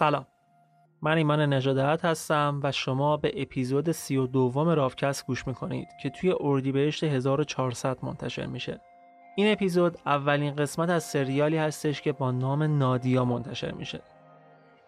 سلام. 0.00 0.26
من 1.02 1.16
ایمان 1.16 1.40
نژادت 1.40 2.04
هستم 2.04 2.60
و 2.62 2.72
شما 2.72 3.16
به 3.16 3.32
اپیزود 3.42 3.92
سی 3.92 4.16
و 4.16 4.26
دوم 4.26 4.68
رافکست 4.68 5.26
گوش 5.26 5.46
می‌کنید 5.46 5.88
که 6.02 6.10
توی 6.10 6.34
اردیبهشت 6.40 7.04
1400 7.04 7.98
منتشر 8.02 8.46
میشه. 8.46 8.80
این 9.36 9.52
اپیزود 9.52 9.98
اولین 10.06 10.56
قسمت 10.56 10.90
از 10.90 11.04
سریالی 11.04 11.56
هستش 11.56 12.02
که 12.02 12.12
با 12.12 12.30
نام 12.30 12.62
نادیا 12.62 13.24
منتشر 13.24 13.72
میشه. 13.72 14.00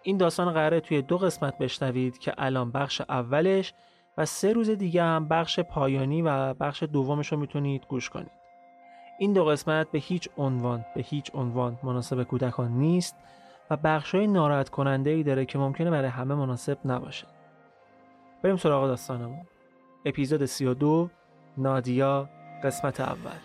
این 0.02 0.16
داستان 0.16 0.52
قراره 0.52 0.80
توی 0.80 1.02
دو 1.02 1.18
قسمت 1.18 1.58
بشنوید 1.58 2.18
که 2.18 2.34
الان 2.38 2.70
بخش 2.70 3.02
اولش 3.08 3.74
و 4.18 4.24
سه 4.24 4.52
روز 4.52 4.70
دیگه 4.70 5.02
هم 5.02 5.28
بخش 5.28 5.60
پایانی 5.60 6.22
و 6.22 6.54
بخش 6.54 6.82
دومش 6.82 7.32
رو 7.32 7.38
می‌تونید 7.38 7.86
گوش 7.86 8.10
کنید. 8.10 8.32
این 9.18 9.32
دو 9.32 9.44
قسمت 9.44 9.90
به 9.90 9.98
هیچ 9.98 10.28
عنوان 10.36 10.84
به 10.94 11.02
هیچ 11.02 11.30
عنوان 11.34 11.78
مناسب 11.82 12.22
کودکان 12.22 12.72
نیست. 12.72 13.16
و 13.72 13.76
بخشای 13.76 14.26
ناراحت 14.26 14.68
کننده 14.68 15.10
ای 15.10 15.22
داره 15.22 15.44
که 15.44 15.58
ممکنه 15.58 15.90
برای 15.90 16.08
همه 16.08 16.34
مناسب 16.34 16.78
نباشه. 16.84 17.26
بریم 18.42 18.56
سراغ 18.56 18.86
داستانمون. 18.86 19.46
اپیزود 20.04 20.44
32 20.44 21.10
نادیا 21.58 22.28
قسمت 22.64 23.00
اول. 23.00 23.38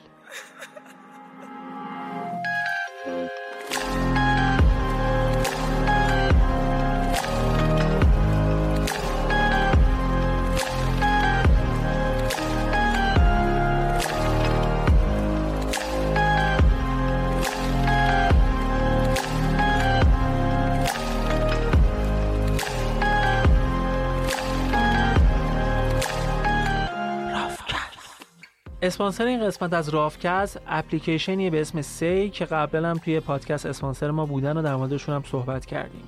اسپانسر 28.88 29.26
این 29.26 29.48
قسمت 29.48 29.74
از 29.74 29.90
رافکست 29.90 30.62
اپلیکیشنی 30.68 31.50
به 31.50 31.62
اسم 31.62 31.82
سی 31.82 32.30
که 32.30 32.46
قبلا 32.46 32.90
هم 32.90 32.98
توی 32.98 33.20
پادکست 33.20 33.66
اسپانسر 33.66 34.12
ما 34.12 34.26
بودن 34.26 34.58
و 34.58 34.62
در 34.62 34.76
موردشون 34.76 35.16
هم 35.16 35.24
صحبت 35.32 35.66
کردیم. 35.66 36.04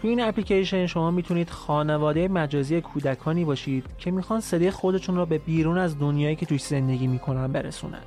توی 0.00 0.10
این 0.10 0.20
اپلیکیشن 0.20 0.86
شما 0.86 1.10
می‌تونید 1.10 1.50
خانواده 1.50 2.28
مجازی 2.28 2.80
کودکانی 2.80 3.44
باشید 3.44 3.84
که 3.98 4.10
می‌خوان 4.10 4.40
صدای 4.40 4.70
خودشون 4.70 5.16
رو 5.16 5.26
به 5.26 5.38
بیرون 5.38 5.78
از 5.78 5.98
دنیایی 5.98 6.36
که 6.36 6.46
توش 6.46 6.62
زندگی 6.62 7.06
می‌کنن 7.06 7.52
برسونن. 7.52 8.02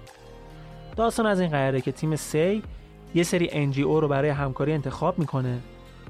داستان 0.95 1.25
از 1.25 1.39
این 1.39 1.49
قراره 1.49 1.81
که 1.81 1.91
تیم 1.91 2.15
سی 2.15 2.63
یه 3.15 3.23
سری 3.23 3.73
NGO 3.73 3.77
رو 3.77 4.07
برای 4.07 4.29
همکاری 4.29 4.73
انتخاب 4.73 5.19
می‌کنه 5.19 5.59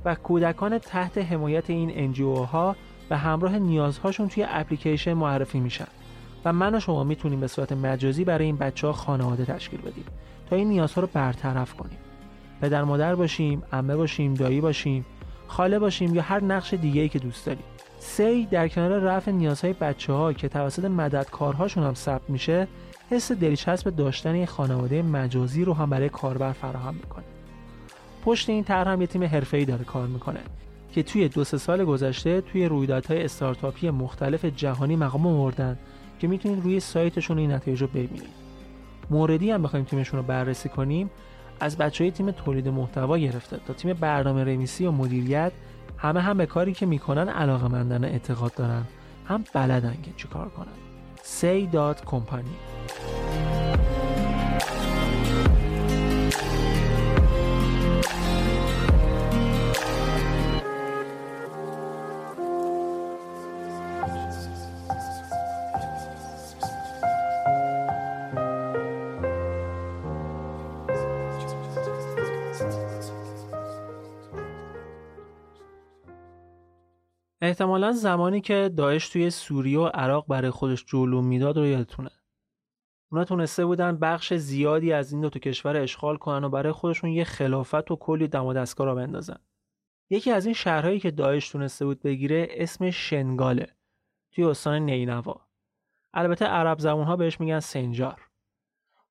و 0.06 0.16
کودکان 0.16 0.78
تحت 0.78 1.18
حمایت 1.18 1.70
این 1.70 2.14
NGO 2.14 2.46
ها 2.46 2.76
به 3.10 3.18
همراه 3.18 3.60
نیازهاشون 3.60 4.28
توی 4.28 4.46
اپلیکیشن 4.50 5.14
معرفی 5.14 5.60
میشن. 5.60 5.88
و 6.46 6.54
من 6.54 6.76
و 6.76 6.80
شما 6.80 7.04
می‌تونیم 7.04 7.40
به 7.40 7.48
صورت 7.48 7.72
مجازی 7.72 8.24
برای 8.24 8.46
این 8.46 8.58
بچه 8.58 8.88
ها 8.88 8.94
خانواده 8.94 9.46
تشکیل 9.46 9.82
بدیم 9.82 10.06
تا 10.50 10.56
این 10.56 10.68
نیازها 10.68 11.02
رو 11.02 11.10
برطرف 11.14 11.74
کنیم. 11.74 11.98
پدر 12.62 12.84
مادر 12.84 13.16
باشیم 13.16 13.64
عمه 13.74 13.96
باشیم 13.96 14.34
دایی 14.34 14.62
باشیم 14.62 15.06
خاله 15.48 15.80
باشیم 15.80 16.16
یا 16.16 16.22
هر 16.22 16.44
نقش 16.44 16.74
دیگه 16.74 17.02
ای 17.02 17.09
که 17.09 17.20
دوست 17.20 17.46
داریم. 17.46 17.64
سی 18.00 18.46
در 18.46 18.68
کنار 18.68 19.00
رفع 19.00 19.32
نیازهای 19.32 19.74
بچه 19.74 20.14
ها 20.14 20.34
که 20.34 20.47
توسط 20.47 20.86
مددکارهاشون 20.86 21.84
هم 21.84 21.94
ثبت 21.94 22.30
میشه 22.30 22.68
حس 23.09 23.32
دلچسب 23.32 23.96
داشتن 23.96 24.35
یک 24.35 24.50
خانواده 24.50 25.02
مجازی 25.02 25.66
رو 25.66 25.74
هم 25.74 25.90
برای 25.90 26.09
کاربر 26.09 26.52
فراهم 26.52 26.96
می‌کنه. 26.96 27.26
پشت 28.26 28.50
این 28.50 28.64
طرح 28.64 28.92
هم 28.92 29.02
یه 29.02 29.08
تیم 29.08 29.24
حرفه‌ای 29.24 29.66
داره 29.66 29.84
کار 29.84 30.08
می‌کنه 30.08 30.40
که 30.94 31.03
توی 31.03 31.28
دو 31.28 31.44
سه 31.44 31.58
سال 31.58 31.85
گذشته 31.85 32.42
توی 32.42 32.66
رویدادهای 32.66 33.24
استارتاپی 33.24 33.90
مختلف 33.90 34.46
جهانی 34.46 34.96
مقام 34.96 35.28
آوردن 35.28 35.78
که 36.20 36.28
می‌تونید 36.28 36.64
روی 36.64 36.80
سایتشون 36.80 37.38
این 37.38 37.52
نتایج 37.52 37.82
رو 37.82 37.88
ببینید. 37.88 38.40
موردی 39.10 39.52
هم 39.52 39.64
بخوایم 39.64 39.86
تیمشون 39.86 40.20
رو 40.20 40.26
بررسی 40.26 40.70
کنیم 40.70 41.10
از 41.60 41.78
بچه 41.78 42.04
های 42.04 42.12
تیم 42.12 42.32
تولید 42.32 42.68
محتوا 42.68 43.18
گرفته 43.18 43.60
تا 43.68 43.74
تیم 43.74 43.94
برنامه 43.94 44.44
نویسی 44.44 44.86
و 44.86 44.92
مدیریت 44.92 45.52
همه 45.98 46.22
هم 46.22 46.38
به 46.38 46.46
کاری 46.46 46.74
که 46.74 46.86
می‌کنن 46.86 47.30
علاقه 47.30 47.68
مندن 47.68 48.04
اعتقاد 48.04 48.54
دارن 48.54 48.84
هم 49.26 49.44
بلدن 49.54 49.98
که 50.04 50.12
چیکار 50.18 50.50
کنن. 50.50 50.68
say.company 51.24 53.59
احتمالا 77.49 77.91
زمانی 77.91 78.41
که 78.41 78.72
داعش 78.78 79.09
توی 79.09 79.29
سوریه 79.29 79.79
و 79.79 79.85
عراق 79.85 80.28
برای 80.28 80.51
خودش 80.51 80.85
جلو 80.85 81.22
می‌داد 81.22 81.57
رو 81.57 81.66
یادتونه. 81.66 82.09
اونا 83.11 83.23
تونسته 83.25 83.66
بودن 83.66 83.97
بخش 83.97 84.34
زیادی 84.34 84.93
از 84.93 85.11
این 85.11 85.22
دو 85.22 85.29
تا 85.29 85.40
کشور 85.40 85.78
اشغال 85.78 86.17
کنن 86.17 86.43
و 86.43 86.49
برای 86.49 86.72
خودشون 86.72 87.09
یه 87.09 87.23
خلافت 87.23 87.91
و 87.91 87.96
کلی 87.96 88.28
دم 88.28 88.46
و 88.46 88.53
دستگاه 88.53 88.87
را 88.87 88.96
بندازن. 88.96 89.40
یکی 90.09 90.31
از 90.31 90.46
این 90.46 90.53
شهرهایی 90.53 90.99
که 90.99 91.11
داعش 91.11 91.49
تونسته 91.49 91.85
بود 91.85 92.01
بگیره 92.01 92.47
اسم 92.51 92.90
شنگاله 92.90 93.67
توی 94.31 94.43
استان 94.43 94.81
نینوا. 94.81 95.41
البته 96.13 96.46
عرب 96.46 96.79
زبون 96.79 97.05
ها 97.05 97.16
بهش 97.16 97.40
میگن 97.40 97.59
سنجار. 97.59 98.28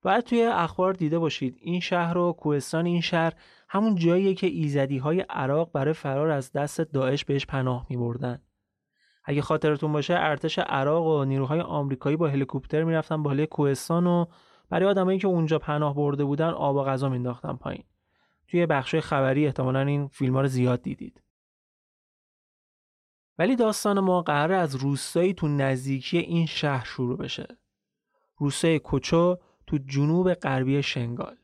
باید 0.03 0.25
توی 0.25 0.43
اخبار 0.43 0.93
دیده 0.93 1.19
باشید 1.19 1.57
این 1.61 1.81
شهر 1.81 2.19
و 2.19 2.33
کوهستان 2.33 2.87
این 2.87 3.01
شهر 3.01 3.33
همون 3.69 3.95
جاییه 3.95 4.35
که 4.35 4.47
ایزدی 4.47 4.99
های 4.99 5.21
عراق 5.21 5.73
برای 5.73 5.95
فرار 5.95 6.31
از 6.31 6.53
دست 6.53 6.81
داعش 6.81 7.25
بهش 7.25 7.47
پناه 7.47 7.87
می 7.91 7.97
بردن. 7.97 8.43
اگه 9.25 9.43
خاطرتون 9.43 9.93
باشه 9.93 10.15
ارتش 10.17 10.59
عراق 10.59 11.07
و 11.07 11.25
نیروهای 11.25 11.61
آمریکایی 11.61 12.17
با 12.17 12.29
هلیکوپتر 12.29 12.85
می‌رفتن 12.85 13.23
بالای 13.23 13.47
کوهستان 13.47 14.07
و 14.07 14.27
برای 14.71 14.89
آدمایی 14.89 15.19
که 15.19 15.29
اونجا 15.29 15.59
پناه 15.59 15.95
برده 15.95 16.25
بودن 16.25 16.49
آب 16.49 16.77
و 16.77 16.85
غذا 16.85 17.09
مینداختن 17.09 17.53
پایین. 17.53 17.85
توی 18.49 18.67
بخش 18.67 18.95
خبری 18.95 19.47
احتمالا 19.47 19.81
این 19.81 20.09
فیلم 20.09 20.35
ها 20.35 20.41
رو 20.41 20.49
زیاد 20.49 20.83
دیدید. 20.83 21.23
ولی 23.39 23.57
داستان 23.57 24.01
ما 24.01 24.23
قراره 24.23 24.57
از 24.57 24.77
روستایی 24.77 25.35
تو 25.35 25.49
نزدیکی 25.49 26.19
این 26.19 26.47
شهر 26.47 26.85
شروع 26.85 27.19
بشه. 27.19 27.59
روستای 28.37 28.79
کوچو 28.79 29.37
تو 29.69 29.79
جنوب 29.87 30.35
غربی 30.35 30.83
شنگال. 30.83 31.37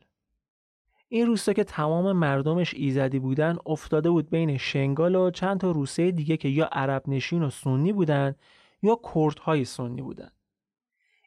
این 1.07 1.27
روستا 1.27 1.53
که 1.53 1.63
تمام 1.63 2.11
مردمش 2.11 2.73
ایزدی 2.73 3.19
بودن 3.19 3.57
افتاده 3.65 4.09
بود 4.09 4.29
بین 4.29 4.57
شنگال 4.57 5.15
و 5.15 5.31
چند 5.31 5.59
تا 5.59 5.71
روسته 5.71 6.11
دیگه 6.11 6.37
که 6.37 6.49
یا 6.49 6.65
عرب 6.65 7.03
نشین 7.07 7.43
و 7.43 7.49
سنی 7.49 7.93
بودن 7.93 8.35
یا 8.83 8.99
کردهای 9.13 9.65
سنی 9.65 10.01
بودن. 10.01 10.29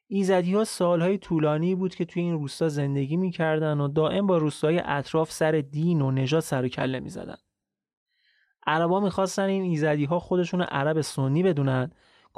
ایزدی 0.07 0.55
ها 0.55 0.65
سالهای 0.65 1.19
طولانی 1.19 1.75
بود 1.75 1.95
که 1.95 2.05
توی 2.05 2.23
این 2.23 2.35
روستا 2.35 2.69
زندگی 2.69 3.17
می‌کردن 3.17 3.81
و 3.81 3.89
دائم 3.89 4.27
با 4.27 4.37
روستای 4.39 4.83
اطراف 4.85 5.33
سر 5.33 5.53
دین 5.53 6.03
و 6.03 6.11
نژاد 6.11 6.41
سر 6.41 6.65
و 6.65 6.69
کله 6.69 7.01
می‌زدن. 7.01 7.39
عربا 8.67 9.01
می‌خواستن 9.01 9.43
این 9.43 9.63
ایزدی 9.63 10.05
ها 10.05 10.19
خودشون 10.19 10.63
عرب 10.63 11.01
سنی 11.01 11.43
بدونن 11.43 11.91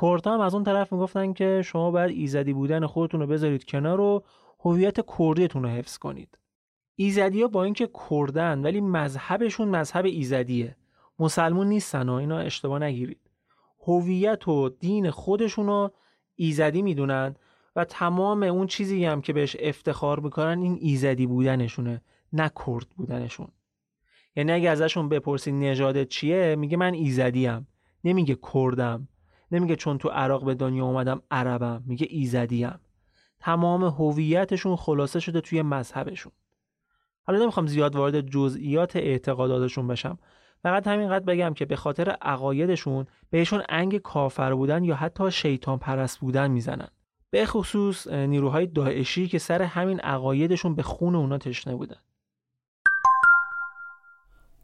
کردها 0.03 0.35
هم 0.35 0.41
از 0.41 0.55
اون 0.55 0.65
طرف 0.65 0.93
می‌گفتن 0.93 1.33
که 1.33 1.63
شما 1.65 1.91
باید 1.91 2.11
ایزدی 2.11 2.53
بودن 2.53 2.87
خودتون 2.87 3.21
رو 3.21 3.27
بذارید 3.27 3.65
کنار 3.65 4.01
و 4.01 4.25
هویت 4.65 4.97
کردیتون 5.19 5.63
رو 5.63 5.69
حفظ 5.69 5.99
کنید. 5.99 6.39
ایزدی 6.97 7.43
ها 7.43 7.49
با 7.49 7.65
اینکه 7.65 7.91
کردن 8.11 8.63
ولی 8.63 8.81
مذهبشون 8.81 9.69
مذهب 9.69 10.05
ایزدیه. 10.05 10.77
مسلمون 11.19 11.67
نیستن 11.67 12.09
و 12.09 12.13
اینا 12.13 12.39
اشتباه 12.39 12.79
نگیرید. 12.79 13.21
هویت 13.87 14.49
و 14.49 14.69
دین 14.69 15.11
خودشون 15.11 15.67
رو 15.67 15.91
ایزدی 16.35 16.83
می‌دونن 16.83 17.37
و 17.77 17.85
تمام 17.85 18.43
اون 18.43 18.67
چیزی 18.67 19.05
هم 19.05 19.21
که 19.21 19.33
بهش 19.33 19.57
افتخار 19.61 20.21
می‌کنن 20.21 20.63
این 20.63 20.79
ایزدی 20.81 21.27
بودنشونه 21.27 22.03
نه 22.33 22.51
کرد 22.67 22.87
بودنشون. 22.97 23.49
یعنی 24.37 24.53
اگه 24.53 24.71
ازشون 24.71 25.09
بپرسید 25.09 25.55
نژادت 25.55 26.09
چیه 26.09 26.57
میگه 26.57 26.77
من 26.77 26.95
ایزدیم 26.95 27.67
نمیگه 28.05 28.39
کردم 28.53 29.09
نمیگه 29.53 29.77
چون 29.77 29.99
تو 29.99 30.09
عراق 30.09 30.45
به 30.45 30.55
دنیا 30.55 30.85
اومدم 30.85 31.23
عربم 31.31 31.83
میگه 31.87 32.07
ایزدیم 32.11 32.81
تمام 33.41 33.85
هویتشون 33.85 34.77
خلاصه 34.77 35.21
شده 35.21 35.41
توی 35.41 35.63
مذهبشون. 35.63 36.33
حالا 37.27 37.39
نمی‌خوام 37.43 37.67
زیاد 37.67 37.97
وارد 37.97 38.21
جزئیات 38.21 38.97
اعتقاداتشون 38.97 39.89
بشم. 39.89 40.19
فقط 40.63 40.87
همینقدر 40.87 41.25
بگم 41.25 41.55
که 41.55 41.65
به 41.65 41.77
خاطر 41.77 42.11
عقایدشون 42.11 43.07
بهشون 43.31 43.63
انگ 43.69 43.99
کافر 43.99 44.55
بودن 44.55 44.85
یا 44.85 44.95
حتی 44.95 45.31
شیطان 45.31 45.79
پرست 45.79 46.19
بودن 46.19 46.51
می‌زنن. 46.51 46.89
به 47.31 47.47
خصوص 47.47 48.07
نیروهای 48.09 48.67
داعشی 48.67 49.29
که 49.29 49.39
سر 49.39 49.63
همین 49.63 50.01
عقایدشون 50.01 50.75
به 50.75 50.83
خون 50.83 51.15
اونا 51.15 51.39
تشنه 51.39 51.75
بودن. 51.75 52.01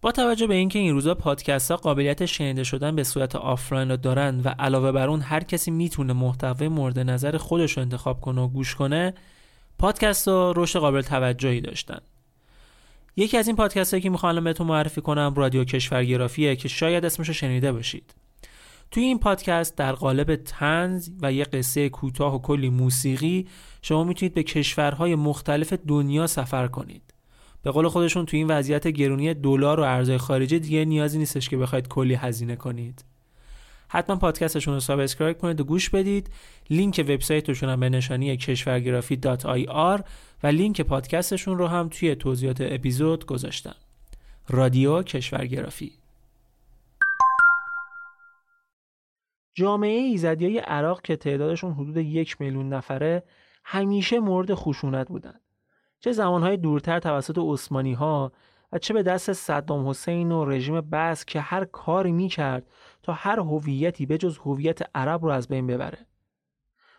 با 0.06 0.12
توجه 0.12 0.46
به 0.46 0.54
اینکه 0.54 0.78
این 0.78 0.92
روزا 0.92 1.14
پادکست 1.14 1.70
ها 1.70 1.76
قابلیت 1.76 2.26
شنیده 2.26 2.64
شدن 2.64 2.96
به 2.96 3.04
صورت 3.04 3.36
آفلاین 3.36 3.90
رو 3.90 3.96
دارن 3.96 4.40
و 4.40 4.48
علاوه 4.48 4.92
بر 4.92 5.08
اون 5.08 5.20
هر 5.20 5.44
کسی 5.44 5.70
می‌تونه 5.70 6.12
محتوای 6.12 6.68
مورد 6.68 6.98
نظر 6.98 7.36
خودش 7.36 7.72
رو 7.72 7.82
انتخاب 7.82 8.20
کنه 8.20 8.40
و 8.40 8.48
گوش 8.48 8.74
کنه 8.74 9.14
پادکست 9.78 10.28
ها 10.28 10.52
رشد 10.56 10.78
قابل 10.78 11.00
توجهی 11.00 11.60
داشتن. 11.60 11.98
یکی 13.16 13.36
از 13.36 13.46
این 13.46 13.56
پادکست 13.56 13.94
هایی 13.94 14.02
که 14.02 14.10
می‌خوام 14.10 14.44
بهتون 14.44 14.66
معرفی 14.66 15.00
کنم 15.00 15.34
رادیو 15.36 15.64
کشورگرافیه 15.64 16.56
که 16.56 16.68
شاید 16.68 17.04
اسمش 17.04 17.28
رو 17.28 17.34
شنیده 17.34 17.72
باشید. 17.72 18.14
توی 18.90 19.02
این 19.02 19.18
پادکست 19.18 19.76
در 19.76 19.92
قالب 19.92 20.36
طنز 20.36 21.10
و 21.22 21.32
یه 21.32 21.44
قصه 21.44 21.88
کوتاه 21.88 22.34
و 22.34 22.38
کلی 22.38 22.70
موسیقی 22.70 23.46
شما 23.82 24.04
می‌تونید 24.04 24.34
به 24.34 24.42
کشورهای 24.42 25.14
مختلف 25.14 25.72
دنیا 25.72 26.26
سفر 26.26 26.66
کنید. 26.66 27.05
به 27.66 27.72
قول 27.72 27.88
خودشون 27.88 28.26
تو 28.26 28.36
این 28.36 28.46
وضعیت 28.46 28.88
گرونی 28.88 29.34
دلار 29.34 29.80
و 29.80 29.82
ارزهای 29.82 30.18
خارجی 30.18 30.58
دیگه 30.58 30.84
نیازی 30.84 31.18
نیستش 31.18 31.48
که 31.48 31.56
بخواید 31.56 31.88
کلی 31.88 32.14
هزینه 32.14 32.56
کنید. 32.56 33.04
حتما 33.88 34.16
پادکستشون 34.16 34.74
رو 34.74 34.80
subscribe 34.80 35.38
کنید 35.38 35.60
و 35.60 35.64
گوش 35.64 35.90
بدید. 35.90 36.30
لینک 36.70 37.04
وبسایتشون 37.08 37.68
هم 37.68 37.80
به 37.80 37.88
نشانی 37.88 38.36
کشورگرافی 38.36 39.20
و 40.42 40.46
لینک 40.46 40.80
پادکستشون 40.80 41.58
رو 41.58 41.66
هم 41.66 41.88
توی 41.88 42.14
توضیحات 42.14 42.60
اپیزود 42.60 43.26
گذاشتم. 43.26 43.76
رادیو 44.48 45.02
کشورگرافی. 45.02 45.92
جامعه 49.54 50.00
ایزدیای 50.00 50.58
عراق 50.58 51.02
که 51.02 51.16
تعدادشون 51.16 51.72
حدود 51.72 51.96
یک 51.96 52.40
میلیون 52.40 52.68
نفره 52.68 53.22
همیشه 53.64 54.20
مورد 54.20 54.54
خشونت 54.54 55.08
بودند 55.08 55.40
چه 56.06 56.12
زمانهای 56.12 56.56
دورتر 56.56 56.98
توسط 56.98 57.38
عثمانی 57.38 57.92
ها 57.92 58.32
و 58.72 58.78
چه 58.78 58.94
به 58.94 59.02
دست 59.02 59.32
صدام 59.32 59.88
حسین 59.88 60.32
و 60.32 60.44
رژیم 60.44 60.80
بس 60.80 61.24
که 61.24 61.40
هر 61.40 61.64
کاری 61.64 62.12
می‌کرد 62.12 62.66
تا 63.02 63.12
هر 63.12 63.38
هویتی 63.38 64.06
به 64.06 64.18
جز 64.18 64.38
هویت 64.38 64.96
عرب 64.96 65.24
رو 65.24 65.30
از 65.30 65.48
بین 65.48 65.66
ببره. 65.66 65.98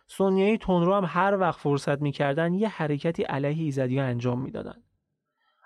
سنیایی 0.07 0.57
تونرو 0.57 0.93
هم 0.93 1.05
هر 1.07 1.37
وقت 1.37 1.59
فرصت 1.59 2.01
می‌کردن 2.01 2.53
یه 2.53 2.67
حرکتی 2.67 3.23
علیه 3.23 3.63
ایزدی 3.63 3.99
ها 3.99 4.05
انجام 4.05 4.41
می‌دادن. 4.41 4.83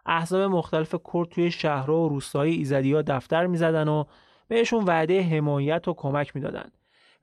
احزاب 0.06 0.51
مختلف 0.51 0.96
کرد 1.13 1.30
توی 1.30 1.51
شهرها 1.51 2.00
و 2.00 2.10
روستای 2.10 2.51
ایزدی 2.51 2.94
ها 2.94 3.01
دفتر 3.01 3.48
می‌زدن 3.48 3.88
و 3.88 4.04
بهشون 4.48 4.84
وعده 4.84 5.24
حمایت 5.24 5.88
و 5.88 5.94
کمک 5.94 6.36
می‌دادن. 6.36 6.72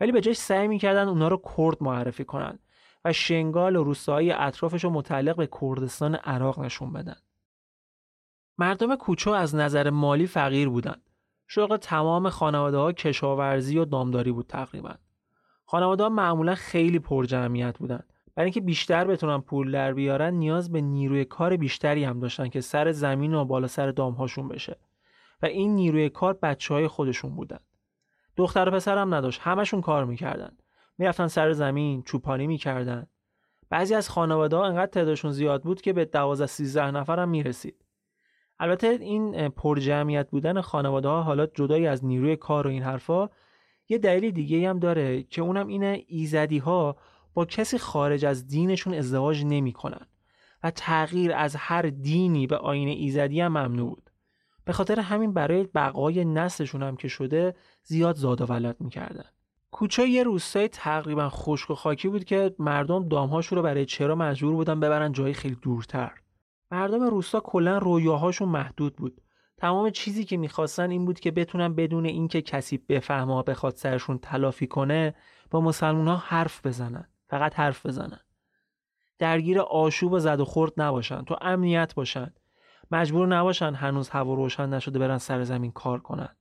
ولی 0.00 0.12
به 0.12 0.20
جاش 0.20 0.36
سعی 0.36 0.68
می‌کردن 0.68 1.08
اونا 1.08 1.28
رو 1.28 1.42
کرد 1.56 1.82
معرفی 1.82 2.24
کنن. 2.24 2.58
و 3.04 3.12
شنگال 3.12 3.76
و 3.76 3.84
روستاهای 3.84 4.32
اطرافش 4.32 4.84
رو 4.84 4.90
متعلق 4.90 5.36
به 5.36 5.48
کردستان 5.60 6.14
عراق 6.14 6.60
نشون 6.60 6.92
بدن. 6.92 7.16
مردم 8.58 8.96
کوچو 8.96 9.30
از 9.30 9.54
نظر 9.54 9.90
مالی 9.90 10.26
فقیر 10.26 10.68
بودند. 10.68 11.02
شغل 11.46 11.76
تمام 11.76 12.28
خانواده 12.28 12.76
ها 12.76 12.92
کشاورزی 12.92 13.78
و 13.78 13.84
دامداری 13.84 14.32
بود 14.32 14.46
تقریبا. 14.46 14.94
خانواده 15.64 16.02
ها 16.02 16.08
معمولا 16.08 16.54
خیلی 16.54 16.98
پر 16.98 17.24
جمعیت 17.24 17.78
بودن. 17.78 18.02
برای 18.34 18.46
اینکه 18.46 18.60
بیشتر 18.60 19.04
بتونن 19.04 19.40
پول 19.40 19.72
در 19.72 19.92
بیارن 19.92 20.34
نیاز 20.34 20.72
به 20.72 20.80
نیروی 20.80 21.24
کار 21.24 21.56
بیشتری 21.56 22.04
هم 22.04 22.20
داشتن 22.20 22.48
که 22.48 22.60
سر 22.60 22.92
زمین 22.92 23.34
و 23.34 23.44
بالا 23.44 23.66
سر 23.66 23.90
دامهاشون 23.90 24.48
بشه. 24.48 24.78
و 25.42 25.46
این 25.46 25.74
نیروی 25.74 26.08
کار 26.08 26.38
بچه 26.42 26.74
های 26.74 26.88
خودشون 26.88 27.36
بودن. 27.36 27.58
دختر 28.36 28.68
و 28.68 28.70
پسر 28.70 28.98
هم 28.98 29.14
نداشت. 29.14 29.40
همشون 29.40 29.80
کار 29.80 30.04
می‌کردن. 30.04 30.56
می‌رفتن 30.98 31.26
سر 31.26 31.52
زمین 31.52 32.02
چوپانی 32.02 32.46
می‌کردن. 32.46 33.06
بعضی 33.70 33.94
از 33.94 34.10
خانواده 34.10 34.56
ها 34.56 34.66
انقدر 34.66 34.86
تعدادشون 34.86 35.32
زیاد 35.32 35.62
بود 35.62 35.80
که 35.80 35.92
به 35.92 36.04
12 36.04 36.46
13 36.46 36.90
نفر 36.90 37.18
هم 37.18 37.28
می‌رسید. 37.28 37.84
البته 38.58 38.86
این 38.86 39.48
پر 39.48 39.78
جمعیت 39.78 40.30
بودن 40.30 40.60
خانواده 40.60 41.08
ها 41.08 41.22
حالا 41.22 41.46
جدای 41.46 41.86
از 41.86 42.04
نیروی 42.04 42.36
کار 42.36 42.66
و 42.66 42.70
این 42.70 42.82
حرفا 42.82 43.28
یه 43.88 43.98
دلیل 43.98 44.30
دیگه 44.30 44.70
هم 44.70 44.78
داره 44.78 45.22
که 45.22 45.42
اونم 45.42 45.66
اینه 45.66 46.04
ایزدی 46.06 46.58
ها 46.58 46.96
با 47.34 47.44
کسی 47.44 47.78
خارج 47.78 48.24
از 48.24 48.46
دینشون 48.46 48.94
ازدواج 48.94 49.44
نمی‌کنن 49.44 50.06
و 50.62 50.70
تغییر 50.70 51.32
از 51.32 51.56
هر 51.56 51.82
دینی 51.82 52.46
به 52.46 52.56
آین 52.56 52.88
ایزدی 52.88 53.40
هم 53.40 53.58
ممنوع 53.58 53.88
بود. 53.88 54.10
به 54.64 54.72
خاطر 54.72 55.00
همین 55.00 55.32
برای 55.32 55.64
بقای 55.64 56.24
نسلشون 56.24 56.82
هم 56.82 56.96
که 56.96 57.08
شده 57.08 57.54
زیاد 57.82 58.16
زاد 58.16 58.40
و 58.40 58.46
ولد 58.46 58.76
می‌کردن. 58.80 59.30
کوچه 59.70 60.08
یه 60.08 60.22
روستای 60.22 60.68
تقریبا 60.68 61.28
خشک 61.28 61.70
و 61.70 61.74
خاکی 61.74 62.08
بود 62.08 62.24
که 62.24 62.54
مردم 62.58 63.08
دامهاشون 63.08 63.56
رو 63.56 63.62
برای 63.62 63.86
چرا 63.86 64.14
مجبور 64.14 64.54
بودن 64.54 64.80
ببرن 64.80 65.12
جایی 65.12 65.34
خیلی 65.34 65.56
دورتر. 65.62 66.12
مردم 66.70 67.02
روستا 67.02 67.40
کلا 67.40 67.78
رویاهاشون 67.78 68.48
محدود 68.48 68.96
بود. 68.96 69.20
تمام 69.56 69.90
چیزی 69.90 70.24
که 70.24 70.36
می‌خواستن 70.36 70.90
این 70.90 71.04
بود 71.04 71.20
که 71.20 71.30
بتونن 71.30 71.74
بدون 71.74 72.04
اینکه 72.04 72.42
کسی 72.42 72.78
بفهمه 72.78 73.34
و 73.34 73.42
بخواد 73.42 73.76
سرشون 73.76 74.18
تلافی 74.18 74.66
کنه 74.66 75.14
با 75.50 75.60
مسلمان 75.60 76.08
ها 76.08 76.16
حرف 76.16 76.66
بزنن. 76.66 77.08
فقط 77.28 77.54
حرف 77.54 77.86
بزنن. 77.86 78.20
درگیر 79.18 79.60
آشوب 79.60 80.12
و 80.12 80.18
زد 80.18 80.40
و 80.40 80.44
خورد 80.44 80.72
نباشن. 80.76 81.24
تو 81.24 81.36
امنیت 81.40 81.94
باشن. 81.94 82.32
مجبور 82.90 83.26
نباشن 83.26 83.74
هنوز 83.74 84.08
هوا 84.08 84.34
روشن 84.34 84.68
نشده 84.68 84.98
برن 84.98 85.18
سر 85.18 85.44
زمین 85.44 85.72
کار 85.72 86.00
کنن. 86.00 86.36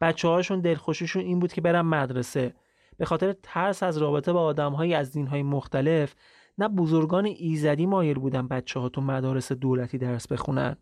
بچه 0.00 0.28
هاشون 0.28 0.60
دلخوشیشون 0.60 1.22
این 1.22 1.38
بود 1.38 1.52
که 1.52 1.60
برن 1.60 1.80
مدرسه. 1.80 2.54
به 2.96 3.04
خاطر 3.04 3.34
ترس 3.42 3.82
از 3.82 3.98
رابطه 3.98 4.32
با 4.32 4.42
آدمهایی 4.42 4.94
از 4.94 5.12
دینهای 5.12 5.42
مختلف 5.42 6.14
نه 6.58 6.68
بزرگان 6.68 7.26
ایزدی 7.26 7.86
مایل 7.86 8.18
بودن 8.18 8.48
بچه 8.48 8.80
ها 8.80 8.88
تو 8.88 9.00
مدارس 9.00 9.52
دولتی 9.52 9.98
درس 9.98 10.28
بخونن. 10.28 10.76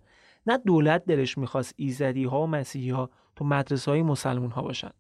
نه 0.47 0.59
دولت 0.59 1.05
دلش 1.05 1.39
می‌خواست 1.39 1.75
ایزدی 1.77 2.25
ها 2.25 2.43
و 2.43 2.47
مسیحی 2.47 2.91
ها 2.91 3.11
تو 3.37 3.45
مدرسه 3.45 3.91
های 3.91 4.03
مسلمون 4.03 4.51
ها 4.51 4.63
باشن. 4.63 4.91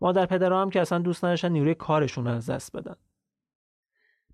مادر 0.00 0.26
پدرها 0.26 0.62
هم 0.62 0.70
که 0.70 0.80
اصلا 0.80 0.98
دوست 0.98 1.24
نداشتن 1.24 1.52
نیروی 1.52 1.74
کارشون 1.74 2.26
از 2.26 2.50
دست 2.50 2.76
بدن. 2.76 2.96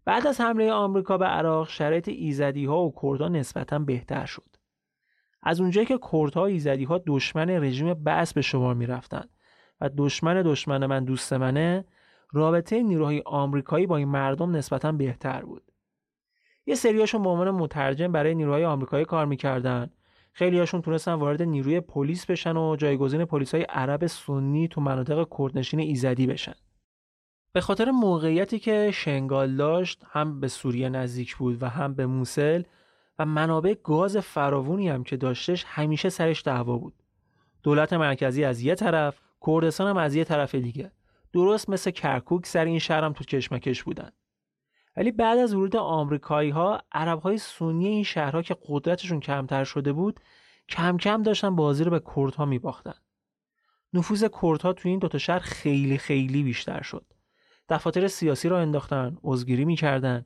بعد 0.04 0.26
از 0.26 0.40
حمله 0.40 0.72
آمریکا 0.72 1.18
به 1.18 1.26
عراق 1.26 1.68
شرایط 1.68 2.08
ایزدی 2.08 2.64
ها 2.64 2.84
و 2.84 2.94
کردها 3.02 3.28
نسبتا 3.28 3.78
بهتر 3.78 4.26
شد. 4.26 4.56
از 5.42 5.61
اونجایی 5.61 5.87
که 5.87 5.99
کردها 6.12 6.40
و 6.40 6.44
ایزدی 6.44 6.84
ها 6.84 7.00
دشمن 7.06 7.50
رژیم 7.50 7.94
بس 7.94 8.34
به 8.34 8.42
شمار 8.42 8.75
می‌رفتن 8.75 9.25
و 9.80 9.90
دشمن 9.96 10.42
دشمن 10.42 10.87
من 10.87 11.04
دوست 11.04 11.32
منه 11.32 11.84
رابطه 12.32 12.82
نیروهای 12.82 13.22
آمریکایی 13.26 13.87
با 13.87 13.96
این 13.96 14.08
مردم 14.08 14.56
نسبتا 14.56 14.92
بهتر 14.92 15.42
بود. 15.42 15.62
یه 16.66 16.75
سریاشون 16.75 17.22
به 17.22 17.28
عنوان 17.28 17.50
مترجم 17.50 18.12
برای 18.12 18.34
نیروهای 18.34 18.64
آمریکایی 18.64 19.04
کار 19.04 19.26
می‌کردن. 19.26 19.90
خیلی 20.32 20.58
هاشون 20.58 20.82
تونستن 20.82 21.12
وارد 21.12 21.42
نیروی 21.42 21.80
پلیس 21.80 22.26
بشن 22.26 22.56
و 22.56 22.76
جایگزین 22.76 23.25
پلیس 23.25 23.54
های 23.54 23.64
عرب 23.64 24.06
سنی 24.06 24.68
تو 24.68 24.80
مناطق 24.80 25.26
کردنشین 25.38 25.80
ایزدی 25.80 26.26
بشن. 26.26 26.54
به 27.52 27.61
خاطر 27.61 27.90
موقعیتی 27.90 28.58
که 28.58 28.90
شنگال 28.94 29.56
داشت 29.56 30.02
هم 30.11 30.40
به 30.40 30.49
سوریه 30.49 30.88
نزدیک 30.88 31.37
بود 31.37 31.62
و 31.62 31.68
هم 31.68 31.94
به 31.94 32.06
موسل 32.06 32.62
و 33.19 33.26
منابع 33.26 33.75
گاز 33.75 34.16
فراوونی 34.16 34.88
هم 34.88 35.04
که 35.04 35.16
داشتش 35.16 35.64
همیشه 35.69 36.09
سرش 36.09 36.42
دعوا 36.42 36.78
بود 36.78 36.95
دولت 37.62 37.92
مرکزی 37.92 38.45
از 38.45 38.61
یه 38.61 38.75
طرف 38.75 39.21
کردستان 39.47 39.87
هم 39.88 39.97
از 39.97 40.14
یه 40.14 40.25
طرف 40.25 40.54
دیگه 40.54 40.92
درست 41.33 41.71
مثل 41.71 41.90
کرکوک 41.90 42.47
سر 42.47 42.64
این 42.64 42.78
شهر 42.78 43.04
هم 43.04 43.12
تو 43.12 43.25
کشمکش 43.25 43.83
بودن 43.83 44.11
ولی 44.97 45.11
بعد 45.11 45.38
از 45.38 45.54
ورود 45.54 45.76
آمریکایی 45.76 46.50
ها 46.50 46.83
عرب 46.92 47.21
های 47.21 47.38
سنی 47.38 47.87
این 47.87 48.04
شهرها 48.04 48.42
که 48.42 48.57
قدرتشون 48.66 49.21
کمتر 49.21 49.64
شده 49.64 49.92
بود 49.92 50.21
کم 50.69 50.97
کم 50.97 51.23
داشتن 51.23 51.57
بازی 51.57 51.85
رو 51.85 51.90
به 51.90 52.02
کردها 52.16 52.45
می 52.45 52.59
باختن. 52.59 52.95
نفوذ 53.92 54.25
کردها 54.42 54.73
تو 54.73 54.88
این 54.88 54.99
دوتا 54.99 55.19
شهر 55.19 55.38
خیلی 55.38 55.99
خیلی 55.99 56.42
بیشتر 56.42 56.83
شد. 56.83 57.04
دفاتر 57.69 58.09
سیاسی 58.09 58.49
را 58.49 58.61
انداختن، 58.61 59.19
عضوگیری 59.25 59.64
می‌کردن، 59.64 60.25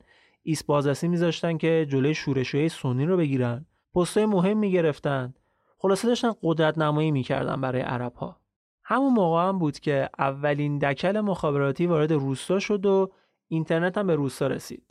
ایست 0.49 0.65
بازرسی 0.65 1.07
میذاشتن 1.07 1.57
که 1.57 1.87
جلوی 1.89 2.15
شورشهای 2.15 2.69
سنی 2.69 3.05
رو 3.05 3.17
بگیرن، 3.17 3.65
پستای 3.95 4.25
مهم 4.25 4.57
می‌گرفتن. 4.57 5.33
خلاصه 5.77 6.07
داشتن 6.07 6.31
قدرت 6.43 6.77
نمایی 6.77 7.11
می‌کردن 7.11 7.61
برای 7.61 7.81
عرب 7.81 8.13
ها. 8.13 8.39
همون 8.83 9.13
موقع 9.13 9.47
هم 9.47 9.59
بود 9.59 9.79
که 9.79 10.09
اولین 10.19 10.77
دکل 10.77 11.19
مخابراتی 11.19 11.85
وارد 11.85 12.11
روستا 12.11 12.59
شد 12.59 12.85
و 12.85 13.11
اینترنت 13.47 13.97
هم 13.97 14.07
به 14.07 14.15
روستا 14.15 14.47
رسید. 14.47 14.83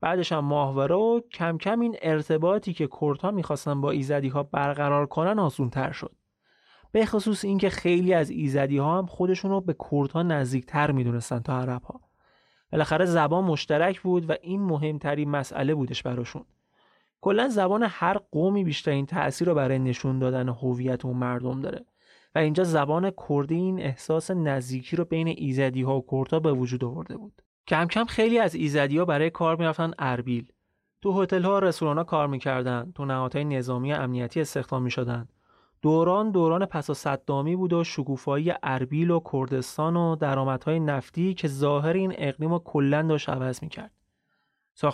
بعدش 0.00 0.32
هم 0.32 0.44
ماهواره 0.44 0.94
و 0.94 1.20
کم 1.32 1.58
کم 1.58 1.80
این 1.80 1.96
ارتباطی 2.02 2.72
که 2.72 2.88
کردها 3.00 3.30
می‌خواستن 3.30 3.80
با 3.80 3.90
ایزدی 3.90 4.28
ها 4.28 4.42
برقرار 4.42 5.06
کنن 5.06 5.38
آسون 5.38 5.70
تر 5.70 5.92
شد. 5.92 6.16
به 6.92 7.06
خصوص 7.06 7.44
اینکه 7.44 7.70
خیلی 7.70 8.14
از 8.14 8.30
ایزدی 8.30 8.78
ها 8.78 8.98
هم 8.98 9.06
خودشون 9.06 9.50
رو 9.50 9.60
به 9.60 9.76
کردها 9.90 10.22
نزدیکتر 10.22 10.90
می‌دونستن 10.90 11.38
تا 11.38 11.58
عرب 11.58 11.82
ها. 11.82 12.00
بالاخره 12.74 13.04
زبان 13.04 13.44
مشترک 13.44 14.00
بود 14.00 14.30
و 14.30 14.34
این 14.42 14.62
مهمترین 14.62 15.30
مسئله 15.30 15.74
بودش 15.74 16.02
براشون. 16.02 16.44
کلا 17.20 17.48
زبان 17.48 17.86
هر 17.88 18.18
قومی 18.32 18.64
بیشترین 18.64 19.06
تأثیر 19.06 19.48
رو 19.48 19.54
برای 19.54 19.78
نشون 19.78 20.18
دادن 20.18 20.48
هویت 20.48 21.04
اون 21.04 21.16
مردم 21.16 21.60
داره 21.60 21.84
و 22.34 22.38
اینجا 22.38 22.64
زبان 22.64 23.12
کردی 23.28 23.54
این 23.54 23.80
احساس 23.80 24.30
نزدیکی 24.30 24.96
رو 24.96 25.04
بین 25.04 25.28
ایزدی 25.28 25.82
ها 25.82 25.98
و 25.98 26.04
کردها 26.10 26.40
به 26.40 26.52
وجود 26.52 26.84
آورده 26.84 27.16
بود. 27.16 27.42
کم 27.66 27.86
کم 27.86 28.04
خیلی 28.04 28.38
از 28.38 28.54
ایزدی 28.54 28.98
ها 28.98 29.04
برای 29.04 29.30
کار 29.30 29.56
می‌رفتن 29.56 29.90
اربیل. 29.98 30.46
تو 31.02 31.22
هتل 31.22 31.42
ها 31.42 31.56
و 31.56 31.60
رستوران 31.60 31.98
ها 31.98 32.04
کار 32.04 32.26
می‌کردن، 32.26 32.92
تو 32.94 33.04
نهادهای 33.04 33.44
نظامی 33.44 33.92
امنیتی 33.92 34.40
استخدام 34.40 34.82
می‌شدن 34.82 35.28
دوران 35.84 36.30
دوران 36.30 36.66
پس 36.66 36.90
صدامی 36.90 37.56
بود 37.56 37.72
و 37.72 37.84
شکوفایی 37.84 38.52
اربیل 38.62 39.10
و 39.10 39.20
کردستان 39.32 39.96
و 39.96 40.16
درآمدهای 40.16 40.80
نفتی 40.80 41.34
که 41.34 41.48
ظاهر 41.48 41.92
این 41.92 42.14
اقلیم 42.18 42.52
رو 42.52 42.58
کلا 42.58 43.02
داشت 43.02 43.28
عوض 43.28 43.62
می‌کرد. 43.62 43.90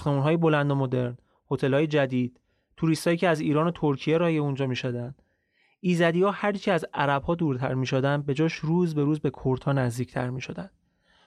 های 0.07 0.37
بلند 0.37 0.71
و 0.71 0.75
مدرن، 0.75 1.19
های 1.63 1.87
جدید، 1.87 2.41
توریستایی 2.77 3.17
که 3.17 3.29
از 3.29 3.41
ایران 3.41 3.67
و 3.67 3.71
ترکیه 3.71 4.19
رای 4.19 4.39
اونجا 4.39 4.67
می‌شدن. 4.67 5.15
ایزدی 5.81 6.23
ها 6.23 6.31
هرچی 6.31 6.71
از 6.71 6.87
عرب 6.95 7.23
ها 7.23 7.35
دورتر 7.35 7.75
می‌شدن 7.75 8.23
به 8.23 8.35
جاش 8.35 8.55
روز 8.55 8.95
به 8.95 9.05
روز 9.05 9.21
به 9.21 9.31
کردها 9.45 9.73
نزدیکتر 9.73 10.31
می‌شدن. 10.31 10.71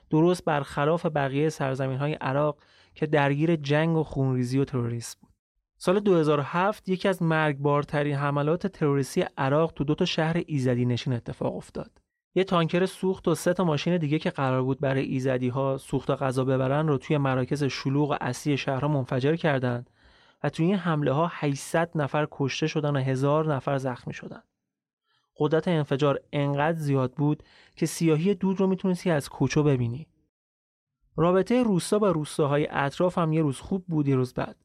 درست 0.09 0.45
برخلاف 0.45 1.05
بقیه 1.05 1.49
سرزمین 1.49 1.97
های 1.97 2.13
عراق 2.13 2.57
که 2.95 3.05
درگیر 3.05 3.55
جنگ 3.55 3.97
و 3.97 4.03
خونریزی 4.03 4.59
و 4.59 4.65
تروریسم 4.65 5.17
بود. 5.21 5.32
سال 5.77 5.99
2007 5.99 6.89
یکی 6.89 7.07
از 7.07 7.21
مرگبارترین 7.23 8.15
حملات 8.15 8.67
تروریستی 8.67 9.25
عراق 9.37 9.71
تو 9.71 9.83
دو 9.83 9.95
تا 9.95 10.05
شهر 10.05 10.43
ایزدی 10.47 10.85
نشین 10.85 11.13
اتفاق 11.13 11.55
افتاد. 11.55 11.91
یه 12.35 12.43
تانکر 12.43 12.85
سوخت 12.85 13.27
و 13.27 13.35
سه 13.35 13.53
تا 13.53 13.63
ماشین 13.63 13.97
دیگه 13.97 14.19
که 14.19 14.29
قرار 14.29 14.63
بود 14.63 14.79
برای 14.79 15.05
ایزدی 15.05 15.49
ها 15.49 15.77
سوخت 15.77 16.09
و 16.09 16.15
غذا 16.15 16.45
ببرن 16.45 16.87
رو 16.87 16.97
توی 16.97 17.17
مراکز 17.17 17.63
شلوغ 17.63 18.17
اصلی 18.21 18.57
شهرها 18.57 18.87
منفجر 18.87 19.35
کردند 19.35 19.89
و 20.43 20.49
توی 20.49 20.65
این 20.65 20.75
حمله 20.75 21.11
ها 21.11 21.31
800 21.31 21.91
نفر 21.95 22.27
کشته 22.31 22.67
شدن 22.67 22.95
و 22.95 22.99
هزار 22.99 23.53
نفر 23.55 23.77
زخمی 23.77 24.13
شدن. 24.13 24.43
قدرت 25.37 25.67
انفجار 25.67 26.19
انقدر 26.33 26.77
زیاد 26.77 27.13
بود 27.13 27.43
که 27.75 27.85
سیاهی 27.85 28.35
دود 28.35 28.59
رو 28.59 28.67
می‌تونستی 28.67 29.09
از 29.09 29.29
کوچو 29.29 29.63
ببینی. 29.63 30.07
رابطه 31.15 31.63
روستا 31.63 31.99
با 31.99 32.11
روستاهای 32.11 32.67
اطراف 32.71 33.17
هم 33.17 33.33
یه 33.33 33.41
روز 33.41 33.59
خوب 33.59 33.85
بود 33.87 34.07
یه 34.07 34.15
روز 34.15 34.33
بد. 34.33 34.55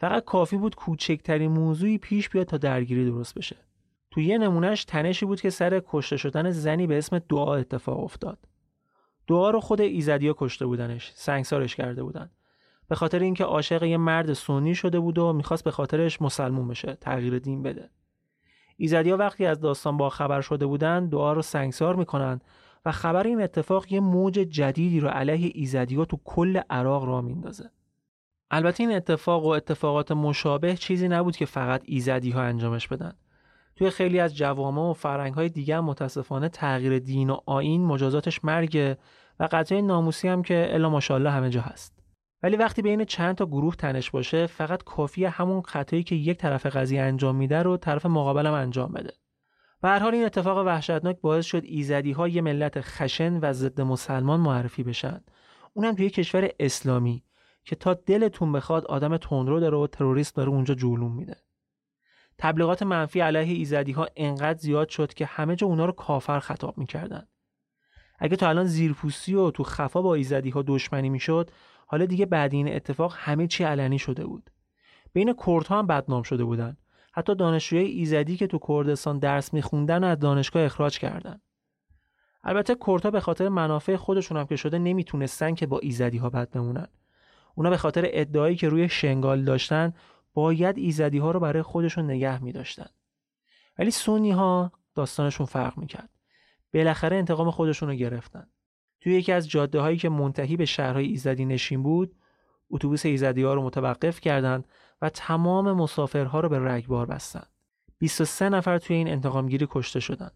فقط 0.00 0.24
کافی 0.24 0.56
بود 0.56 0.74
کوچکترین 0.74 1.50
موضوعی 1.50 1.98
پیش 1.98 2.28
بیاد 2.28 2.46
تا 2.46 2.56
درگیری 2.56 3.04
درست 3.04 3.34
بشه. 3.34 3.56
تو 4.10 4.20
یه 4.20 4.38
نمونهش 4.38 4.84
تنشی 4.84 5.26
بود 5.26 5.40
که 5.40 5.50
سر 5.50 5.82
کشته 5.88 6.16
شدن 6.16 6.50
زنی 6.50 6.86
به 6.86 6.98
اسم 6.98 7.18
دعا 7.18 7.54
اتفاق 7.54 8.04
افتاد. 8.04 8.38
دعا 9.26 9.50
رو 9.50 9.60
خود 9.60 9.80
ایزدیا 9.80 10.34
کشته 10.38 10.66
بودنش، 10.66 11.12
سنگسارش 11.14 11.76
کرده 11.76 12.02
بودن. 12.02 12.30
به 12.88 12.94
خاطر 12.94 13.18
اینکه 13.18 13.44
عاشق 13.44 13.82
یه 13.82 13.96
مرد 13.96 14.32
سنی 14.32 14.74
شده 14.74 15.00
بود 15.00 15.18
و 15.18 15.32
می‌خواست 15.32 15.64
به 15.64 15.70
خاطرش 15.70 16.22
مسلمون 16.22 16.68
بشه، 16.68 16.94
تغییر 17.00 17.38
دین 17.38 17.62
بده. 17.62 17.90
ایزدیا 18.76 19.16
وقتی 19.16 19.46
از 19.46 19.60
داستان 19.60 19.96
با 19.96 20.08
خبر 20.08 20.40
شده 20.40 20.66
بودن 20.66 21.08
دعا 21.08 21.32
رو 21.32 21.42
سنگسار 21.42 21.96
می‌کنن 21.96 22.40
و 22.84 22.92
خبر 22.92 23.26
این 23.26 23.42
اتفاق 23.42 23.92
یه 23.92 24.00
موج 24.00 24.34
جدیدی 24.34 25.00
رو 25.00 25.08
علیه 25.08 25.50
ایزدیا 25.54 26.04
تو 26.04 26.20
کل 26.24 26.60
عراق 26.70 27.04
را 27.04 27.20
میندازه. 27.20 27.70
البته 28.50 28.82
این 28.82 28.92
اتفاق 28.92 29.44
و 29.44 29.48
اتفاقات 29.48 30.12
مشابه 30.12 30.76
چیزی 30.76 31.08
نبود 31.08 31.36
که 31.36 31.46
فقط 31.46 31.82
ایزدی 31.84 32.30
ها 32.30 32.42
انجامش 32.42 32.88
بدن. 32.88 33.12
توی 33.76 33.90
خیلی 33.90 34.20
از 34.20 34.36
جوامع 34.36 34.90
و 34.90 34.92
فرهنگ 34.92 35.34
های 35.34 35.48
دیگه 35.48 35.80
متاسفانه 35.80 36.48
تغییر 36.48 36.98
دین 36.98 37.30
و 37.30 37.36
آین 37.46 37.84
مجازاتش 37.84 38.44
مرگ 38.44 38.96
و 39.40 39.48
قضیه 39.52 39.80
ناموسی 39.80 40.28
هم 40.28 40.42
که 40.42 40.68
الا 40.70 40.90
ماشاءالله 40.90 41.30
همه 41.30 41.50
جا 41.50 41.60
هست. 41.60 42.00
ولی 42.42 42.56
وقتی 42.56 42.82
بین 42.82 43.04
چند 43.04 43.34
تا 43.34 43.46
گروه 43.46 43.76
تنش 43.76 44.10
باشه 44.10 44.46
فقط 44.46 44.82
کافیه 44.82 45.28
همون 45.28 45.62
خطایی 45.62 46.02
که 46.02 46.14
یک 46.14 46.38
طرف 46.38 46.66
قضیه 46.66 47.02
انجام 47.02 47.36
میده 47.36 47.62
رو 47.62 47.76
طرف 47.76 48.06
مقابلم 48.06 48.52
انجام 48.52 48.92
بده. 48.92 49.12
به 49.82 49.88
هر 49.88 49.98
حال 49.98 50.14
این 50.14 50.24
اتفاق 50.24 50.66
وحشتناک 50.66 51.20
باعث 51.20 51.46
شد 51.46 51.62
ایزدی 51.64 52.12
ها 52.12 52.28
یه 52.28 52.42
ملت 52.42 52.80
خشن 52.80 53.38
و 53.42 53.52
ضد 53.52 53.80
مسلمان 53.80 54.40
معرفی 54.40 54.82
بشن. 54.82 55.20
اونم 55.74 55.94
توی 55.94 56.10
کشور 56.10 56.50
اسلامی 56.60 57.22
که 57.70 57.76
تا 57.76 57.94
دلتون 57.94 58.52
بخواد 58.52 58.84
آدم 58.84 59.16
تندرو 59.16 59.60
داره 59.60 59.76
و 59.76 59.86
تروریست 59.86 60.36
داره 60.36 60.48
اونجا 60.48 60.74
جولون 60.74 61.12
میده. 61.12 61.36
تبلیغات 62.38 62.82
منفی 62.82 63.20
علیه 63.20 63.56
ایزدی 63.56 63.92
ها 63.92 64.06
انقدر 64.16 64.58
زیاد 64.58 64.88
شد 64.88 65.14
که 65.14 65.26
همه 65.26 65.56
جا 65.56 65.66
اونا 65.66 65.84
رو 65.84 65.92
کافر 65.92 66.40
خطاب 66.40 66.78
می‌کردن. 66.78 67.26
اگه 68.18 68.36
تا 68.36 68.48
الان 68.48 68.64
زیرپوستی 68.64 69.34
و 69.34 69.50
تو 69.50 69.64
خفا 69.64 70.02
با 70.02 70.14
ایزدی 70.14 70.50
ها 70.50 70.62
دشمنی 70.66 71.08
می‌شد 71.08 71.50
حالا 71.86 72.04
دیگه 72.04 72.26
بعد 72.26 72.52
این 72.52 72.74
اتفاق 72.74 73.14
همه 73.16 73.46
چی 73.46 73.64
علنی 73.64 73.98
شده 73.98 74.26
بود. 74.26 74.50
بین 75.12 75.34
کردها 75.46 75.78
هم 75.78 75.86
بدنام 75.86 76.22
شده 76.22 76.44
بودن. 76.44 76.76
حتی 77.12 77.34
دانشجوی 77.34 77.78
ایزدی 77.78 78.36
که 78.36 78.46
تو 78.46 78.58
کردستان 78.68 79.18
درس 79.18 79.54
میخوندن 79.54 80.04
از 80.04 80.18
دانشگاه 80.18 80.62
اخراج 80.62 80.98
کردن. 80.98 81.40
البته 82.44 82.76
کردها 82.86 83.10
به 83.10 83.20
خاطر 83.20 83.48
منافع 83.48 83.96
خودشون 83.96 84.36
هم 84.36 84.46
که 84.46 84.56
شده 84.56 84.78
نمی‌تونستن 84.78 85.54
که 85.54 85.66
با 85.66 85.78
ایزدی 85.78 86.18
ها 86.18 86.30
بد 86.30 86.50
بمونن. 86.50 86.88
اونا 87.54 87.70
به 87.70 87.76
خاطر 87.76 88.04
ادعایی 88.06 88.56
که 88.56 88.68
روی 88.68 88.88
شنگال 88.88 89.44
داشتن 89.44 89.92
باید 90.34 90.78
ایزدی 90.78 91.18
ها 91.18 91.30
رو 91.30 91.40
برای 91.40 91.62
خودشون 91.62 92.04
نگه 92.04 92.42
می 92.42 92.52
داشتن. 92.52 92.88
ولی 93.78 93.90
سونی 93.90 94.30
ها 94.30 94.72
داستانشون 94.94 95.46
فرق 95.46 95.78
می‌کرد. 95.78 96.10
بالاخره 96.74 97.16
انتقام 97.16 97.50
خودشون 97.50 97.88
رو 97.88 97.94
گرفتن. 97.94 98.46
توی 99.00 99.12
یکی 99.12 99.32
از 99.32 99.48
جاده 99.48 99.80
هایی 99.80 99.96
که 99.96 100.08
منتهی 100.08 100.56
به 100.56 100.64
شهرهای 100.64 101.06
ایزدی 101.06 101.44
نشین 101.44 101.82
بود، 101.82 102.16
اتوبوس 102.70 103.06
ایزدی 103.06 103.42
ها 103.42 103.54
رو 103.54 103.62
متوقف 103.62 104.20
کردند 104.20 104.68
و 105.02 105.08
تمام 105.08 105.72
مسافرها 105.72 106.40
رو 106.40 106.48
به 106.48 106.58
رگبار 106.58 107.06
بستند. 107.06 107.46
23 107.98 108.48
نفر 108.48 108.78
توی 108.78 108.96
این 108.96 109.08
انتقامگیری 109.08 109.66
کشته 109.70 110.00
شدند. 110.00 110.32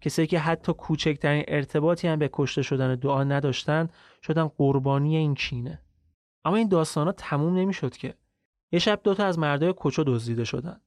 کسایی 0.00 0.28
که 0.28 0.38
حتی 0.38 0.72
کوچکترین 0.72 1.44
ارتباطی 1.48 2.08
هم 2.08 2.18
به 2.18 2.30
کشته 2.32 2.62
شدن 2.62 2.94
دعا 2.94 3.24
نداشتن 3.24 3.88
شدن 4.22 4.44
قربانی 4.48 5.16
این 5.16 5.34
کینه 5.34 5.82
اما 6.44 6.56
این 6.56 6.68
داستانا 6.68 7.12
تموم 7.12 7.54
نمی‌شد 7.54 7.96
که. 7.96 8.14
یه 8.72 8.78
شب 8.78 9.00
دوتا 9.04 9.24
از 9.24 9.38
مردای 9.38 9.72
کوچو 9.72 10.04
دزدیده 10.04 10.44
شدن. 10.44 10.80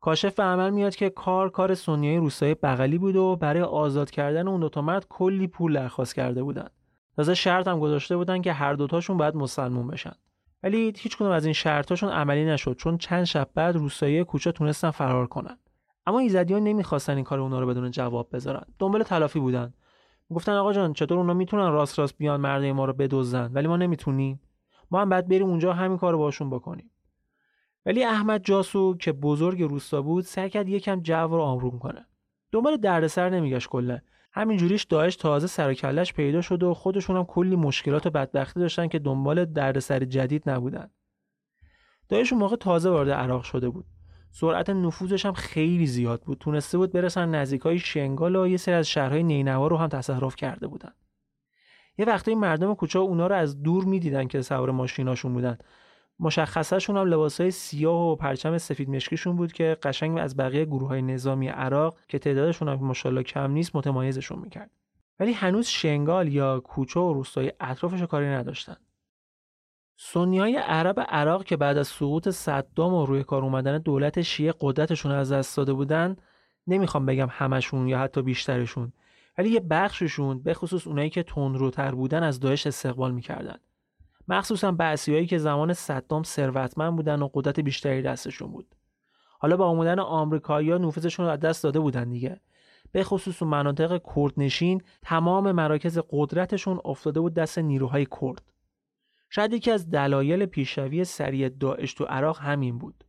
کاشف 0.00 0.34
به 0.34 0.42
عمل 0.42 0.70
میاد 0.70 0.96
که 0.96 1.10
کار 1.10 1.50
کار 1.50 1.74
سنیای 1.74 2.16
روستای 2.16 2.54
بغلی 2.54 2.98
بود 2.98 3.16
و 3.16 3.36
برای 3.36 3.62
آزاد 3.62 4.10
کردن 4.10 4.48
اون 4.48 4.60
دوتا 4.60 4.82
مرد 4.82 5.06
کلی 5.08 5.46
پول 5.46 5.74
درخواست 5.74 6.14
کرده 6.14 6.42
بودن. 6.42 6.68
تازه 7.16 7.34
شرط 7.34 7.68
هم 7.68 7.80
گذاشته 7.80 8.16
بودن 8.16 8.42
که 8.42 8.52
هر 8.52 8.74
دوتاشون 8.74 9.16
باید 9.16 9.36
مسلمون 9.36 9.86
بشن. 9.86 10.14
ولی 10.62 10.92
هیچ 10.96 11.22
از 11.22 11.44
این 11.44 11.54
شرطاشون 11.54 12.10
عملی 12.10 12.44
نشد 12.44 12.76
چون 12.76 12.98
چند 12.98 13.24
شب 13.24 13.48
بعد 13.54 13.76
روستایی 13.76 14.24
کوچه 14.24 14.52
تونستن 14.52 14.90
فرار 14.90 15.26
کنن. 15.26 15.58
اما 16.06 16.18
ایزدیان 16.18 16.64
نمی‌خواستن 16.64 17.14
این 17.14 17.24
کار 17.24 17.40
اونا 17.40 17.60
رو 17.60 17.66
بدون 17.66 17.90
جواب 17.90 18.28
بذارن. 18.32 18.64
دنبال 18.78 19.02
تلافی 19.02 19.40
بودن. 19.40 19.74
گفتن 20.34 20.52
آقا 20.52 20.72
جان 20.72 20.92
چطور 20.92 21.18
اونا 21.18 21.34
می‌تونن 21.34 21.70
راست 21.70 21.98
راست 21.98 22.18
بیان 22.18 22.40
مرده 22.40 22.72
ما 22.72 22.84
رو 22.84 22.92
بدزدن؟ 22.92 23.50
ولی 23.52 23.68
ما 23.68 23.76
نمی‌تونیم. 23.76 24.40
ما 24.90 25.00
هم 25.00 25.08
بعد 25.08 25.28
بریم 25.28 25.48
اونجا 25.48 25.72
همین 25.72 25.98
کارو 25.98 26.18
باشون 26.18 26.50
بکنیم. 26.50 26.90
ولی 27.86 28.04
احمد 28.04 28.44
جاسو 28.44 28.96
که 28.96 29.12
بزرگ 29.12 29.62
روستا 29.62 30.02
بود 30.02 30.24
سعی 30.24 30.50
کرد 30.50 30.68
یکم 30.68 31.00
جو 31.00 31.14
رو 31.14 31.40
آروم 31.40 31.78
کنه. 31.78 32.06
دنبال 32.52 32.76
دردسر 32.76 33.30
نمیگشت 33.30 33.68
کلا. 33.68 33.98
همینجوریش 34.32 34.84
داعش 34.84 35.16
تازه 35.16 35.46
سر 35.46 35.74
کلش 35.74 36.12
پیدا 36.12 36.40
شد 36.40 36.62
و 36.62 36.74
خودشون 36.74 37.16
هم 37.16 37.24
کلی 37.24 37.56
مشکلات 37.56 38.06
و 38.06 38.10
بدبختی 38.10 38.60
داشتن 38.60 38.88
که 38.88 38.98
دنبال 38.98 39.44
دردسر 39.44 40.04
جدید 40.04 40.50
نبودن. 40.50 40.90
داعش 42.08 42.32
اون 42.32 42.42
موقع 42.42 42.56
تازه 42.56 42.90
وارد 42.90 43.10
عراق 43.10 43.42
شده 43.42 43.68
بود. 43.68 43.84
سرعت 44.30 44.70
نفوذش 44.70 45.26
هم 45.26 45.32
خیلی 45.32 45.86
زیاد 45.86 46.22
بود. 46.22 46.38
تونسته 46.38 46.78
بود 46.78 46.92
برسن 46.92 47.28
نزدیکای 47.28 47.78
شنگال 47.78 48.36
و 48.36 48.46
یه 48.46 48.56
سری 48.56 48.74
از 48.74 48.88
شهرهای 48.88 49.22
نینوا 49.22 49.66
رو 49.66 49.76
هم 49.76 49.88
تصرف 49.88 50.36
کرده 50.36 50.66
بودن. 50.66 50.92
یه 51.98 52.06
وقتی 52.06 52.34
مردم 52.34 52.74
کوچه 52.74 52.98
اونا 52.98 53.26
رو 53.26 53.34
از 53.34 53.62
دور 53.62 53.84
می‌دیدن 53.84 54.26
که 54.26 54.42
سوار 54.42 54.70
ماشیناشون 54.70 55.32
بودن. 55.32 55.58
مشخصشون 56.20 56.96
هم 56.96 57.06
لباسای 57.06 57.50
سیاه 57.50 58.12
و 58.12 58.16
پرچم 58.16 58.58
سفید 58.58 58.90
مشکیشون 58.90 59.36
بود 59.36 59.52
که 59.52 59.76
قشنگ 59.82 60.18
از 60.18 60.36
بقیه 60.36 60.64
گروه 60.64 60.88
های 60.88 61.02
نظامی 61.02 61.48
عراق 61.48 61.98
که 62.08 62.18
تعدادشون 62.18 62.68
هم 62.68 62.74
ماشاءالله 62.74 63.22
کم 63.22 63.50
نیست 63.50 63.76
متمایزشون 63.76 64.38
می‌کرد 64.38 64.70
ولی 65.20 65.32
هنوز 65.32 65.66
شنگال 65.66 66.28
یا 66.28 66.60
کوچه 66.60 67.00
و 67.00 67.12
روستای 67.12 67.52
اطرافش 67.60 68.02
کاری 68.02 68.26
نداشتن. 68.26 68.76
سنی 69.96 70.38
های 70.38 70.56
عرب 70.56 71.00
عراق 71.08 71.44
که 71.44 71.56
بعد 71.56 71.78
از 71.78 71.88
سقوط 71.88 72.28
صدام 72.28 72.94
و 72.94 73.06
روی 73.06 73.24
کار 73.24 73.42
اومدن 73.42 73.78
دولت 73.78 74.22
شیعه 74.22 74.54
قدرتشون 74.60 75.12
از 75.12 75.32
دست 75.32 75.56
داده 75.56 75.72
بودن 75.72 76.16
نمی‌خوام 76.66 77.06
بگم 77.06 77.28
همشون 77.30 77.88
یا 77.88 77.98
حتی 77.98 78.22
بیشترشون. 78.22 78.92
ولی 79.38 79.50
یه 79.50 79.60
بخششون 79.60 80.42
به 80.42 80.54
خصوص 80.54 80.86
اونایی 80.86 81.10
که 81.10 81.22
تندروتر 81.22 81.94
بودن 81.94 82.22
از 82.22 82.40
داعش 82.40 82.66
استقبال 82.66 83.12
می‌کردن. 83.12 83.56
مخصوصا 84.28 84.72
بعثیایی 84.72 85.26
که 85.26 85.38
زمان 85.38 85.72
صدام 85.72 86.22
ثروتمند 86.22 86.96
بودن 86.96 87.22
و 87.22 87.30
قدرت 87.34 87.60
بیشتری 87.60 88.02
دستشون 88.02 88.52
بود. 88.52 88.74
حالا 89.38 89.56
با 89.56 89.66
آمدن 89.66 89.98
آمریکایی‌ها 89.98 90.78
نفوذشون 90.78 91.26
رو 91.26 91.32
از 91.32 91.40
دست 91.40 91.62
داده 91.62 91.80
بودن 91.80 92.10
دیگه. 92.10 92.40
به 92.92 93.04
خصوص 93.04 93.42
مناطق 93.42 94.00
کردنشین 94.16 94.82
تمام 95.02 95.52
مراکز 95.52 95.98
قدرتشون 96.10 96.80
افتاده 96.84 97.20
بود 97.20 97.34
دست 97.34 97.58
نیروهای 97.58 98.06
کرد. 98.20 98.42
شاید 99.30 99.52
یکی 99.52 99.70
از 99.70 99.90
دلایل 99.90 100.46
پیشروی 100.46 101.04
سریع 101.04 101.48
داعش 101.48 101.94
تو 101.94 102.04
عراق 102.04 102.38
همین 102.40 102.78
بود. 102.78 103.04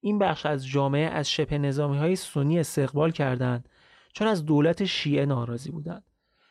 این 0.00 0.18
بخش 0.18 0.46
از 0.46 0.66
جامعه 0.66 1.06
از 1.06 1.30
شبه 1.30 1.58
نظامی 1.58 1.98
های 1.98 2.16
سنی 2.16 2.58
استقبال 2.58 3.10
کردند 3.10 3.68
چون 4.14 4.28
از 4.28 4.44
دولت 4.44 4.84
شیعه 4.84 5.26
ناراضی 5.26 5.70
بودند 5.70 6.04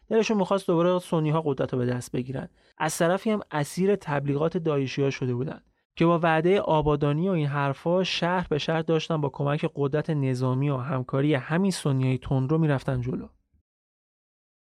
دلشون 0.08 0.38
می‌خواست 0.38 0.68
دوباره 0.68 1.00
سنی 1.00 1.30
ها 1.30 1.42
قدرت 1.42 1.74
رو 1.74 1.80
به 1.80 1.86
دست 1.86 2.12
بگیرن. 2.12 2.50
از 2.78 2.98
طرفی 2.98 3.30
هم 3.30 3.40
اسیر 3.52 3.96
تبلیغات 3.96 4.58
دایشی 4.58 5.04
ها 5.04 5.10
شده 5.10 5.34
بودند 5.34 5.66
که 5.96 6.06
با 6.06 6.20
وعده 6.20 6.62
آبادانی 6.62 7.30
و 7.30 7.32
این 7.32 7.48
حرفا 7.48 8.04
شهر 8.04 8.48
به 8.50 8.58
شهر 8.58 8.82
داشتن 8.82 9.22
با 9.22 9.30
کمک 9.30 9.72
قدرت 9.76 10.10
نظامی 10.10 10.70
و 10.70 10.78
همکاری 10.78 11.34
همین 11.34 11.72
سنیای 11.72 12.18
تندرو 12.18 12.58
می‌رفتن 12.58 13.02
جلو. 13.02 13.28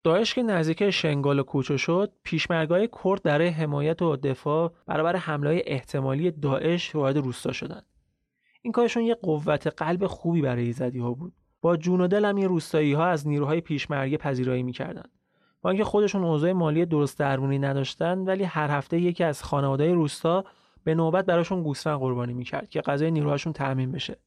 داعش 0.04 0.34
که 0.34 0.42
نزدیک 0.42 0.90
شنگال 0.90 1.38
و 1.38 1.42
کوچو 1.42 1.78
شد 1.78 2.12
پیشمرگای 2.22 2.88
کرد 3.04 3.22
برای 3.22 3.48
حمایت 3.48 4.02
و 4.02 4.16
دفاع 4.16 4.72
برابر 4.86 5.16
حمله 5.16 5.62
احتمالی 5.66 6.30
داعش 6.30 6.94
وارد 6.94 7.16
روستا 7.16 7.52
شدند 7.52 7.86
این 8.62 8.72
کارشون 8.72 9.02
یه 9.02 9.14
قوت 9.14 9.66
قلب 9.66 10.06
خوبی 10.06 10.42
برای 10.42 10.64
ایزدی 10.64 10.98
ها 10.98 11.12
بود. 11.12 11.32
با 11.60 11.76
جون 11.76 12.00
و 12.00 12.06
دل 12.06 12.24
هم 12.24 12.36
این 12.36 12.48
روستایی 12.48 12.92
ها 12.92 13.06
از 13.06 13.28
نیروهای 13.28 13.60
پیشمرگه 13.60 14.16
پذیرایی 14.16 14.62
می‌کردند. 14.62 15.10
با 15.62 15.70
اینکه 15.70 15.84
خودشون 15.84 16.24
اوضاع 16.24 16.52
مالی 16.52 16.86
درست 16.86 17.18
درمونی 17.18 17.58
نداشتن 17.58 18.18
ولی 18.18 18.44
هر 18.44 18.70
هفته 18.70 19.00
یکی 19.00 19.24
از 19.24 19.42
خانواده 19.42 19.94
روستا 19.94 20.44
به 20.84 20.94
نوبت 20.94 21.26
براشون 21.26 21.62
گوسفند 21.62 21.98
قربانی 21.98 22.34
می‌کرد 22.34 22.68
که 22.68 22.80
غذای 22.80 23.10
نیروهاشون 23.10 23.52
تامین 23.52 23.92
بشه. 23.92 24.18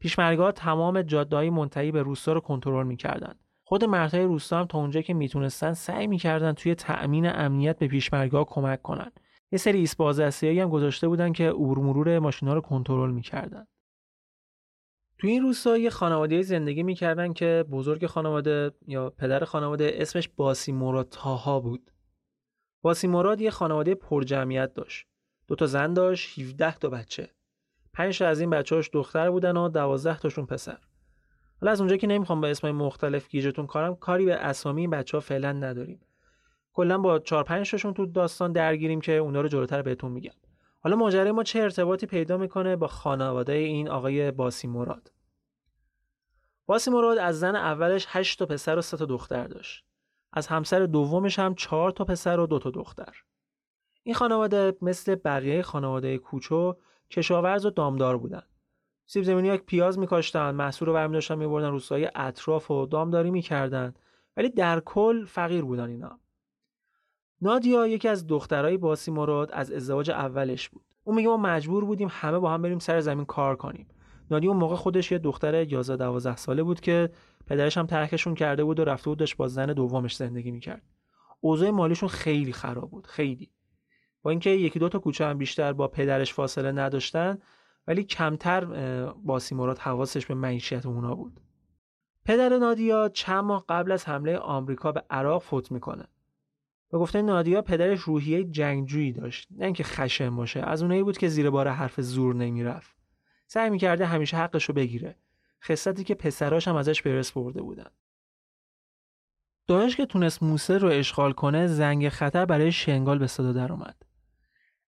پیشمرگا 0.00 0.52
تمام 0.52 1.02
جادههای 1.02 1.50
منتهی 1.50 1.92
به 1.92 2.02
روستا 2.02 2.32
رو 2.32 2.40
کنترل 2.40 2.86
می‌کردند. 2.86 3.38
خود 3.64 3.84
مردهای 3.84 4.24
روستا 4.24 4.58
هم 4.58 4.66
تا 4.66 4.78
اونجا 4.78 5.00
که 5.00 5.14
می‌تونستن 5.14 5.72
سعی 5.72 6.06
می‌کردن 6.06 6.52
توی 6.52 6.74
تأمین 6.74 7.26
امنیت 7.26 7.78
به 7.78 7.86
پیشمرگا 7.86 8.44
کمک 8.44 8.82
کنن. 8.82 9.12
یه 9.52 9.58
سری 9.58 9.78
ایست 9.78 10.00
هم 10.00 10.68
گذاشته 10.68 11.08
بودن 11.08 11.32
که 11.32 11.50
عبور 11.50 11.78
مرور 11.78 12.18
ماشینا 12.18 12.54
رو 12.54 12.60
کنترل 12.60 13.10
می‌کردن. 13.10 13.66
تو 15.18 15.26
این 15.26 15.42
روستا 15.42 15.78
یه 15.78 15.90
خانواده 15.90 16.42
زندگی 16.42 16.82
می‌کردن 16.82 17.32
که 17.32 17.64
بزرگ 17.70 18.06
خانواده 18.06 18.70
یا 18.86 19.10
پدر 19.10 19.44
خانواده 19.44 19.92
اسمش 19.94 20.28
باسی 20.28 20.72
مراد 20.72 21.08
تاها 21.08 21.60
بود. 21.60 21.90
باسی 22.82 23.06
مراد 23.06 23.40
یه 23.40 23.50
خانواده 23.50 23.94
پرجمعیت 23.94 24.74
داشت. 24.74 25.06
دو 25.48 25.54
تا 25.54 25.66
زن 25.66 25.94
داشت 25.94 26.38
17 26.38 26.74
تا 26.74 26.88
بچه. 26.88 27.30
پنج 27.92 28.22
از 28.22 28.40
این 28.40 28.50
بچه‌هاش 28.50 28.90
دختر 28.92 29.30
بودن 29.30 29.56
و 29.56 29.68
12 29.68 30.18
تاشون 30.18 30.46
پسر. 30.46 30.78
حالا 31.60 31.72
از 31.72 31.80
اونجا 31.80 31.96
که 31.96 32.06
نمی‌خوام 32.06 32.40
با 32.40 32.48
اسمای 32.48 32.72
مختلف 32.72 33.28
گیجتون 33.28 33.66
کارم 33.66 33.96
کاری 33.96 34.24
به 34.24 34.34
اسامی 34.34 34.80
این 34.80 34.90
بچه 34.90 35.16
ها 35.16 35.20
فعلا 35.20 35.52
نداریم. 35.52 36.00
کلا 36.72 36.98
با 36.98 37.18
4 37.18 37.44
5 37.44 37.70
تاشون 37.70 37.94
تو 37.94 38.06
داستان 38.06 38.52
درگیریم 38.52 39.00
که 39.00 39.12
اونا 39.12 39.40
رو 39.40 39.48
جلوتر 39.48 39.82
بهتون 39.82 40.12
میگم. 40.12 40.34
حالا 40.86 40.96
ماجرای 40.96 41.32
ما 41.32 41.42
چه 41.42 41.60
ارتباطی 41.60 42.06
پیدا 42.06 42.36
می‌کنه 42.36 42.76
با 42.76 42.86
خانواده 42.86 43.52
این 43.52 43.88
آقای 43.88 44.30
باسی 44.30 44.68
مراد 44.68 45.12
باسی 46.66 46.90
مراد 46.90 47.18
از 47.18 47.40
زن 47.40 47.56
اولش 47.56 48.06
8 48.08 48.38
تا 48.38 48.46
پسر 48.46 48.78
و 48.78 48.82
3 48.82 48.96
تا 48.96 49.04
دختر 49.04 49.46
داشت. 49.46 49.84
از 50.32 50.46
همسر 50.46 50.86
دومش 50.86 51.38
هم 51.38 51.54
4 51.54 51.90
تا 51.90 52.04
پسر 52.04 52.40
و 52.40 52.46
2 52.46 52.58
تا 52.58 52.70
دختر. 52.70 53.22
این 54.02 54.14
خانواده 54.14 54.76
مثل 54.82 55.14
بقیه 55.14 55.62
خانواده 55.62 56.18
کوچو 56.18 56.76
کشاورز 57.10 57.66
و 57.66 57.70
دامدار 57.70 58.18
بودن. 58.18 58.42
سیب 59.06 59.22
زمینی 59.22 59.50
ها 59.50 59.56
پیاز 59.56 59.98
میکاشتن 59.98 60.50
محصول 60.50 60.88
رو 60.88 60.94
برمی 60.94 61.14
داشتن 61.14 61.38
میبردن 61.38 61.70
روستای 61.70 62.10
اطراف 62.14 62.70
و 62.70 62.86
دامداری 62.86 63.30
می‌کردن. 63.30 63.94
ولی 64.36 64.48
در 64.48 64.80
کل 64.80 65.24
فقیر 65.24 65.64
بودن 65.64 65.88
اینا. 65.88 66.20
نادیا 67.42 67.86
یکی 67.86 68.08
از 68.08 68.26
دخترای 68.26 68.76
باسی 68.76 69.10
مراد 69.10 69.50
از 69.52 69.72
ازدواج 69.72 70.10
اولش 70.10 70.68
بود. 70.68 70.84
اون 71.04 71.16
میگه 71.16 71.28
ما 71.28 71.36
مجبور 71.36 71.84
بودیم 71.84 72.08
همه 72.10 72.38
با 72.38 72.50
هم 72.50 72.62
بریم 72.62 72.78
سر 72.78 73.00
زمین 73.00 73.24
کار 73.24 73.56
کنیم. 73.56 73.86
نادیا 74.30 74.50
اون 74.50 74.60
موقع 74.60 74.76
خودش 74.76 75.12
یه 75.12 75.18
دختر 75.18 75.54
11 75.54 75.96
12 75.96 76.36
ساله 76.36 76.62
بود 76.62 76.80
که 76.80 77.10
پدرش 77.46 77.78
هم 77.78 77.86
ترکشون 77.86 78.34
کرده 78.34 78.64
بود 78.64 78.80
و 78.80 78.84
رفته 78.84 79.10
بود 79.10 79.18
داشت 79.18 79.36
با 79.36 79.48
زن 79.48 79.66
دومش 79.66 80.16
زندگی 80.16 80.50
می‌کرد. 80.50 80.82
اوضاع 81.40 81.70
مالیشون 81.70 82.08
خیلی 82.08 82.52
خراب 82.52 82.90
بود 82.90 83.06
خیلی. 83.06 83.50
با 84.22 84.30
اینکه 84.30 84.50
یکی 84.50 84.78
دو 84.78 84.88
تا 84.88 84.98
کوچه 84.98 85.26
هم 85.26 85.38
بیشتر 85.38 85.72
با 85.72 85.88
پدرش 85.88 86.34
فاصله 86.34 86.72
نداشتن 86.72 87.38
ولی 87.86 88.04
کمتر 88.04 88.64
باسی 89.12 89.54
مراد 89.54 89.78
حواسش 89.78 90.26
به 90.26 90.34
معیشت 90.34 90.86
اونا 90.86 91.14
بود. 91.14 91.40
پدر 92.24 92.58
نادیا 92.58 93.08
چند 93.08 93.44
ماه 93.44 93.64
قبل 93.68 93.92
از 93.92 94.08
حمله 94.08 94.38
آمریکا 94.38 94.92
به 94.92 95.04
عراق 95.10 95.42
فوت 95.42 95.72
می‌کنه. 95.72 96.04
به 96.96 97.00
گفته 97.00 97.22
نادیا 97.22 97.62
پدرش 97.62 98.00
روحیه 98.00 98.44
جنگجویی 98.44 99.12
داشت. 99.12 99.48
نه 99.50 99.64
اینکه 99.64 99.84
خشن 99.84 100.36
باشه. 100.36 100.60
از 100.60 100.82
اونایی 100.82 101.02
بود 101.02 101.18
که 101.18 101.28
زیر 101.28 101.50
بار 101.50 101.68
حرف 101.68 102.00
زور 102.00 102.34
نمی‌رفت. 102.34 102.96
سعی 103.46 103.70
می‌کرده 103.70 104.06
همیشه 104.06 104.36
حقش 104.36 104.64
رو 104.64 104.74
بگیره. 104.74 105.16
خصتی 105.64 106.04
که 106.04 106.14
پسراش 106.14 106.68
هم 106.68 106.76
ازش 106.76 107.02
برس 107.02 107.32
برده 107.32 107.62
بودن. 107.62 107.90
داعش 109.66 109.96
که 109.96 110.06
تونست 110.06 110.42
موسه 110.42 110.78
رو 110.78 110.88
اشغال 110.88 111.32
کنه 111.32 111.66
زنگ 111.66 112.08
خطر 112.08 112.44
برای 112.44 112.72
شنگال 112.72 113.18
به 113.18 113.26
صدا 113.26 113.52
در 113.52 113.72
اومد. 113.72 113.96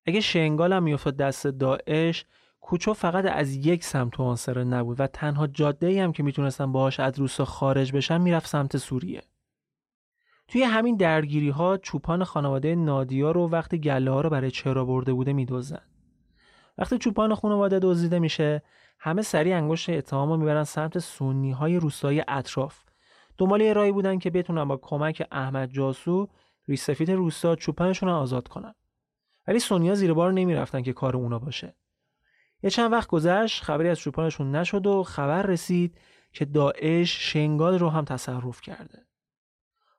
اگه 0.06 0.20
شنگال 0.20 0.72
هم 0.72 0.82
میافتاد 0.82 1.16
دست 1.16 1.46
داعش 1.46 2.24
کوچو 2.60 2.94
فقط 2.94 3.24
از 3.24 3.54
یک 3.54 3.84
سمت 3.84 4.20
آنسره 4.20 4.64
نبود 4.64 5.00
و 5.00 5.06
تنها 5.06 5.46
جاده 5.46 6.04
هم 6.04 6.12
که 6.12 6.22
می‌تونستن 6.22 6.72
باهاش 6.72 7.00
از 7.00 7.18
روسا 7.18 7.44
خارج 7.44 7.92
بشن 7.92 8.20
می‌رفت 8.20 8.46
سمت 8.46 8.76
سوریه. 8.76 9.22
توی 10.48 10.62
همین 10.62 10.96
درگیری 10.96 11.48
ها 11.48 11.76
چوپان 11.76 12.24
خانواده 12.24 12.74
نادیا 12.74 13.30
رو 13.30 13.48
وقتی 13.48 13.78
گله 13.78 14.10
ها 14.10 14.20
رو 14.20 14.30
برای 14.30 14.50
چرا 14.50 14.84
برده 14.84 15.12
بوده 15.12 15.32
میدوزن. 15.32 15.82
وقتی 16.78 16.98
چوپان 16.98 17.34
خانواده 17.34 17.78
دزدیده 17.78 18.18
میشه 18.18 18.62
همه 18.98 19.22
سری 19.22 19.52
انگشت 19.52 19.90
اتهام 19.90 20.30
رو 20.30 20.36
می‌برن 20.36 20.64
سمت 20.64 20.98
سنی 20.98 21.50
های 21.50 21.76
روستای 21.76 22.24
اطراف. 22.28 22.84
دنبال 23.38 23.60
یه 23.60 23.72
راهی 23.72 23.92
بودن 23.92 24.18
که 24.18 24.30
بتونن 24.30 24.64
با 24.64 24.76
کمک 24.76 25.26
احمد 25.32 25.70
جاسو 25.70 26.28
ریسفیت 26.68 27.10
روستا 27.10 27.56
چوپانشون 27.56 28.08
رو 28.08 28.14
آزاد 28.14 28.48
کنن. 28.48 28.74
ولی 29.48 29.58
سونیا 29.58 29.94
زیر 29.94 30.12
بار 30.12 30.32
نمی‌رفتن 30.32 30.82
که 30.82 30.92
کار 30.92 31.16
اونا 31.16 31.38
باشه. 31.38 31.74
یه 32.62 32.70
چند 32.70 32.92
وقت 32.92 33.08
گذشت 33.08 33.62
خبری 33.62 33.88
از 33.88 33.98
چوپانشون 33.98 34.56
نشد 34.56 34.86
و 34.86 35.02
خبر 35.02 35.42
رسید 35.42 35.98
که 36.32 36.44
داعش 36.44 37.32
شنگال 37.32 37.78
رو 37.78 37.88
هم 37.88 38.04
تصرف 38.04 38.60
کرده. 38.60 39.07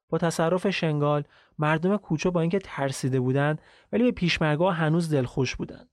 با 0.10 0.17
تصرف 0.17 0.69
شنگال 0.69 1.24
مردم 1.58 1.98
کوچه 1.98 2.30
با 2.30 2.41
اینکه 2.41 2.60
ترسیده 2.60 3.19
بودند 3.19 3.62
ولی 3.91 4.04
به 4.04 4.12
پیشمرگا 4.12 4.72
هنوز 4.72 5.13
دلخوش 5.13 5.56
بودن. 5.56 5.89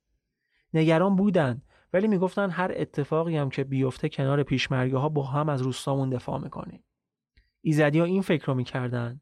نگران 0.75 1.17
بودن 1.17 1.63
ولی 1.93 2.09
می‌گفتن 2.09 2.51
هر 2.51 2.73
اتفاقی 2.77 3.37
هم 3.37 3.51
که 3.51 3.65
بیفته 3.65 4.09
کنار 4.09 4.43
پیشمرگه 4.43 4.97
ها 4.97 5.09
با 5.09 5.23
هم 5.23 5.49
از 5.49 5.63
روستامون 5.63 6.11
دفاع 6.11 6.41
می‌کنیم 6.41 6.85
ایزدی 7.61 7.99
ها 7.99 8.05
این 8.05 8.23
فکر 8.23 8.47
رو 8.47 8.55
می‌کردن 8.55 9.21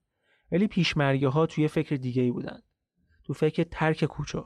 ولی 0.53 0.67
پیشمرگه 0.67 1.29
ها 1.29 1.47
توی 1.47 1.69
فکر 1.69 1.97
دیگه 1.97 2.23
ای 2.23 2.31
بودن. 2.31 2.63
تو 3.25 3.33
فکر 3.33 3.65
ترک 3.71 4.05
کوچه. 4.05 4.45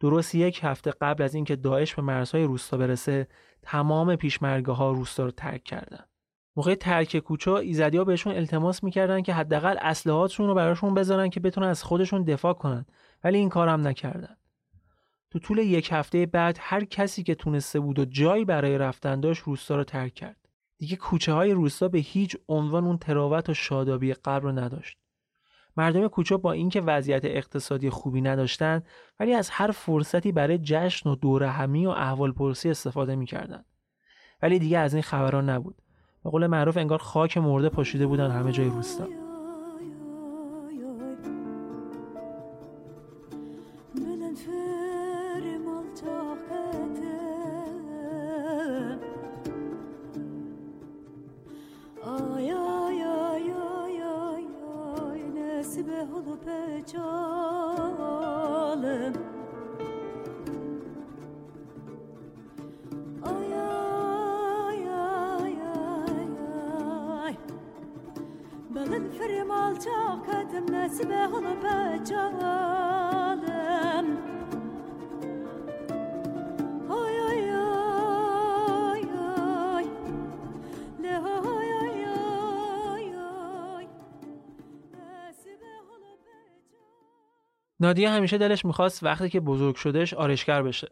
درست 0.00 0.34
یک 0.34 0.60
هفته 0.62 0.90
قبل 0.90 1.22
از 1.22 1.34
اینکه 1.34 1.56
داعش 1.56 1.94
به 1.94 2.02
مرزهای 2.02 2.44
روستا 2.44 2.76
برسه 2.76 3.28
تمام 3.62 4.16
پیشمرگه 4.16 4.72
ها 4.72 4.92
روستا 4.92 5.24
رو 5.24 5.30
ترک 5.30 5.64
کردن. 5.64 6.04
موقع 6.56 6.74
ترک 6.74 7.18
کوچه 7.18 7.52
ایزدیا 7.52 8.04
بهشون 8.04 8.34
التماس 8.34 8.84
می‌کردن 8.84 9.22
که 9.22 9.34
حداقل 9.34 9.76
اسلحاتشون 9.80 10.46
رو 10.46 10.54
براشون 10.54 10.94
بذارن 10.94 11.30
که 11.30 11.40
بتونن 11.40 11.66
از 11.66 11.82
خودشون 11.82 12.22
دفاع 12.24 12.52
کنن. 12.52 12.86
ولی 13.24 13.38
این 13.38 13.48
کارم 13.48 13.86
نکردن. 13.86 14.36
تو 15.30 15.38
طول 15.38 15.58
یک 15.58 15.88
هفته 15.92 16.26
بعد 16.26 16.56
هر 16.60 16.84
کسی 16.84 17.22
که 17.22 17.34
تونسته 17.34 17.80
بود 17.80 17.98
و 17.98 18.04
جایی 18.04 18.44
برای 18.44 18.78
رفتن 18.78 19.20
داشت 19.20 19.42
روستا 19.42 19.76
رو 19.76 19.84
ترک 19.84 20.14
کرد. 20.14 20.36
دیگه 20.78 20.96
کوچه 20.96 21.32
های 21.32 21.52
روستا 21.52 21.88
به 21.88 21.98
هیچ 21.98 22.36
عنوان 22.48 22.84
اون 22.84 22.98
تراوت 22.98 23.48
و 23.48 23.54
شادابی 23.54 24.14
قبل 24.14 24.42
رو 24.42 24.52
نداشت. 24.52 24.98
مردم 25.76 26.08
کوچه 26.08 26.36
با 26.36 26.52
اینکه 26.52 26.80
وضعیت 26.80 27.24
اقتصادی 27.24 27.90
خوبی 27.90 28.20
نداشتند 28.20 28.86
ولی 29.20 29.34
از 29.34 29.50
هر 29.50 29.70
فرصتی 29.70 30.32
برای 30.32 30.58
جشن 30.58 31.10
و 31.10 31.16
دور 31.16 31.42
همی 31.42 31.86
و 31.86 31.90
احوال 31.90 32.32
پرسی 32.32 32.70
استفاده 32.70 33.16
می‌کردند 33.16 33.64
ولی 34.42 34.58
دیگه 34.58 34.78
از 34.78 34.94
این 34.94 35.02
خبران 35.02 35.50
نبود. 35.50 35.82
به 36.24 36.30
قول 36.30 36.46
معروف 36.46 36.76
انگار 36.76 36.98
خاک 36.98 37.38
مرده 37.38 37.68
پاشیده 37.68 38.06
بودن 38.06 38.30
همه 38.30 38.52
جای 38.52 38.68
روستا. 38.68 39.06
نادیا 87.80 88.10
همیشه 88.10 88.38
دلش 88.38 88.64
می‌خواست 88.64 89.02
وقتی 89.02 89.28
که 89.28 89.40
بزرگ 89.40 89.74
شدهش 89.76 90.14
آرشگر 90.14 90.62
بشه. 90.62 90.88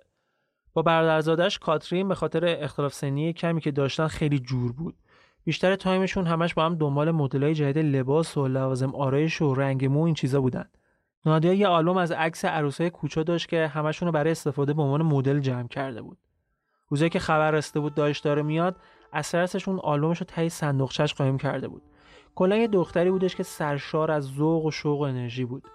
با 0.72 0.82
برادرزادش 0.82 1.58
کاترین 1.58 2.08
به 2.08 2.14
خاطر 2.14 2.56
اختلاف 2.60 2.94
سنی 2.94 3.32
کمی 3.32 3.60
که 3.60 3.70
داشتن 3.70 4.06
خیلی 4.06 4.38
جور 4.38 4.72
بود. 4.72 4.94
بیشتر 5.48 5.76
تایمشون 5.76 6.26
همش 6.26 6.54
با 6.54 6.64
هم 6.64 6.74
دنبال 6.74 7.10
مدلای 7.10 7.54
جدید 7.54 7.78
لباس 7.96 8.36
و 8.36 8.48
لوازم 8.48 8.94
آرایش 8.94 9.42
و 9.42 9.54
رنگ 9.54 9.84
مو 9.84 10.02
این 10.02 10.14
چیزا 10.14 10.40
بودن. 10.40 10.64
نادیا 11.26 11.52
یه 11.54 11.68
آلبوم 11.68 11.96
از 11.96 12.12
عکس 12.12 12.44
عروسای 12.44 12.90
کوچا 12.90 13.22
داشت 13.22 13.48
که 13.48 13.66
همشون 13.66 14.06
رو 14.06 14.12
برای 14.12 14.30
استفاده 14.30 14.72
به 14.74 14.82
عنوان 14.82 15.02
مدل 15.02 15.40
جمع 15.40 15.68
کرده 15.68 16.02
بود. 16.02 16.18
روزی 16.88 17.08
که 17.08 17.18
خبر 17.18 17.50
رسیده 17.50 17.80
بود 17.80 17.94
داشت 17.94 18.24
داره 18.24 18.42
میاد، 18.42 18.76
از 19.12 19.34
اون 19.66 19.78
آلبومش 19.78 20.18
رو 20.18 20.26
تای 20.26 20.48
صندوقچش 20.48 21.14
قایم 21.14 21.38
کرده 21.38 21.68
بود. 21.68 21.82
کلا 22.34 22.56
یه 22.56 22.66
دختری 22.66 23.10
بودش 23.10 23.36
که 23.36 23.42
سرشار 23.42 24.10
از 24.10 24.24
ذوق 24.24 24.64
و 24.64 24.70
شوق 24.70 25.00
و 25.00 25.02
انرژی 25.02 25.44
بود. 25.44 25.68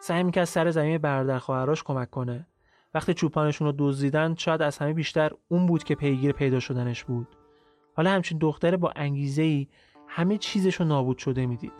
سعی 0.00 0.22
می‌کرد 0.22 0.44
سر 0.44 0.70
زمین 0.70 0.98
برادر 0.98 1.38
خواهراش 1.38 1.82
کمک 1.82 2.10
کنه 2.10 2.46
وقتی 2.94 3.14
چوپانشون 3.14 3.66
رو 3.66 3.74
دزدیدن 3.78 4.34
شاید 4.34 4.62
از 4.62 4.78
همه 4.78 4.92
بیشتر 4.92 5.30
اون 5.48 5.66
بود 5.66 5.84
که 5.84 5.94
پیگیر 5.94 6.32
پیدا 6.32 6.60
شدنش 6.60 7.04
بود 7.04 7.28
حالا 7.96 8.10
همچین 8.10 8.38
دختر 8.38 8.76
با 8.76 8.92
انگیزه 8.96 9.42
ای 9.42 9.66
همه 10.08 10.38
چیزش 10.38 10.74
رو 10.74 10.86
نابود 10.86 11.18
شده 11.18 11.46
می‌دید. 11.46 11.72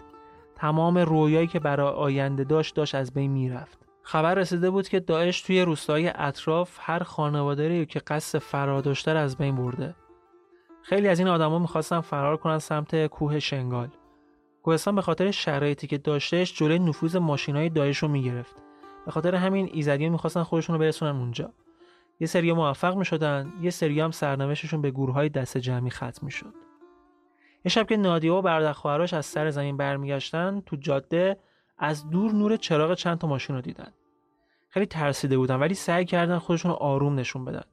تمام 0.57 0.99
رویایی 0.99 1.47
که 1.47 1.61
برای 1.61 1.93
آینده 1.93 2.45
داشت 2.45 2.75
داشت 2.75 2.95
از 2.95 3.13
بین 3.13 3.31
می‌رفت. 3.31 3.79
خبر 4.03 4.35
رسیده 4.35 4.71
بود 4.71 4.89
که 4.89 5.01
داعش 5.01 5.43
توی 5.43 5.63
روستای 5.63 6.13
اطراف 6.15 6.79
هر 6.81 7.03
خانواده 7.03 7.87
که 7.87 7.99
قصد 7.99 8.39
فرار 8.39 8.83
داشته 8.83 9.11
از 9.11 9.37
بین 9.37 9.57
برده. 9.57 9.95
خیلی 10.83 11.09
از 11.09 11.19
این 11.19 11.29
آدما 11.29 11.59
می‌خواستن 11.59 12.01
فرار 12.01 12.37
کنن 12.37 12.59
سمت 12.59 13.07
کوه 13.07 13.39
شنگال. 13.39 13.89
کوهستان 14.63 14.95
به 14.95 15.03
خاطر 15.03 15.31
شرایطی 15.31 15.87
که 15.87 15.99
داشتهش 15.99 16.55
جلوی 16.55 16.79
نفوذ 16.79 17.17
ماشینای 17.17 17.69
داعش 17.69 17.99
رو 17.99 18.09
می‌گرفت. 18.09 18.57
به 19.07 19.11
خاطر 19.11 19.35
همین 19.35 19.71
ایزدیان 19.73 20.13
می‌خواستن 20.13 20.43
خودشون 20.43 20.75
رو 20.75 20.81
برسونن 20.81 21.21
اونجا. 21.21 21.51
یه 22.21 22.27
سری 22.27 22.53
موفق 22.53 22.97
می‌شدن 22.97 23.53
یه 23.61 23.71
سری 23.71 24.01
هم 24.01 24.11
سرنوشتشون 24.11 24.83
به 24.83 24.91
گروه 24.91 25.15
های 25.15 25.29
دست 25.29 25.59
جمعی 25.59 25.91
ختم 25.91 26.27
می‌شد. 26.27 26.55
یه 27.65 27.71
شب 27.71 27.87
که 27.87 27.97
نادیا 27.97 28.37
و 28.37 28.43
برادر 28.43 29.15
از 29.17 29.27
سر 29.27 29.51
زمین 29.51 29.77
برمیگشتن 29.77 30.63
تو 30.67 30.77
جاده 30.77 31.39
از 31.79 32.11
دور 32.11 32.33
نور 32.33 32.57
چراغ 32.57 32.95
چند 32.95 33.19
تا 33.19 33.27
ماشین 33.27 33.57
رو 33.57 33.63
دیدن. 33.63 33.93
خیلی 34.69 34.87
ترسیده 34.87 35.39
بودن 35.39 35.57
ولی 35.57 35.75
سعی 35.75 36.05
کردن 36.05 36.39
خودشون 36.39 36.71
رو 36.71 36.77
آروم 36.77 37.15
نشون 37.15 37.45
بدن. 37.45 37.65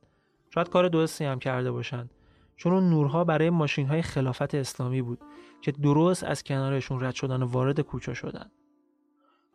شاید 0.54 0.69
کار 0.69 0.88
درستی 0.88 1.25
هم 1.25 1.39
کرده 1.39 1.71
باشن. 1.71 2.10
چون 2.56 2.73
اون 2.73 2.89
نورها 2.89 3.23
برای 3.23 3.49
ماشین 3.49 3.88
های 3.88 4.02
خلافت 4.02 4.56
اسلامی 4.56 5.02
بود 5.02 5.21
که 5.62 5.71
درست 5.71 6.23
از 6.23 6.43
کنارشون 6.43 7.04
رد 7.04 7.15
شدن 7.15 7.43
و 7.43 7.45
وارد 7.45 7.80
کوچه 7.80 8.13
شدن. 8.13 8.52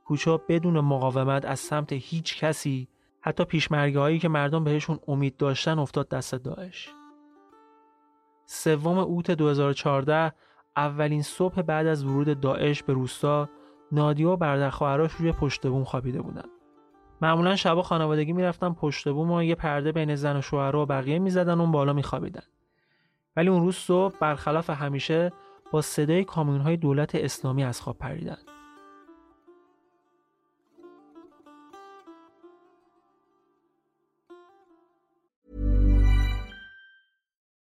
کوچه 0.05 0.41
بدون 0.49 0.81
مقاومت 0.81 1.45
از 1.45 1.61
سمت 1.61 1.93
هیچ 1.93 2.39
کسی 2.39 2.89
حتی 3.27 3.45
پیشمرگه 3.45 4.01
هایی 4.01 4.19
که 4.19 4.29
مردم 4.29 4.65
بهشون 4.65 4.99
امید 5.09 5.37
داشتن 5.37 5.79
افتاد 5.79 6.09
دست 6.09 6.35
داعش. 6.35 6.89
سوم 8.47 8.99
اوت 8.99 9.31
2014 9.31 10.33
اولین 10.77 11.23
صبح 11.23 11.63
بعد 11.63 11.87
از 11.87 12.05
ورود 12.05 12.41
داعش 12.41 12.83
به 12.83 12.93
روستا 12.93 13.49
نادیا 13.93 14.31
و 14.31 14.37
برادر 14.37 14.71
خواهرش 14.71 15.13
روی 15.13 15.33
پشت 15.33 15.67
بوم 15.67 15.85
خوابیده 15.85 16.23
بودن. 16.23 16.49
معمولا 17.23 17.57
شبا 17.57 17.83
خانوادگی 17.83 18.33
می‌رفتن 18.33 18.73
پشت 18.73 19.09
بوم 19.09 19.31
و 19.31 19.43
یه 19.43 19.55
پرده 19.55 19.93
بین 19.93 20.15
زن 20.15 20.37
و 20.37 20.43
شوهر 20.43 20.77
و 20.77 20.87
بقیه 20.87 21.19
می‌زدن 21.19 21.61
اون 21.61 21.73
بالا 21.73 21.93
میخوابیدن. 21.93 22.45
ولی 23.37 23.49
اون 23.49 23.63
روز 23.63 23.77
صبح 23.77 24.19
برخلاف 24.21 24.71
همیشه 24.71 25.33
با 25.73 25.81
صدای 25.81 26.25
کامیون 26.25 26.61
های 26.61 26.77
دولت 26.77 27.15
اسلامی 27.15 27.65
از 27.65 27.81
خواب 27.81 27.99
پریدن. 27.99 28.39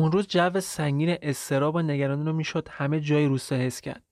اون 0.00 0.12
روز 0.12 0.26
جو 0.26 0.60
سنگین 0.60 1.16
استراب 1.22 1.74
و 1.74 1.82
نگرانی 1.82 2.24
رو 2.24 2.32
می‌شد 2.32 2.68
همه 2.70 3.00
جای 3.00 3.26
روستا 3.26 3.56
حس 3.56 3.80
کرد. 3.80 4.02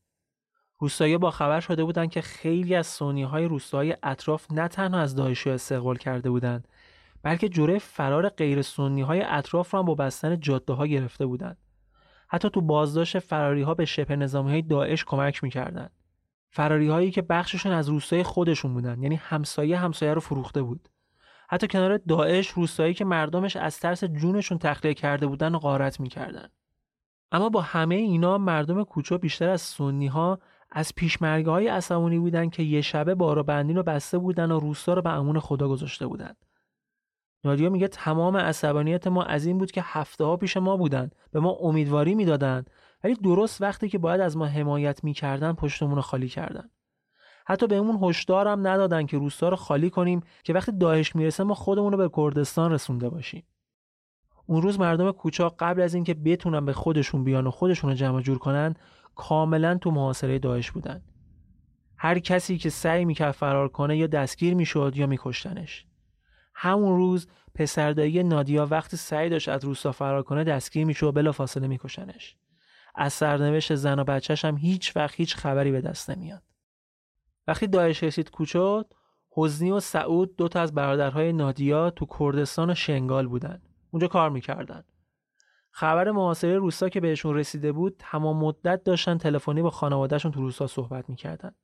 روستایی 0.78 1.18
با 1.18 1.30
خبر 1.30 1.60
شده 1.60 1.84
بودند 1.84 2.10
که 2.10 2.20
خیلی 2.20 2.74
از 2.74 2.86
سونی 2.86 3.22
های 3.22 3.44
روستاهای 3.44 3.96
اطراف 4.02 4.52
نه 4.52 4.68
تنها 4.68 5.00
از 5.00 5.14
داعشی 5.14 5.50
استقبال 5.50 5.96
کرده 5.96 6.30
بودند 6.30 6.68
بلکه 7.22 7.48
جوره 7.48 7.78
فرار 7.78 8.28
غیر 8.28 8.62
سنی 8.62 9.02
های 9.02 9.22
اطراف 9.22 9.74
را 9.74 9.82
با 9.82 9.94
بستن 9.94 10.40
جاده 10.40 10.72
ها 10.72 10.86
گرفته 10.86 11.26
بودند 11.26 11.58
حتی 12.28 12.50
تو 12.50 12.60
بازداشت 12.60 13.18
فراری 13.18 13.62
ها 13.62 13.74
به 13.74 13.84
شبه 13.84 14.16
نظامی 14.16 14.50
های 14.50 14.62
داعش 14.62 15.04
کمک 15.04 15.44
می‌کردند 15.44 15.92
فراری 16.50 16.88
هایی 16.88 17.10
که 17.10 17.22
بخششون 17.22 17.72
از 17.72 17.88
روستای 17.88 18.22
خودشون 18.22 18.74
بودند 18.74 19.02
یعنی 19.02 19.16
همسایه 19.16 19.78
همسایه 19.78 20.14
رو 20.14 20.20
فروخته 20.20 20.62
بود. 20.62 20.88
حتی 21.48 21.66
کنار 21.68 21.96
داعش 21.96 22.48
روستایی 22.48 22.94
که 22.94 23.04
مردمش 23.04 23.56
از 23.56 23.80
ترس 23.80 24.04
جونشون 24.04 24.58
تخلیه 24.58 24.94
کرده 24.94 25.26
بودن 25.26 25.54
و 25.54 25.58
غارت 25.58 26.00
می‌کردند 26.00 26.52
اما 27.32 27.48
با 27.48 27.60
همه 27.60 27.94
اینا 27.94 28.38
مردم 28.38 28.84
کوچو 28.84 29.18
بیشتر 29.18 29.48
از 29.48 29.60
سنی 29.60 30.06
ها 30.06 30.38
از 30.70 30.92
پیشمرگه 30.96 31.50
های 31.50 31.68
عصبانی 31.68 32.18
بودن 32.18 32.48
که 32.48 32.62
یه 32.62 32.80
شبه 32.80 33.14
بارا 33.14 33.42
بندین 33.42 33.76
رو 33.76 33.82
بسته 33.82 34.18
بودن 34.18 34.50
و 34.50 34.60
روستا 34.60 34.94
رو 34.94 35.02
به 35.02 35.10
امون 35.10 35.40
خدا 35.40 35.68
گذاشته 35.68 36.06
بودن. 36.06 36.34
نادیا 37.44 37.70
میگه 37.70 37.88
تمام 37.88 38.36
عصبانیت 38.36 39.06
ما 39.06 39.24
از 39.24 39.46
این 39.46 39.58
بود 39.58 39.70
که 39.70 39.82
هفته 39.84 40.24
ها 40.24 40.36
پیش 40.36 40.56
ما 40.56 40.76
بودن 40.76 41.10
به 41.32 41.40
ما 41.40 41.50
امیدواری 41.50 42.14
می‌دادن 42.14 42.64
ولی 43.04 43.14
درست 43.14 43.62
وقتی 43.62 43.88
که 43.88 43.98
باید 43.98 44.20
از 44.20 44.36
ما 44.36 44.46
حمایت 44.46 45.04
می‌کردن 45.04 45.52
پشتمون 45.52 45.96
رو 45.96 46.02
خالی 46.02 46.28
کردن 46.28 46.70
حتی 47.48 47.66
بهمون 47.66 47.98
هشدارم 48.02 48.66
ندادن 48.66 49.06
که 49.06 49.18
روستا 49.18 49.48
رو 49.48 49.56
خالی 49.56 49.90
کنیم 49.90 50.22
که 50.44 50.52
وقتی 50.52 50.72
داعش 50.72 51.16
می‌رسه 51.16 51.44
ما 51.44 51.54
خودمون 51.54 51.92
رو 51.92 51.98
به 51.98 52.10
کردستان 52.16 52.72
رسونده 52.72 53.08
باشیم. 53.08 53.42
اون 54.46 54.62
روز 54.62 54.80
مردم 54.80 55.12
کوچاک 55.12 55.54
قبل 55.58 55.80
از 55.80 55.94
اینکه 55.94 56.14
بتونن 56.14 56.64
به 56.64 56.72
خودشون 56.72 57.24
بیان 57.24 57.46
و 57.46 57.50
خودشون 57.50 57.90
رو 57.90 57.96
جمع 57.96 58.20
جور 58.20 58.38
کنن 58.38 58.74
کاملا 59.14 59.78
تو 59.78 59.90
محاصره 59.90 60.38
داعش 60.38 60.70
بودن. 60.70 61.02
هر 61.96 62.18
کسی 62.18 62.58
که 62.58 62.70
سعی 62.70 63.04
می‌کرد 63.04 63.32
فرار 63.32 63.68
کنه 63.68 63.96
یا 63.96 64.06
دستگیر 64.06 64.54
می‌شد 64.54 64.92
یا 64.96 65.06
میکشتنش. 65.06 65.86
همون 66.54 66.96
روز 66.96 67.26
پسردایی 67.54 68.22
نادیا 68.22 68.66
وقتی 68.66 68.96
سعی 68.96 69.28
داشت 69.28 69.48
از 69.48 69.64
روستا 69.64 69.92
فرار 69.92 70.22
کنه 70.22 70.44
دستگیر 70.44 70.86
می‌شد 70.86 71.06
و 71.06 71.12
بلافاصله 71.12 71.66
میکشنش. 71.66 72.36
از 72.94 73.12
سرنوشت 73.12 73.74
زن 73.74 73.98
و 73.98 74.04
بچهش 74.04 74.44
هم 74.44 74.56
هیچ 74.56 74.96
وقت 74.96 75.14
هیچ 75.14 75.36
خبری 75.36 75.72
به 75.72 75.80
دست 75.80 76.10
نمیاد. 76.10 76.42
وقتی 77.48 77.66
داعش 77.66 78.02
رسید 78.02 78.30
کوچوت 78.30 78.86
حزنی 79.36 79.70
و 79.70 79.80
سعود 79.80 80.36
دو 80.36 80.48
تا 80.48 80.60
از 80.60 80.74
برادرهای 80.74 81.32
نادیا 81.32 81.90
تو 81.90 82.06
کردستان 82.18 82.70
و 82.70 82.74
شنگال 82.74 83.26
بودن. 83.26 83.62
اونجا 83.90 84.08
کار 84.08 84.30
می‌کردن. 84.30 84.84
خبر 85.70 86.10
محاصره 86.10 86.58
روستا 86.58 86.88
که 86.88 87.00
بهشون 87.00 87.36
رسیده 87.36 87.72
بود 87.72 87.96
تمام 87.98 88.36
مدت 88.36 88.84
داشتن 88.84 89.18
تلفنی 89.18 89.62
با 89.62 89.70
خانوادهشون 89.70 90.32
تو 90.32 90.40
روستا 90.40 90.66
صحبت 90.66 91.10
می‌کردن. 91.10 91.54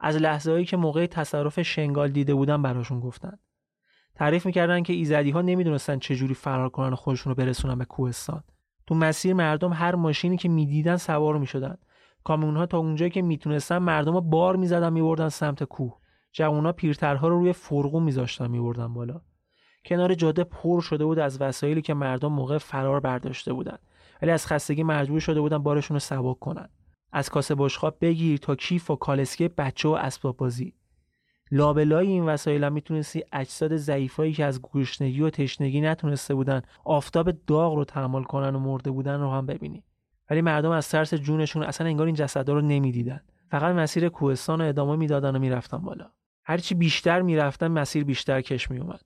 از 0.00 0.16
لحظه 0.16 0.50
هایی 0.50 0.64
که 0.64 0.76
موقع 0.76 1.06
تصرف 1.06 1.62
شنگال 1.62 2.08
دیده 2.08 2.34
بودن 2.34 2.62
براشون 2.62 3.00
گفتن. 3.00 3.38
تعریف 4.14 4.46
می‌کردن 4.46 4.82
که 4.82 4.92
ایزدی 4.92 5.30
ها 5.30 5.42
نمی‌دونستن 5.42 5.98
چجوری 5.98 6.34
فرار 6.34 6.68
کنن 6.68 6.92
و 6.92 6.96
خودشون 6.96 7.30
رو 7.30 7.34
برسونن 7.34 7.78
به 7.78 7.84
کوهستان. 7.84 8.44
تو 8.86 8.94
مسیر 8.94 9.34
مردم 9.34 9.72
هر 9.72 9.94
ماشینی 9.94 10.36
که 10.36 10.48
می‌دیدن 10.48 10.96
سوار 10.96 11.38
می‌شدن. 11.38 11.78
کامیون 12.24 12.56
ها 12.56 12.66
تا 12.66 12.78
اونجایی 12.78 13.10
که 13.10 13.22
می‌تونستن 13.22 13.78
مردم 13.78 14.12
ها 14.12 14.20
بار 14.20 14.56
می‌زدن 14.56 14.92
میبردن 14.92 15.28
سمت 15.28 15.64
کوه. 15.64 16.00
جوونا 16.32 16.72
پیرترها 16.72 17.28
رو 17.28 17.38
روی 17.38 17.52
فرقو 17.52 18.00
میذاشتن 18.00 18.50
میبردن 18.50 18.94
بالا. 18.94 19.20
کنار 19.84 20.14
جاده 20.14 20.44
پر 20.44 20.80
شده 20.80 21.04
بود 21.04 21.18
از 21.18 21.40
وسایلی 21.40 21.82
که 21.82 21.94
مردم 21.94 22.32
موقع 22.32 22.58
فرار 22.58 23.00
برداشته 23.00 23.52
بودند 23.52 23.80
ولی 24.22 24.30
از 24.30 24.46
خستگی 24.46 24.82
مجبور 24.82 25.20
شده 25.20 25.40
بودن 25.40 25.58
بارشون 25.58 25.94
رو 25.94 25.98
سبک 25.98 26.38
کنن. 26.38 26.68
از 27.12 27.28
کاسه 27.28 27.54
بشقاب 27.54 27.96
بگیر 28.00 28.38
تا 28.38 28.54
کیف 28.54 28.90
و 28.90 28.96
کالسکه 28.96 29.48
بچه 29.48 29.88
و 29.88 29.92
اسباب 29.92 30.36
بازی. 30.36 30.74
لابلای 31.50 32.06
این 32.06 32.24
وسایل 32.24 32.64
هم 32.64 32.72
می‌تونستی 32.72 33.24
اجساد 33.32 33.76
ضعیفایی 33.76 34.32
که 34.32 34.44
از 34.44 34.62
گوشنگی 34.62 35.20
و 35.20 35.30
تشنگی 35.30 35.80
نتونسته 35.80 36.34
بودن 36.34 36.62
آفتاب 36.84 37.30
داغ 37.46 37.74
رو 37.74 37.84
تحمل 37.84 38.22
کنن 38.22 38.54
و 38.54 38.58
مرده 38.58 38.90
بودن 38.90 39.20
رو 39.20 39.30
هم 39.30 39.46
ببینی. 39.46 39.84
ولی 40.30 40.40
مردم 40.40 40.70
از 40.70 40.88
ترس 40.88 41.14
جونشون 41.14 41.62
اصلا 41.62 41.86
انگار 41.86 42.06
این 42.06 42.14
جسدا 42.14 42.52
رو 42.52 42.60
نمی‌دیدن. 42.60 43.20
فقط 43.50 43.74
مسیر 43.74 44.08
کوهستان 44.08 44.60
رو 44.60 44.68
ادامه 44.68 44.96
می‌دادن 44.96 45.36
و 45.36 45.38
می‌رفتن 45.38 45.78
بالا. 45.78 46.10
هرچی 46.44 46.74
بیشتر 46.74 47.22
می‌رفتن 47.22 47.68
مسیر 47.68 48.04
بیشتر 48.04 48.40
کش 48.40 48.70
میومد 48.70 49.00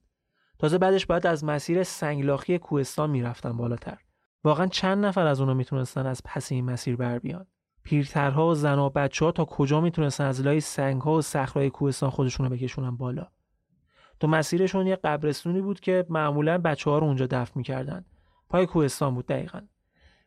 تازه 0.58 0.78
بعدش 0.78 1.06
باید 1.06 1.26
از 1.26 1.44
مسیر 1.44 1.82
سنگلاخی 1.82 2.58
کوهستان 2.58 3.10
می‌رفتن 3.10 3.56
بالاتر. 3.56 3.98
واقعا 4.44 4.66
چند 4.66 5.04
نفر 5.04 5.26
از 5.26 5.40
اونا 5.40 5.54
می‌تونستن 5.54 6.06
از 6.06 6.20
پس 6.24 6.52
این 6.52 6.64
مسیر 6.64 6.96
بر 6.96 7.18
بیان؟ 7.18 7.46
پیرترها 7.82 8.46
و 8.46 8.54
زن 8.54 8.78
و 8.78 8.90
بچه 8.90 9.24
ها 9.24 9.32
تا 9.32 9.44
کجا 9.44 9.80
می‌تونستن 9.80 10.24
از 10.24 10.40
لای 10.40 10.60
سنگ 10.60 11.00
ها 11.02 11.12
و 11.12 11.22
صخرهای 11.22 11.70
کوهستان 11.70 12.10
خودشون 12.10 12.48
بکشونن 12.48 12.96
بالا؟ 12.96 13.26
تو 14.20 14.26
مسیرشون 14.26 14.86
یه 14.86 14.96
قبرستونی 14.96 15.60
بود 15.60 15.80
که 15.80 16.06
معمولا 16.08 16.58
بچه 16.58 16.90
ها 16.90 16.98
رو 16.98 17.06
اونجا 17.06 17.26
دفن 17.26 17.52
می‌کردن. 17.54 18.04
پای 18.48 18.66
کوهستان 18.66 19.14
بود 19.14 19.26
دقیقا. 19.26 19.60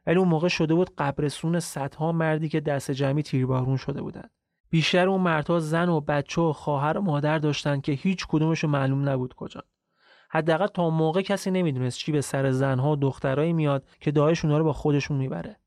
ولی 0.07 0.17
اون 0.17 0.27
موقع 0.27 0.47
شده 0.47 0.75
بود 0.75 0.95
قبرستون 0.97 1.59
صدها 1.59 2.11
مردی 2.11 2.49
که 2.49 2.59
دست 2.59 2.91
جمعی 2.91 3.23
تیربارون 3.23 3.77
شده 3.77 4.01
بودن. 4.01 4.29
بیشتر 4.69 5.09
اون 5.09 5.21
مردها 5.21 5.59
زن 5.59 5.89
و 5.89 6.01
بچه 6.01 6.41
و 6.41 6.53
خواهر 6.53 6.97
و 6.97 7.01
مادر 7.01 7.39
داشتن 7.39 7.81
که 7.81 7.91
هیچ 7.91 8.25
کدومشون 8.27 8.69
معلوم 8.69 9.09
نبود 9.09 9.33
کجا. 9.33 9.63
حداقل 10.29 10.67
تا 10.67 10.89
موقع 10.89 11.21
کسی 11.21 11.51
نمی‌دونست 11.51 11.97
چی 11.97 12.11
به 12.11 12.21
سر 12.21 12.51
زنها 12.51 12.91
و 12.91 12.95
دخترایی 12.95 13.53
میاد 13.53 13.87
که 13.99 14.11
داعش 14.11 14.45
اونا 14.45 14.57
رو 14.57 14.63
با 14.63 14.73
خودشون 14.73 15.17
می‌بره. 15.17 15.59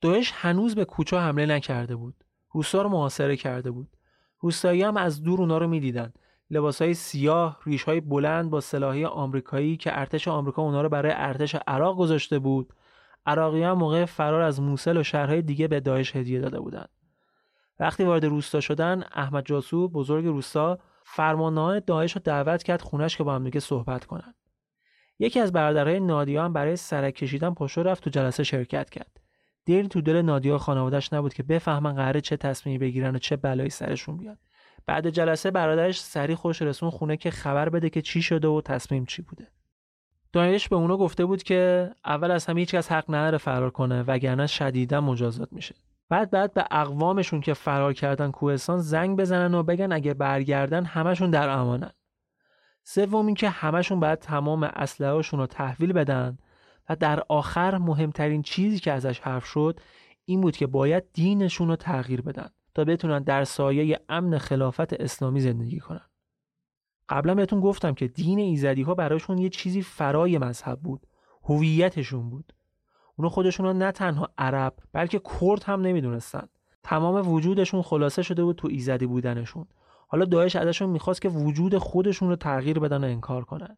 داعش 0.00 0.32
هنوز 0.34 0.74
به 0.74 0.84
کوچه 0.84 1.18
حمله 1.18 1.46
نکرده 1.46 1.96
بود. 1.96 2.24
روستا 2.52 2.82
رو 2.82 2.88
محاصره 2.88 3.36
کرده 3.36 3.70
بود. 3.70 3.88
روستایی 4.40 4.82
هم 4.82 4.96
از 4.96 5.22
دور 5.22 5.40
اونا 5.40 5.58
رو 5.58 5.68
می‌دیدن. 5.68 6.12
لباسهای 6.50 6.94
سیاه 6.94 7.60
ریشهای 7.64 8.00
بلند 8.00 8.50
با 8.50 8.60
سلاحی 8.60 9.04
آمریکایی 9.04 9.76
که 9.76 10.00
ارتش 10.00 10.28
آمریکا 10.28 10.62
اونا 10.62 10.82
رو 10.82 10.88
برای 10.88 11.12
ارتش 11.14 11.56
عراق 11.66 11.96
گذاشته 11.96 12.38
بود. 12.38 12.72
عراقی 13.26 13.62
هم 13.62 13.72
موقع 13.72 14.04
فرار 14.04 14.40
از 14.40 14.60
موسل 14.60 14.96
و 14.96 15.02
شهرهای 15.02 15.42
دیگه 15.42 15.68
به 15.68 15.80
داعش 15.80 16.16
هدیه 16.16 16.40
داده 16.40 16.60
بودند. 16.60 16.88
وقتی 17.80 18.04
وارد 18.04 18.24
روستا 18.24 18.60
شدن 18.60 19.04
احمد 19.12 19.46
جاسو 19.46 19.88
بزرگ 19.88 20.24
روستا 20.24 20.78
فرماندهان 21.04 21.82
داعش 21.86 22.12
رو 22.12 22.20
دعوت 22.24 22.62
کرد 22.62 22.82
خونش 22.82 23.16
که 23.16 23.24
با 23.24 23.34
هم 23.34 23.44
دیگه 23.44 23.60
صحبت 23.60 24.04
کنن. 24.04 24.34
یکی 25.18 25.40
از 25.40 25.52
برادرهای 25.52 26.00
نادیا 26.00 26.44
هم 26.44 26.52
برای 26.52 26.76
سرک 26.76 27.14
کشیدن 27.14 27.54
پشت 27.54 27.78
رفت 27.78 28.04
تو 28.04 28.10
جلسه 28.10 28.44
شرکت 28.44 28.90
کرد. 28.90 29.20
دیری 29.64 29.88
تو 29.88 30.00
دل 30.00 30.22
نادیا 30.22 30.58
خانوادهش 30.58 31.12
نبود 31.12 31.34
که 31.34 31.42
بفهمن 31.42 31.92
قراره 31.92 32.20
چه 32.20 32.36
تصمیمی 32.36 32.78
بگیرن 32.78 33.14
و 33.16 33.18
چه 33.18 33.36
بلایی 33.36 33.70
سرشون 33.70 34.16
بیاد. 34.16 34.38
بعد 34.86 35.10
جلسه 35.10 35.50
برادرش 35.50 36.00
سری 36.00 36.34
خوش 36.34 36.62
رسون 36.62 36.90
خونه 36.90 37.16
که 37.16 37.30
خبر 37.30 37.68
بده 37.68 37.90
که 37.90 38.02
چی 38.02 38.22
شده 38.22 38.48
و 38.48 38.60
تصمیم 38.60 39.04
چی 39.04 39.22
بوده. 39.22 39.48
داعش 40.36 40.68
به 40.68 40.76
اونا 40.76 40.96
گفته 40.96 41.24
بود 41.24 41.42
که 41.42 41.90
اول 42.04 42.30
از 42.30 42.46
همه 42.46 42.60
هیچکس 42.60 42.92
حق 42.92 43.04
نداره 43.08 43.38
فرار 43.38 43.70
کنه 43.70 44.02
وگرنه 44.02 44.46
شدیدا 44.46 45.00
مجازات 45.00 45.52
میشه. 45.52 45.74
بعد 46.08 46.30
بعد 46.30 46.54
به 46.54 46.64
اقوامشون 46.70 47.40
که 47.40 47.54
فرار 47.54 47.92
کردن 47.92 48.30
کوهستان 48.30 48.78
زنگ 48.78 49.18
بزنن 49.18 49.54
و 49.54 49.62
بگن 49.62 49.92
اگه 49.92 50.14
برگردن 50.14 50.84
همشون 50.84 51.30
در 51.30 51.48
امانن. 51.48 51.90
سوم 52.84 53.26
اینکه 53.26 53.48
همشون 53.48 54.00
باید 54.00 54.18
تمام 54.18 54.62
اسلحه‌هاشون 54.62 55.40
رو 55.40 55.46
تحویل 55.46 55.92
بدن 55.92 56.38
و 56.88 56.96
در 56.96 57.22
آخر 57.28 57.78
مهمترین 57.78 58.42
چیزی 58.42 58.78
که 58.78 58.92
ازش 58.92 59.20
حرف 59.20 59.44
شد 59.44 59.80
این 60.24 60.40
بود 60.40 60.56
که 60.56 60.66
باید 60.66 61.04
دینشون 61.12 61.68
رو 61.68 61.76
تغییر 61.76 62.22
بدن 62.22 62.48
تا 62.74 62.84
بتونن 62.84 63.22
در 63.22 63.44
سایه 63.44 64.00
امن 64.08 64.38
خلافت 64.38 64.92
اسلامی 64.92 65.40
زندگی 65.40 65.78
کنن. 65.78 66.06
قبلا 67.08 67.34
بهتون 67.34 67.60
گفتم 67.60 67.94
که 67.94 68.08
دین 68.08 68.38
ایزدی 68.38 68.82
ها 68.82 68.94
براشون 68.94 69.38
یه 69.38 69.48
چیزی 69.48 69.82
فرای 69.82 70.38
مذهب 70.38 70.80
بود. 70.80 71.06
هویتشون 71.44 72.30
بود. 72.30 72.52
اونا 73.16 73.28
خودشون 73.28 73.78
نه 73.78 73.92
تنها 73.92 74.28
عرب 74.38 74.74
بلکه 74.92 75.20
کرد 75.40 75.62
هم 75.62 75.80
نمی‌دونستن. 75.80 76.48
تمام 76.82 77.28
وجودشون 77.28 77.82
خلاصه 77.82 78.22
شده 78.22 78.44
بود 78.44 78.56
تو 78.56 78.68
ایزدی 78.68 79.06
بودنشون. 79.06 79.66
حالا 80.08 80.24
داعش 80.24 80.56
ازشون 80.56 80.90
می‌خواست 80.90 81.22
که 81.22 81.28
وجود 81.28 81.78
خودشون 81.78 82.28
رو 82.28 82.36
تغییر 82.36 82.78
بدن 82.78 83.04
و 83.04 83.06
انکار 83.06 83.44
کنن. 83.44 83.76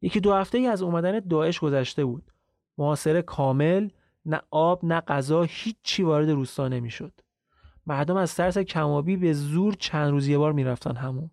یکی 0.00 0.20
دو 0.20 0.34
هفته 0.34 0.58
ای 0.58 0.66
از 0.66 0.82
اومدن 0.82 1.20
داعش 1.20 1.60
گذشته 1.60 2.04
بود. 2.04 2.32
محاصره 2.78 3.22
کامل 3.22 3.88
نه 4.26 4.40
آب 4.50 4.84
نه 4.84 5.00
غذا 5.00 5.42
هیچی 5.42 6.02
وارد 6.02 6.30
روستا 6.30 6.68
نمی‌شد. 6.68 7.12
مردم 7.86 8.16
از 8.16 8.34
ترس 8.34 8.58
کمابی 8.58 9.16
به 9.16 9.32
زور 9.32 9.74
چند 9.74 10.10
روز 10.10 10.28
یه 10.28 10.38
بار 10.38 10.52
می‌رفتن 10.52 10.96
همون. 10.96 11.30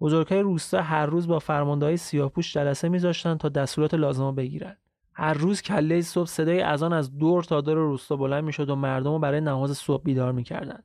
بزرگای 0.00 0.40
روستا 0.40 0.82
هر 0.82 1.06
روز 1.06 1.28
با 1.28 1.38
فرماندهای 1.38 1.96
سیاهپوش 1.96 2.54
جلسه 2.54 2.88
میذاشتن 2.88 3.36
تا 3.36 3.48
دستورات 3.48 3.94
لازمه 3.94 4.32
بگیرن. 4.32 4.76
هر 5.12 5.34
روز 5.34 5.62
کله 5.62 6.00
صبح 6.00 6.26
صدای 6.26 6.62
اذان 6.62 6.92
از 6.92 7.18
دور 7.18 7.44
تا 7.44 7.60
دور 7.60 7.76
روستا 7.76 8.16
بلند 8.16 8.44
می‌شد 8.44 8.70
و 8.70 8.76
مردم 8.76 9.12
رو 9.12 9.18
برای 9.18 9.40
نماز 9.40 9.76
صبح 9.76 10.02
بیدار 10.02 10.32
می‌کردن. 10.32 10.82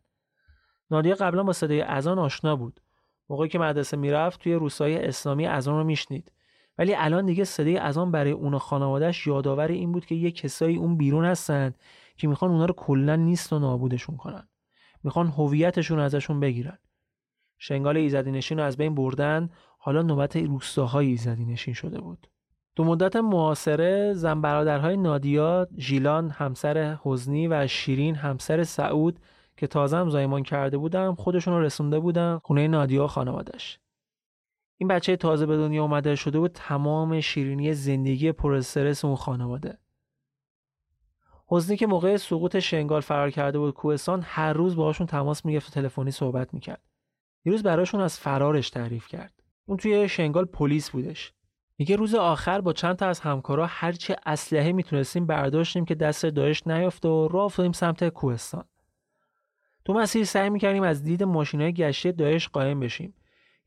نادیا 0.91 1.15
قبلا 1.15 1.43
با 1.43 1.54
صدای 1.54 1.82
اذان 1.82 2.19
آشنا 2.19 2.56
بود. 2.56 2.80
موقعی 3.30 3.49
که 3.49 3.60
مدرسه 3.60 3.97
می‌رفت 3.97 4.39
توی 4.39 4.54
روستای 4.54 5.06
اسلامی 5.06 5.45
اذان 5.45 5.76
رو 5.76 5.84
میشنید. 5.84 6.32
ولی 6.78 6.95
الان 6.95 7.26
دیگه 7.26 7.43
صدای 7.43 7.78
اذان 7.78 8.12
برای 8.12 8.32
اون 8.32 8.54
و 8.54 8.60
خانوادهش 8.60 9.28
یادآور 9.28 9.67
این 9.67 9.91
بود 9.91 10.06
که 10.06 10.15
یه 10.15 10.32
کسایی 10.32 10.78
اون 10.78 10.97
بیرون 10.97 11.26
هستن 11.26 11.73
که 12.17 12.28
می‌خوان 12.28 12.52
اونا 12.52 12.65
رو 12.65 12.73
کلا 12.73 13.15
نیست 13.15 13.54
و 13.54 13.60
نابودشون 13.60 14.17
کنن. 14.17 14.47
می‌خوان 15.04 15.28
هویتشون 15.28 15.99
ازشون 15.99 16.39
بگیرن. 16.39 16.78
شنگال 17.65 17.97
ایزدی 17.97 18.32
نشین 18.32 18.60
رو 18.60 18.63
از 18.63 18.78
بین 18.78 18.95
بردن. 18.95 19.49
حالا 19.78 20.02
نوبت 20.02 20.36
روستاهای 20.36 21.08
ایزدی 21.08 21.45
نشین 21.45 21.73
شده 21.73 22.02
بود. 22.02 22.28
دو 22.76 22.84
مدت 22.84 23.15
معاصره 23.15 24.13
زن 24.13 24.41
برادرهای 24.41 24.97
نادیا 24.97 25.67
ژیلان 25.78 26.30
همسر 26.30 26.97
حزنی 27.04 27.47
و 27.47 27.67
شیرین 27.67 28.15
همسر 28.15 28.63
سعود 28.63 29.19
که 29.58 29.67
تازه 29.67 29.97
هم 29.97 30.10
زایمان 30.10 30.43
کرده 30.43 30.78
بودم 30.78 31.15
خودشون 31.15 31.54
رو 31.54 31.62
رسونده 31.62 31.99
بودن 31.99 32.39
خونه 32.43 32.67
نادیا 32.67 33.08
خانوادش. 33.08 33.80
این 34.78 34.88
بچه 34.88 35.15
تازه 35.15 35.45
به 35.45 35.58
دنیا 35.58 35.82
اومده 35.82 36.15
شده 36.15 36.39
بود 36.39 36.52
تمام 36.54 37.19
شیرینی 37.19 37.73
زندگی 37.73 38.32
پر 38.32 38.54
استرس 38.54 39.06
اون 39.06 39.15
خانواده. 39.15 39.78
حزنی 41.47 41.78
که 41.78 41.88
موقع 41.88 42.17
سقوط 42.17 42.60
شنگال 42.60 43.02
فرار 43.02 43.30
کرده 43.30 43.60
بود 43.60 43.73
کوهستان 43.73 44.21
هر 44.26 44.54
روز 44.54 44.76
باهاشون 44.76 45.08
تماس 45.08 45.45
می‌گرفت 45.45 45.67
و 45.67 45.82
تلفنی 45.82 46.12
صحبت 46.12 46.54
می‌کرد. 46.54 46.92
روز 47.51 47.63
براشون 47.63 48.01
از 48.01 48.19
فرارش 48.19 48.69
تعریف 48.69 49.08
کرد. 49.08 49.34
اون 49.65 49.77
توی 49.77 50.10
شنگال 50.10 50.45
پلیس 50.45 50.89
بودش. 50.89 51.34
میگه 51.77 51.95
روز 51.95 52.15
آخر 52.15 52.62
با 52.62 52.73
چند 52.73 52.95
تا 52.95 53.08
از 53.08 53.19
همکارا 53.19 53.65
هرچی 53.65 54.15
اسلحه 54.25 54.71
می‌تونستیم 54.71 55.25
برداشتیم 55.25 55.86
که 55.86 55.95
دست 55.95 56.25
داعش 56.25 56.67
نیافته 56.67 57.08
و 57.08 57.27
راه 57.27 57.45
افتادیم 57.45 57.71
سمت 57.71 58.10
کوهستان. 58.10 58.65
تو 59.86 59.93
مسیر 59.93 60.23
سعی 60.23 60.49
می‌کردیم 60.49 60.84
از 60.84 61.03
دید 61.03 61.23
ماشینای 61.23 61.73
گشتی 61.73 62.12
داعش 62.12 62.49
قایم 62.49 62.79
بشیم. 62.79 63.13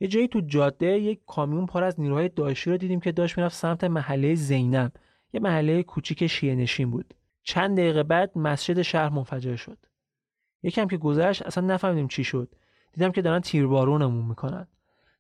یه 0.01 0.09
جایی 0.09 0.29
تو 0.29 0.41
جاده 0.41 0.87
یک 0.87 1.21
کامیون 1.27 1.67
پر 1.67 1.85
از 1.85 2.01
نیروهای 2.01 2.29
داعشی 2.29 2.71
رو 2.71 2.77
دیدیم 2.77 3.01
که 3.01 3.12
داشت 3.12 3.39
می‌رفت 3.39 3.57
سمت 3.57 3.85
محله 3.85 4.35
زینب. 4.35 4.93
یه 5.33 5.41
محله 5.41 5.83
کوچیک 5.83 6.27
شیعه 6.27 6.55
نشین 6.55 6.91
بود. 6.91 7.15
چند 7.43 7.79
دقیقه 7.79 8.03
بعد 8.03 8.39
مسجد 8.39 8.83
شهر 8.83 9.09
منفجر 9.09 9.57
شد. 9.57 9.79
یکم 10.62 10.89
که 10.89 10.97
گذشت 10.97 11.43
اصلا 11.43 11.67
نفهمیدیم 11.67 12.09
چی 12.09 12.25
شد. 12.25 12.55
دیدم 12.97 13.13
که 13.13 13.23
دارن 13.23 13.41
تیربارونمون 13.41 14.25
می‌کنن. 14.25 14.67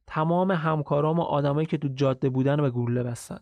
تمام 0.06 0.50
همکارام 0.50 1.18
و 1.18 1.22
آدمایی 1.22 1.66
که 1.66 1.78
تو 1.78 1.88
جاده 1.88 2.28
بودن 2.28 2.56
به 2.56 2.70
گلوله 2.70 3.02
بستن. 3.02 3.38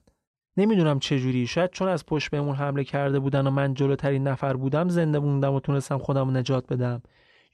نمی‌دونم 0.57 0.99
چجوری. 0.99 1.47
شاید 1.47 1.71
چون 1.71 1.89
از 1.89 2.07
پشت 2.07 2.31
بهمون 2.31 2.55
حمله 2.55 2.85
کرده 2.85 3.19
بودن 3.19 3.47
و 3.47 3.51
من 3.51 3.75
جلوترین 3.75 4.29
نفر 4.29 4.57
بودم 4.57 4.89
زنده 4.89 5.19
موندم 5.19 5.55
و 5.55 5.61
تونستم 5.61 5.99
خودم 5.99 6.37
نجات 6.37 6.73
بدم. 6.73 7.03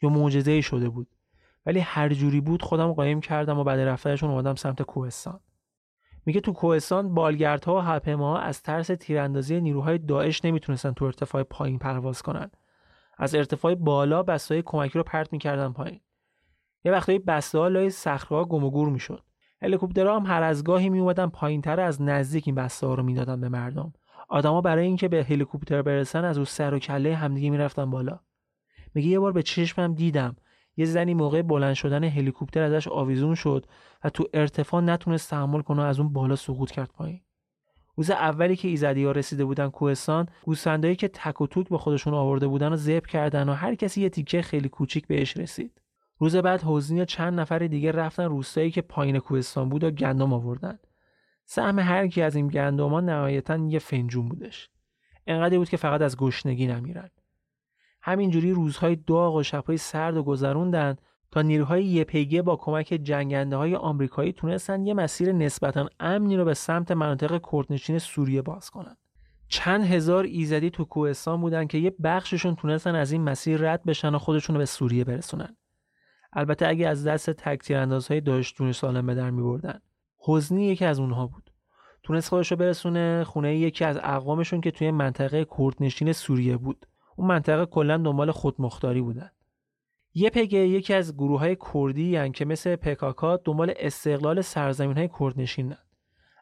یا 0.03 0.11
معجزه 0.11 0.61
شده 0.61 0.89
بود. 0.89 1.09
ولی 1.67 1.81
هر 1.81 2.09
جوری 2.09 2.41
بود 2.41 2.63
خودم 2.63 2.93
قایم 2.93 3.21
کردم 3.21 3.59
و 3.59 3.65
بعد 3.65 3.81
رفتنشون 3.81 4.31
اومدم 4.31 4.55
سمت 4.55 4.83
کوهستان. 4.83 5.41
میگه 6.27 6.41
تو 6.41 6.53
کوهستان 6.53 7.15
بالگردها 7.15 7.77
و 7.77 7.79
هواپیماها 7.79 8.39
از 8.39 8.63
ترس 8.63 8.87
تیراندازی 8.87 9.61
نیروهای 9.61 9.99
داعش 9.99 10.45
نمی‌تونستن 10.45 10.93
تو 10.93 11.05
ارتفاع 11.05 11.43
پایین 11.43 11.79
پرواز 11.79 12.23
کنن. 12.23 12.51
از 13.19 13.35
ارتفاع 13.35 13.75
بالا 13.75 14.23
بسای 14.23 14.63
کمکی 14.63 14.99
رو 14.99 15.05
پرت 15.05 15.33
می‌کردن 15.33 15.73
پایین. 15.73 16.01
یه 16.85 16.93
وقتایی 16.93 17.19
بسته 17.19 17.59
ها 17.59 17.69
لای 17.69 17.91
صخره 17.91 18.45
گم 18.45 18.65
و 18.65 18.71
گور 18.71 18.89
می‌شد. 18.89 19.23
هلیکوپترها 19.63 20.17
هم 20.17 20.27
هر 20.27 20.43
از 20.43 20.65
گاهی 20.65 20.91
می 20.91 20.99
اومدن 20.99 21.27
پایینتر 21.27 21.81
از 21.81 22.03
نزدیک 22.03 22.45
این 22.47 22.55
بسته 22.55 22.87
ها 22.87 22.95
رو 22.95 23.03
می‌دادن 23.03 23.41
به 23.41 23.49
مردم. 23.49 23.93
آدما 24.29 24.61
برای 24.61 24.87
اینکه 24.87 25.09
به 25.09 25.25
هلیکوپتر 25.25 25.83
برسن 25.83 26.25
از 26.25 26.39
او 26.39 26.45
سر 26.45 26.75
و 26.75 26.79
کله 26.79 27.15
همدیگه 27.15 27.51
می‌رفتن 27.51 27.91
بالا. 27.91 28.21
میگه 28.95 29.09
یه 29.09 29.19
بار 29.19 29.33
به 29.33 29.43
چشمم 29.43 29.95
دیدم 29.95 30.37
یه 30.77 30.87
زنی 30.87 31.15
موقع 31.15 31.43
بلند 31.43 31.75
شدن 31.75 32.05
هلیکوپتر 32.05 32.63
ازش 32.63 32.89
آویزون 32.89 33.35
شد 33.35 33.67
و 34.05 34.11
تو 34.11 34.25
ارتفاع 34.35 34.81
نتونست 34.83 35.31
تحمل 35.31 35.63
کنه 35.63 35.83
از 35.83 36.01
اون 36.01 36.13
بالا 36.13 36.37
سقوط 36.37 36.71
کرد 36.71 36.91
پایین. 36.93 37.21
روز 37.97 38.11
اولی 38.11 38.57
که 38.57 38.69
ایزدی 38.69 39.05
ها 39.05 39.13
رسیده 39.13 39.45
بودن 39.45 39.69
کوهستان 39.69 40.29
گوسفندایی 40.43 40.97
که 40.97 41.09
تک 41.09 41.41
و 41.41 41.47
توک 41.47 41.69
به 41.69 41.79
خودشون 41.79 42.15
آورده 42.15 42.49
بودن 42.49 42.73
و 42.73 42.77
ذبح 42.77 43.07
کردن 43.07 43.49
و 43.49 43.53
هر 43.53 43.75
کسی 43.75 44.03
یه 44.03 44.09
تیکه 44.09 44.43
خیلی 44.43 44.69
کوچیک 44.69 45.07
بهش 45.07 45.37
رسید. 45.37 45.80
روز 46.21 46.37
بعد 46.37 46.63
حزنی 46.63 47.07
چند 47.07 47.41
نفر 47.41 47.59
دیگه 47.59 47.93
رفتن 47.93 48.25
روستایی 48.25 48.71
که 48.71 48.83
پایین 48.83 49.19
کوهستان 49.19 49.69
بود 49.69 49.85
و 49.85 49.91
گندم 49.91 50.33
آوردن 50.33 50.79
سهم 51.45 51.79
هر 51.79 52.09
کی 52.09 52.23
از 52.23 52.37
این 52.37 52.49
گندما 52.49 53.01
نهایتا 53.01 53.57
یه 53.57 53.79
فنجون 53.79 54.29
بودش 54.29 54.71
انقدر 55.27 55.59
بود 55.59 55.69
که 55.69 55.77
فقط 55.77 56.03
از 56.03 56.17
گشنگی 56.17 56.67
نمیرن 56.67 57.11
همینجوری 58.03 58.53
روزهای 58.53 58.97
داغ 58.97 59.35
و 59.35 59.43
شبهای 59.43 59.77
سرد 59.77 60.17
و 60.17 60.23
گذروندن 60.23 60.97
تا 61.31 61.43
نیروهای 61.43 61.85
یپگی 61.85 62.43
با 62.43 62.57
کمک 62.57 62.87
جنگنده 63.03 63.57
های 63.57 63.77
آمریکایی 63.77 64.33
تونستن 64.33 64.87
یه 64.87 64.95
مسیر 64.95 65.33
نسبتا 65.33 65.89
امنی 66.01 66.37
رو 66.37 66.45
به 66.45 66.55
سمت 66.55 66.91
مناطق 66.91 67.41
کردنشین 67.53 67.99
سوریه 67.99 68.43
باز 68.43 68.71
کنن. 68.71 68.97
چند 69.49 69.85
هزار 69.85 70.25
ایزدی 70.25 70.71
تو 70.71 70.85
کوهستان 70.85 71.41
بودن 71.41 71.67
که 71.67 71.79
یه 71.79 71.95
بخششون 72.05 72.57
تونستن 72.57 72.95
از 72.95 73.13
این 73.13 73.23
مسیر 73.23 73.61
رد 73.61 73.85
بشن 73.85 74.15
و 74.15 74.19
خودشون 74.19 74.57
رو 74.57 74.59
به 74.59 74.67
سوریه 74.67 75.05
برسونن. 75.05 75.57
البته 76.33 76.69
اگه 76.69 76.89
از 76.89 77.07
دست 77.07 77.31
تک 77.31 77.59
تیراندازهای 77.59 78.21
داشت 78.21 78.57
جون 78.57 78.73
سالم 78.73 79.07
به 79.07 79.15
در 79.15 79.31
میبردن. 79.31 79.81
حزنی 80.19 80.67
یکی 80.67 80.85
از 80.85 80.99
اونها 80.99 81.27
بود. 81.27 81.51
تونست 82.03 82.29
خودش 82.29 82.51
رو 82.51 82.57
برسونه 82.57 83.25
خونه 83.25 83.57
یکی 83.57 83.85
از 83.85 83.97
اقوامشون 84.03 84.61
که 84.61 84.71
توی 84.71 84.91
منطقه 84.91 85.47
کردنشین 85.59 86.13
سوریه 86.13 86.57
بود. 86.57 86.87
اون 87.17 87.29
منطقه 87.29 87.67
کلا 87.67 87.97
دنبال 87.97 88.31
خودمختاری 88.31 89.01
بودن. 89.01 89.31
یه 90.15 90.31
پگه 90.31 90.59
یکی 90.59 90.95
از 90.95 91.15
گروه 91.15 91.41
های 91.41 91.57
کردی 91.73 92.17
هن 92.17 92.33
که 92.33 92.45
مثل 92.45 92.77
پکاکا 92.77 93.37
دنبال 93.37 93.75
استقلال 93.77 94.41
سرزمین 94.41 94.97
های 94.97 95.09
کردنشینن. 95.21 95.79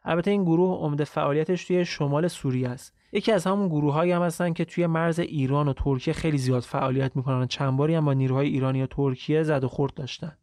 البته 0.03 0.31
این 0.31 0.43
گروه 0.43 0.79
عمده 0.79 1.03
فعالیتش 1.03 1.65
توی 1.65 1.85
شمال 1.85 2.27
سوریه 2.27 2.69
است. 2.69 2.98
یکی 3.11 3.31
از 3.31 3.47
همون 3.47 3.67
گروه 3.67 3.93
هایی 3.93 4.11
هم 4.11 4.21
هستن 4.21 4.53
که 4.53 4.65
توی 4.65 4.87
مرز 4.87 5.19
ایران 5.19 5.67
و 5.67 5.73
ترکیه 5.73 6.13
خیلی 6.13 6.37
زیاد 6.37 6.63
فعالیت 6.63 7.15
می‌کنن 7.15 7.41
و 7.41 7.45
چند 7.45 7.77
باری 7.77 7.95
هم 7.95 8.05
با 8.05 8.13
نیروهای 8.13 8.47
ایرانی 8.47 8.83
و 8.83 8.87
ترکیه 8.87 9.43
زد 9.43 9.63
و 9.63 9.67
خورد 9.67 9.93
داشتن. 9.93 10.37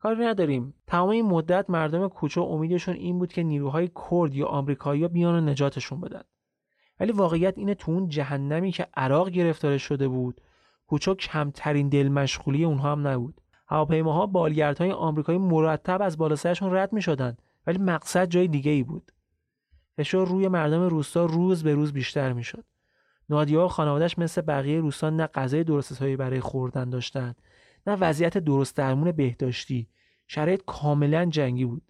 کاری 0.00 0.24
نداریم. 0.24 0.74
تمام 0.86 1.08
این 1.08 1.26
مدت 1.26 1.70
مردم 1.70 2.08
کوچه 2.08 2.40
امیدشون 2.40 2.94
این 2.94 3.18
بود 3.18 3.32
که 3.32 3.42
نیروهای 3.42 3.90
کرد 4.10 4.34
یا 4.34 4.46
آمریکایی 4.46 5.08
بیان 5.08 5.34
و 5.34 5.50
نجاتشون 5.50 6.00
بدن. 6.00 6.22
ولی 7.00 7.12
واقعیت 7.12 7.58
اینه 7.58 7.74
تو 7.74 7.92
اون 7.92 8.08
جهنمی 8.08 8.72
که 8.72 8.86
عراق 8.96 9.30
گرفتار 9.30 9.78
شده 9.78 10.08
بود 10.08 10.40
کوچو 10.86 11.14
کمترین 11.14 11.88
دل 11.88 12.08
مشغولی 12.08 12.64
اونها 12.64 12.92
هم 12.92 13.06
نبود 13.06 13.40
هواپیماها 13.66 14.26
بالگردهای 14.26 14.92
آمریکایی 14.92 15.38
مرتب 15.38 16.02
از 16.02 16.18
بالا 16.18 16.36
سرشون 16.36 16.74
رد 16.74 16.92
می 16.92 17.02
شدن 17.02 17.36
ولی 17.66 17.78
مقصد 17.78 18.28
جای 18.28 18.48
دیگه 18.48 18.70
ای 18.70 18.82
بود 18.82 19.12
فشار 20.00 20.26
روی 20.26 20.48
مردم 20.48 20.82
روستا 20.82 21.24
روز 21.24 21.62
به 21.62 21.74
روز 21.74 21.92
بیشتر 21.92 22.32
می 22.32 22.44
شد 22.44 22.64
نادیا 23.28 23.64
و 23.64 23.68
خانوادش 23.68 24.18
مثل 24.18 24.40
بقیه 24.40 24.80
روستا 24.80 25.10
نه 25.10 25.26
غذای 25.26 25.64
درست 25.64 26.02
برای 26.02 26.40
خوردن 26.40 26.90
داشتن 26.90 27.34
نه 27.86 27.96
وضعیت 27.96 28.38
درست 28.38 28.76
درمون 28.76 29.12
بهداشتی. 29.12 29.88
شرایط 30.26 30.62
کاملا 30.66 31.24
جنگی 31.24 31.64
بود. 31.64 31.82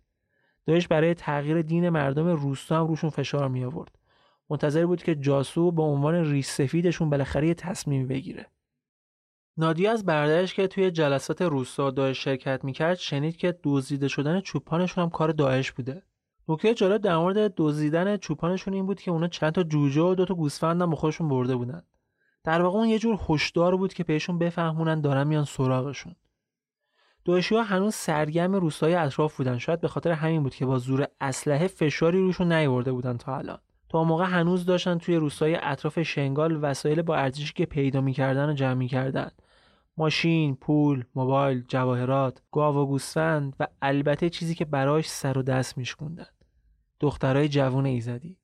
داشت 0.67 0.89
برای 0.89 1.15
تغییر 1.15 1.63
دین 1.63 1.89
مردم 1.89 2.29
روستا 2.29 2.81
هم 2.81 2.87
روشون 2.87 3.11
فشار 3.11 3.49
می 3.49 3.65
آورد 3.65 3.99
منتظر 4.51 4.87
بود 4.87 5.03
که 5.03 5.15
جاسو 5.15 5.71
با 5.71 5.85
عنوان 5.85 6.15
ریش 6.15 6.47
سفیدشون 6.47 7.11
بالاخره 7.11 7.49
یه 7.49 7.55
تصمیم 7.55 8.09
بگیره. 8.09 8.47
نادیا 9.57 9.93
از 9.93 10.05
برادرش 10.05 10.55
که 10.55 10.67
توی 10.67 10.91
جلسات 10.91 11.43
روستا 11.43 11.91
داعش 11.91 12.25
شرکت 12.25 12.65
می‌کرد 12.65 12.99
شنید 12.99 13.37
که 13.37 13.59
دزدیده 13.65 14.09
شدن 14.09 14.41
چوپانشون 14.41 15.05
هم 15.05 15.11
کار 15.11 15.31
داعش 15.31 15.73
بوده. 15.73 16.03
نکته 16.51 16.75
جالب 16.75 17.01
در 17.01 17.17
مورد 17.17 17.55
دزدیدن 17.57 18.17
چوپانشون 18.17 18.75
این 18.75 18.87
بود 18.87 19.01
که 19.01 19.11
اونا 19.11 19.29
چند 19.29 19.53
تا 19.53 19.63
جوجه 19.63 20.03
و 20.03 20.15
دو 20.15 20.25
تا 20.25 20.35
گوسفند 20.35 20.83
هم 20.83 20.95
خودشون 20.95 21.29
برده 21.29 21.57
بودن. 21.57 21.83
در 22.45 22.63
واقع 22.63 22.79
اون 22.79 22.89
یه 22.89 22.99
جور 22.99 23.19
هشدار 23.29 23.77
بود 23.77 23.95
که 23.95 24.05
بهشون 24.05 24.39
بفهمونن 24.39 25.01
دارن 25.01 25.27
میان 25.27 25.45
سراغشون. 25.45 26.17
داعشی 27.25 27.55
ها 27.55 27.63
هنوز 27.63 27.95
سرگرم 27.95 28.55
روستای 28.55 28.95
اطراف 28.95 29.37
بودن. 29.37 29.59
شاید 29.59 29.81
به 29.81 29.89
خاطر 29.89 30.11
همین 30.11 30.43
بود 30.43 30.55
که 30.55 30.67
با 30.67 30.79
زور 30.79 31.07
اسلحه 31.21 31.67
فشاری 31.67 32.19
روشون 32.19 32.53
نیورده 32.53 32.93
بودن 32.93 33.17
تا 33.17 33.37
الان. 33.37 33.59
تا 33.89 34.05
موقع 34.05 34.25
هنوز 34.25 34.67
داشتن 34.67 34.99
توی 34.99 35.17
روستای 35.17 35.59
اطراف 35.63 36.03
شنگال 36.03 36.59
وسایل 36.63 37.03
با 37.03 37.17
ارزشی 37.17 37.53
که 37.53 37.67
پیدا 37.67 38.01
می‌کردن 38.01 38.51
و 38.51 38.53
جمع 38.53 38.75
می‌کردن. 38.75 39.31
ماشین، 39.97 40.57
پول، 40.57 41.05
موبایل، 41.15 41.65
جواهرات، 41.69 42.43
گاو 42.53 42.77
و 42.77 42.87
گوسفند 42.87 43.57
و 43.61 43.67
البته 43.83 44.31
چیزی 44.31 44.55
که 44.55 44.65
براش 44.65 45.09
سر 45.09 45.39
و 45.39 45.43
دست 45.43 45.79
میشکوندن. 45.79 46.27
دخترای 47.01 47.49
جوون 47.49 47.87
ایزدی. 47.87 48.37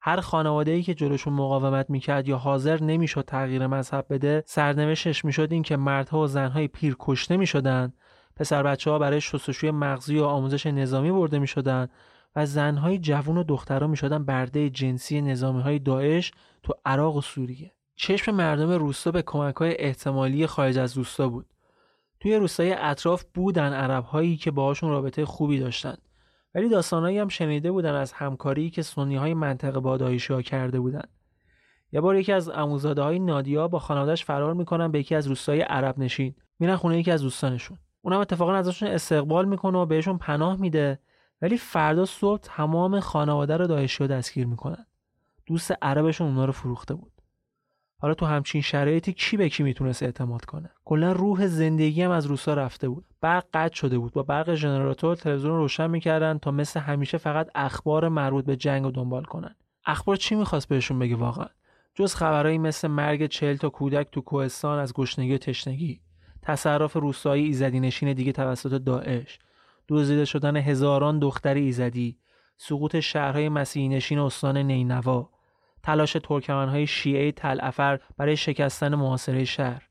هر 0.00 0.20
خانواده 0.20 0.70
ای 0.70 0.82
که 0.82 0.94
جلوشون 0.94 1.32
مقاومت 1.32 1.90
می‌کرد 1.90 2.28
یا 2.28 2.36
حاضر 2.36 2.82
نمی‌شد 2.82 3.24
تغییر 3.24 3.66
مذهب 3.66 4.06
بده 4.10 4.42
سرنوشتش 4.46 5.24
می‌شد 5.24 5.52
این 5.52 5.62
که 5.62 5.76
مردها 5.76 6.18
و 6.18 6.26
زنهای 6.26 6.68
پیر 6.68 6.96
کشته 7.00 7.36
می‌شدن. 7.36 7.92
پسر 8.36 8.62
بچه 8.62 8.90
ها 8.90 8.98
برای 8.98 9.20
شستشوی 9.20 9.70
مغزی 9.70 10.18
و 10.18 10.24
آموزش 10.24 10.66
نظامی 10.66 11.12
برده 11.12 11.38
می‌شدن 11.38 11.88
و 12.36 12.46
زنهای 12.46 12.98
جوون 12.98 13.38
و 13.38 13.44
دخترها 13.44 13.86
می‌شدن 13.86 14.24
برده 14.24 14.70
جنسی 14.70 15.20
نظامی 15.20 15.62
های 15.62 15.78
داعش 15.78 16.32
تو 16.62 16.74
عراق 16.84 17.16
و 17.16 17.20
سوریه. 17.20 17.72
چشم 17.96 18.34
مردم 18.34 18.70
روستا 18.70 19.10
به 19.10 19.22
کمک 19.22 19.56
های 19.56 19.76
احتمالی 19.78 20.46
خارج 20.46 20.78
از 20.78 20.96
روستا 20.96 21.28
بود. 21.28 21.46
توی 22.20 22.36
روستای 22.36 22.72
اطراف 22.72 23.24
بودن 23.34 23.72
عرب 23.72 24.04
هایی 24.04 24.36
که 24.36 24.50
باهاشون 24.50 24.90
رابطه 24.90 25.24
خوبی 25.24 25.58
داشتن. 25.58 25.96
ولی 26.54 26.68
داستانهایی 26.68 27.18
هم 27.18 27.28
شنیده 27.28 27.72
بودن 27.72 27.94
از 27.94 28.12
همکاری 28.12 28.70
که 28.70 28.82
سنی 28.82 29.16
های 29.16 29.34
منطقه 29.34 29.80
با 29.80 29.96
ها 30.30 30.42
کرده 30.42 30.80
بودن. 30.80 31.04
یه 31.92 32.00
بار 32.00 32.16
یکی 32.16 32.32
از 32.32 32.48
عموزاده 32.48 33.02
های 33.02 33.18
نادیا 33.18 33.68
با 33.68 33.78
خانوادهش 33.78 34.24
فرار 34.24 34.54
می‌کنن 34.54 34.92
به 34.92 34.98
یکی 34.98 35.14
از 35.14 35.26
روستای 35.26 35.60
عرب 35.60 35.98
نشین. 35.98 36.34
میرن 36.58 36.76
خونه 36.76 36.98
یکی 36.98 37.10
از 37.10 37.22
دوستانشون. 37.22 37.78
اونم 38.02 38.20
اتفاقا 38.20 38.54
ازشون 38.54 38.88
استقبال 38.88 39.44
می‌کنه 39.44 39.78
و 39.78 39.86
بهشون 39.86 40.18
پناه 40.18 40.56
میده. 40.56 40.98
ولی 41.42 41.56
فردا 41.56 42.04
صبح 42.04 42.40
تمام 42.42 43.00
خانواده 43.00 43.56
رو 43.56 43.66
داعشی 43.66 44.06
دستگیر 44.06 44.46
می‌کنن. 44.46 44.86
دوست 45.46 45.72
عربشون 45.82 46.26
اونا 46.26 46.44
رو 46.44 46.52
فروخته 46.52 46.94
بود. 46.94 47.13
حالا 48.04 48.14
تو 48.14 48.26
همچین 48.26 48.60
شرایطی 48.60 49.12
کی 49.12 49.36
به 49.36 49.48
کی 49.48 49.62
می‌تونست 49.62 50.02
اعتماد 50.02 50.44
کنه؟ 50.44 50.70
کلا 50.84 51.12
روح 51.12 51.46
زندگی 51.46 52.02
هم 52.02 52.10
از 52.10 52.26
روسا 52.26 52.54
رفته 52.54 52.88
بود. 52.88 53.04
برق 53.20 53.44
قطع 53.54 53.74
شده 53.74 53.98
بود. 53.98 54.12
با 54.12 54.22
برق 54.22 54.54
ژنراتور 54.54 55.16
تلویزیون 55.16 55.56
روشن 55.56 55.90
می‌کردن 55.90 56.38
تا 56.38 56.50
مثل 56.50 56.80
همیشه 56.80 57.18
فقط 57.18 57.48
اخبار 57.54 58.08
مربوط 58.08 58.44
به 58.44 58.56
جنگ 58.56 58.84
رو 58.84 58.90
دنبال 58.90 59.24
کنن. 59.24 59.54
اخبار 59.86 60.16
چی 60.16 60.34
می‌خواست 60.34 60.68
بهشون 60.68 60.98
بگه 60.98 61.16
واقعا؟ 61.16 61.46
جز 61.94 62.14
خبرهایی 62.14 62.58
مثل 62.58 62.88
مرگ 62.88 63.26
چهل 63.26 63.56
تا 63.56 63.68
کودک 63.68 64.08
تو 64.12 64.20
کوهستان 64.20 64.78
از 64.78 64.92
گشنگی 64.92 65.34
و 65.34 65.38
تشنگی. 65.38 66.00
تصرف 66.42 66.92
روستایی 66.92 67.44
ایزدی 67.44 67.80
نشین 67.80 68.12
دیگه 68.12 68.32
توسط 68.32 68.70
داعش. 68.70 69.38
دزدیده 69.88 70.24
شدن 70.24 70.56
هزاران 70.56 71.18
دختر 71.18 71.54
ایزدی. 71.54 72.18
سقوط 72.56 73.00
شهرهای 73.00 73.48
مسیحی 73.48 73.88
نشین 73.88 74.18
استان 74.18 74.56
نینوا. 74.56 75.33
تلاش 75.84 76.12
ترکمنهای 76.12 76.86
شیعه 76.86 77.32
تل 77.32 77.70
برای 78.16 78.36
شکستن 78.36 78.94
محاصره 78.94 79.44
شهر. 79.44 79.88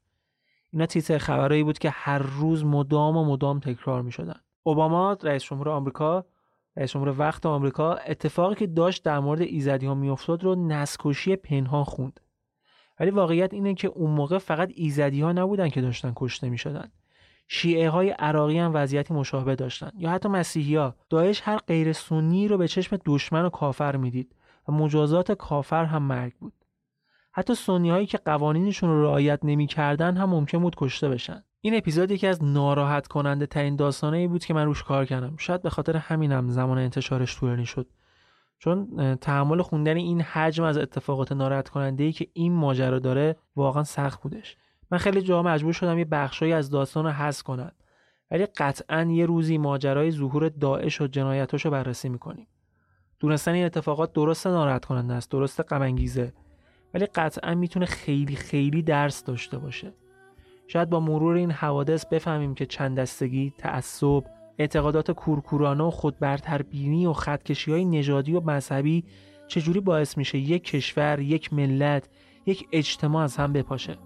اینا 0.71 0.85
تیتر 0.85 1.17
خبرهایی 1.17 1.63
بود 1.63 1.79
که 1.79 1.89
هر 1.89 2.19
روز 2.19 2.65
مدام 2.65 3.17
و 3.17 3.25
مدام 3.25 3.59
تکرار 3.59 4.01
می 4.01 4.11
شدن. 4.11 4.39
اوباما 4.63 5.17
رئیس 5.23 5.43
جمهور 5.43 5.69
آمریکا 5.69 6.25
رئیس 6.77 6.91
جمهور 6.91 7.15
وقت 7.19 7.45
آمریکا 7.45 7.93
اتفاقی 7.93 8.55
که 8.55 8.67
داشت 8.67 9.03
در 9.03 9.19
مورد 9.19 9.41
ایزدی 9.41 9.85
ها 9.85 9.93
میافتاد 9.93 10.43
رو 10.43 10.55
نسکشی 10.67 11.35
پنهان 11.35 11.83
خوند. 11.83 12.19
ولی 12.99 13.11
واقعیت 13.11 13.53
اینه 13.53 13.73
که 13.73 13.87
اون 13.87 14.11
موقع 14.11 14.37
فقط 14.37 14.71
ایزدی 14.75 15.21
ها 15.21 15.31
نبودن 15.31 15.69
که 15.69 15.81
داشتن 15.81 16.13
کشته 16.15 16.49
می 16.49 16.57
شدن. 16.57 16.91
شیعه 17.47 17.89
های 17.89 18.09
عراقی 18.09 18.59
هم 18.59 18.71
وضعیتی 18.73 19.13
مشابه 19.13 19.55
داشتن. 19.55 19.91
یا 19.97 20.09
حتی 20.09 20.29
مسیحی 20.29 20.75
ها 20.75 20.95
داعش 21.09 21.41
هر 21.45 21.57
غیر 21.57 21.93
سنی 21.93 22.47
رو 22.47 22.57
به 22.57 22.67
چشم 22.67 22.97
دشمن 23.05 23.45
و 23.45 23.49
کافر 23.49 23.95
می‌دید. 23.95 24.35
و 24.67 24.71
مجازات 24.71 25.31
کافر 25.31 25.85
هم 25.85 26.03
مرگ 26.03 26.33
بود. 26.33 26.53
حتی 27.31 27.55
سنی 27.55 27.89
هایی 27.89 28.05
که 28.05 28.17
قوانینشون 28.17 28.89
رو 28.89 29.03
رعایت 29.03 29.39
نمی‌کردن 29.43 30.17
هم 30.17 30.29
ممکن 30.29 30.59
بود 30.59 30.75
کشته 30.77 31.09
بشن. 31.09 31.43
این 31.61 31.77
اپیزود 31.77 32.11
یکی 32.11 32.27
از 32.27 32.43
ناراحت 32.43 33.07
کننده 33.07 33.45
ترین 33.45 33.75
داستانه 33.75 34.17
ای 34.17 34.27
بود 34.27 34.45
که 34.45 34.53
من 34.53 34.65
روش 34.65 34.83
کار 34.83 35.05
کردم. 35.05 35.37
شاید 35.37 35.61
به 35.61 35.69
خاطر 35.69 35.97
همینم 35.97 36.49
زمان 36.49 36.77
انتشارش 36.77 37.39
طولانی 37.39 37.65
شد. 37.65 37.87
چون 38.59 39.15
تحمل 39.15 39.61
خوندن 39.61 39.97
این 39.97 40.21
حجم 40.21 40.63
از 40.63 40.77
اتفاقات 40.77 41.31
ناراحت 41.31 41.69
کننده 41.69 42.03
ای 42.03 42.11
که 42.11 42.27
این 42.33 42.53
ماجرا 42.53 42.99
داره 42.99 43.35
واقعا 43.55 43.83
سخت 43.83 44.21
بودش. 44.21 44.57
من 44.91 44.97
خیلی 44.97 45.21
جا 45.21 45.43
مجبور 45.43 45.73
شدم 45.73 45.97
یه 45.99 46.05
بخشایی 46.05 46.53
از 46.53 46.69
داستان 46.69 47.05
رو 47.05 47.11
حذف 47.11 47.43
کنم. 47.43 47.71
ولی 48.31 48.45
قطعا 48.45 49.01
یه 49.01 49.25
روزی 49.25 49.57
ماجرای 49.57 50.11
ظهور 50.11 50.49
داعش 50.49 51.01
و 51.01 51.07
جنایتاشو 51.07 51.69
بررسی 51.69 52.09
می‌کنیم. 52.09 52.47
دونستن 53.23 53.51
این 53.51 53.65
اتفاقات 53.65 54.13
درست 54.13 54.47
ناراحت 54.47 54.85
کننده 54.85 55.13
است 55.13 55.31
درست 55.31 55.61
غم 55.61 55.95
ولی 56.93 57.05
قطعا 57.05 57.55
می‌تونه 57.55 57.85
خیلی 57.85 58.35
خیلی 58.35 58.81
درس 58.81 59.23
داشته 59.23 59.57
باشه. 59.57 59.93
شاید 60.67 60.89
با 60.89 60.99
مرور 60.99 61.35
این 61.35 61.51
حوادث 61.51 62.05
بفهمیم 62.05 62.55
که 62.55 62.65
چند 62.65 62.99
دستگی، 62.99 63.53
تعصب، 63.57 64.23
اعتقادات 64.59 65.11
کورکورانه 65.11 65.83
و 65.83 65.89
خودبرتربینی 65.89 67.05
و 67.05 67.13
خطکشی 67.13 67.71
های 67.71 67.85
نژادی 67.85 68.33
و 68.33 68.41
مذهبی 68.41 69.03
چجوری 69.47 69.79
باعث 69.79 70.17
میشه 70.17 70.37
یک 70.37 70.63
کشور، 70.63 71.19
یک 71.19 71.53
ملت، 71.53 72.09
یک 72.45 72.67
اجتماع 72.71 73.23
از 73.23 73.37
هم 73.37 73.53
بپاشه؟ 73.53 73.97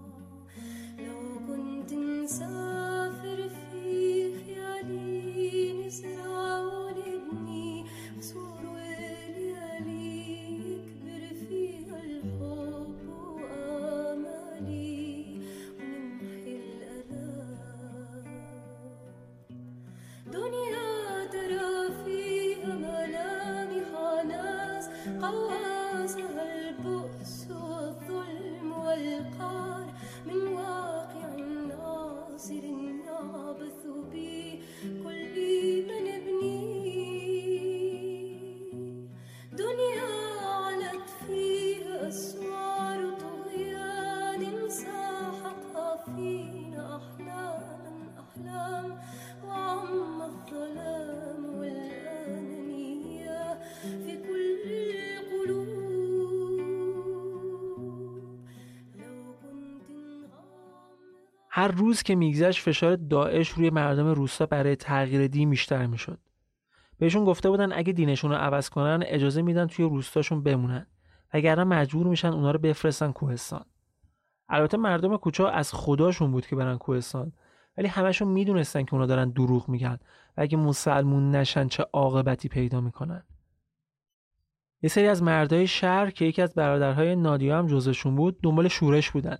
هر 61.58 61.68
روز 61.68 62.02
که 62.02 62.14
میگذشت 62.14 62.62
فشار 62.62 62.96
داعش 62.96 63.48
روی 63.48 63.70
مردم 63.70 64.06
روستا 64.06 64.46
برای 64.46 64.76
تغییر 64.76 65.26
دین 65.26 65.50
بیشتر 65.50 65.86
می‌شد. 65.86 66.18
بهشون 66.98 67.24
گفته 67.24 67.50
بودن 67.50 67.72
اگه 67.72 67.92
دینشون 67.92 68.30
رو 68.30 68.36
عوض 68.36 68.68
کنن 68.68 69.02
اجازه 69.06 69.42
میدن 69.42 69.66
توی 69.66 69.84
روستاشون 69.84 70.42
بمونن 70.42 70.86
وگرنه 71.34 71.64
مجبور 71.64 72.06
میشن 72.06 72.28
اونا 72.28 72.50
رو 72.50 72.58
بفرستن 72.58 73.12
کوهستان. 73.12 73.64
البته 74.48 74.76
مردم 74.76 75.16
کوچا 75.16 75.48
از 75.48 75.72
خداشون 75.72 76.32
بود 76.32 76.46
که 76.46 76.56
برن 76.56 76.78
کوهستان 76.78 77.32
ولی 77.78 77.88
همشون 77.88 78.28
می‌دونستن 78.28 78.82
که 78.82 78.94
اونا 78.94 79.06
دارن 79.06 79.30
دروغ 79.30 79.68
میگن 79.68 79.98
و 80.36 80.40
اگه 80.40 80.56
مسلمون 80.56 81.30
نشن 81.30 81.68
چه 81.68 81.86
عاقبتی 81.92 82.48
پیدا 82.48 82.80
می‌کنن. 82.80 83.22
یه 84.82 84.88
سری 84.88 85.08
از 85.08 85.22
مردای 85.22 85.66
شهر 85.66 86.10
که 86.10 86.24
یکی 86.24 86.42
از 86.42 86.54
برادرهای 86.54 87.16
نادیا 87.16 87.58
هم 87.58 87.66
جزشون 87.66 88.16
بود 88.16 88.40
دنبال 88.42 88.68
شورش 88.68 89.10
بودن 89.10 89.38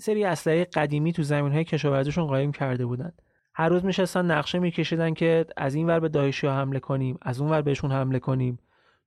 سری 0.00 0.24
اسلحه 0.24 0.64
قدیمی 0.64 1.12
تو 1.12 1.22
زمین 1.22 1.52
های 1.52 1.64
کشاورزیشون 1.64 2.26
قایم 2.26 2.52
کرده 2.52 2.86
بودند 2.86 3.22
هر 3.54 3.68
روز 3.68 3.84
میشستن 3.84 4.30
نقشه 4.30 4.58
میکشیدن 4.58 5.14
که 5.14 5.46
از 5.56 5.74
این 5.74 5.86
ور 5.86 6.00
به 6.00 6.08
داعشی 6.08 6.46
ها 6.46 6.54
حمله 6.54 6.80
کنیم 6.80 7.18
از 7.22 7.40
اون 7.40 7.50
ور 7.50 7.62
بهشون 7.62 7.92
حمله 7.92 8.18
کنیم. 8.18 8.58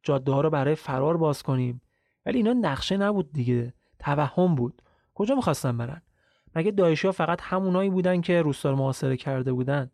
جاده 0.03 0.31
ها 0.31 0.41
رو 0.41 0.49
برای 0.49 0.75
فرار 0.75 1.17
باز 1.17 1.43
کنیم. 1.43 1.81
ولی 2.25 2.37
اینا 2.37 2.53
نقشه 2.53 2.97
نبود 2.97 3.33
دیگه. 3.33 3.73
توهم 3.99 4.55
بود. 4.55 4.81
کجا 5.15 5.35
می‌خواستن 5.35 5.77
برن؟ 5.77 6.01
مگه 6.55 6.71
داعشی 6.71 7.07
ها 7.07 7.11
فقط 7.11 7.39
همونایی 7.41 7.89
بودن 7.89 8.21
که 8.21 8.41
روستا 8.41 8.69
رو 8.69 8.75
محاصره 8.75 9.17
کرده 9.17 9.53
بودن؟ 9.53 9.91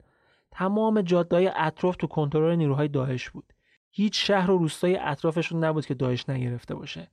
تمام 0.52 1.02
جاده 1.02 1.54
اطراف 1.56 1.96
تو 1.96 2.08
کنترل 2.08 2.56
نیروهای 2.56 2.88
داعش 2.88 3.30
بود. 3.30 3.54
هیچ 3.92 4.28
شهر 4.28 4.52
و 4.52 4.58
روستای 4.58 4.98
اطرافشون 4.98 5.64
نبود 5.64 5.86
که 5.86 5.94
داعش 5.94 6.30
نگرفته 6.30 6.76
باشه. 6.76 7.08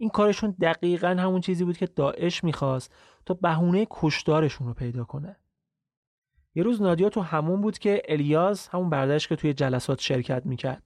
این 0.00 0.10
کارشون 0.10 0.54
دقیقا 0.60 1.08
همون 1.08 1.40
چیزی 1.40 1.64
بود 1.64 1.76
که 1.76 1.86
داعش 1.86 2.44
می‌خواست 2.44 2.94
تا 3.26 3.34
بهونه 3.34 3.86
کشدارشون 3.90 4.66
رو 4.66 4.74
پیدا 4.74 5.04
کنه. 5.04 5.36
یه 6.54 6.62
روز 6.62 6.82
نادیا 6.82 7.08
تو 7.08 7.20
همون 7.20 7.60
بود 7.60 7.78
که 7.78 8.02
الیاس 8.08 8.68
همون 8.68 8.90
بردش 8.90 9.28
که 9.28 9.36
توی 9.36 9.54
جلسات 9.54 10.00
شرکت 10.00 10.46
می‌کرد 10.46 10.82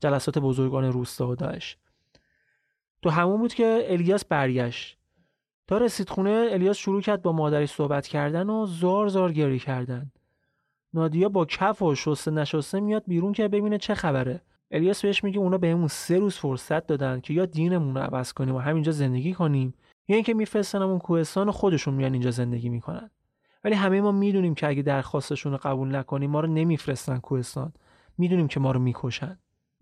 جلسات 0.00 0.38
بزرگان 0.38 0.84
روستا 0.84 1.28
و 1.28 1.34
داعش. 1.34 1.76
تو 3.02 3.10
همون 3.10 3.40
بود 3.40 3.54
که 3.54 3.84
الیاس 3.86 4.24
برگشت. 4.24 4.98
تا 5.66 5.78
رسید 5.78 6.08
خونه 6.08 6.48
الیاس 6.50 6.76
شروع 6.76 7.00
کرد 7.00 7.22
با 7.22 7.32
مادرش 7.32 7.70
صحبت 7.70 8.06
کردن 8.06 8.50
و 8.50 8.66
زار 8.66 9.08
زار 9.08 9.32
گری 9.32 9.58
کردن. 9.58 10.12
نادیا 10.94 11.28
با 11.28 11.44
کف 11.44 11.82
و 11.82 11.94
شسته 11.94 12.30
نشسته 12.30 12.80
میاد 12.80 13.04
بیرون 13.06 13.32
که 13.32 13.48
ببینه 13.48 13.78
چه 13.78 13.94
خبره. 13.94 14.42
الیاس 14.72 15.02
بهش 15.02 15.24
میگه 15.24 15.38
اونا 15.38 15.58
بهمون 15.58 15.88
سه 15.88 16.18
روز 16.18 16.36
فرصت 16.36 16.86
دادن 16.86 17.20
که 17.20 17.34
یا 17.34 17.46
دینمون 17.46 17.94
رو 17.94 18.00
عوض 18.00 18.32
کنیم 18.32 18.54
و 18.54 18.58
همینجا 18.58 18.92
زندگی 18.92 19.32
کنیم 19.34 19.74
یا 20.08 20.16
اینکه 20.16 20.34
میفرستنمون 20.34 20.98
کوهستان 20.98 21.48
و 21.48 21.52
خودشون 21.52 21.94
میان 21.94 22.12
اینجا 22.12 22.30
زندگی 22.30 22.68
می‌کنن. 22.68 23.10
ولی 23.64 23.74
همه 23.74 24.00
ما 24.00 24.12
می‌دونیم 24.12 24.54
که 24.54 24.68
اگه 24.68 24.82
درخواستشون 24.82 25.52
رو 25.52 25.58
قبول 25.62 25.96
نکنیم 25.96 26.30
ما 26.30 26.40
رو 26.40 26.46
نمیفرستن 26.46 27.18
کوهستان. 27.18 27.72
می‌دونیم 28.18 28.48
که 28.48 28.60
ما 28.60 28.70
رو 28.70 28.80
می‌کشن. 28.80 29.38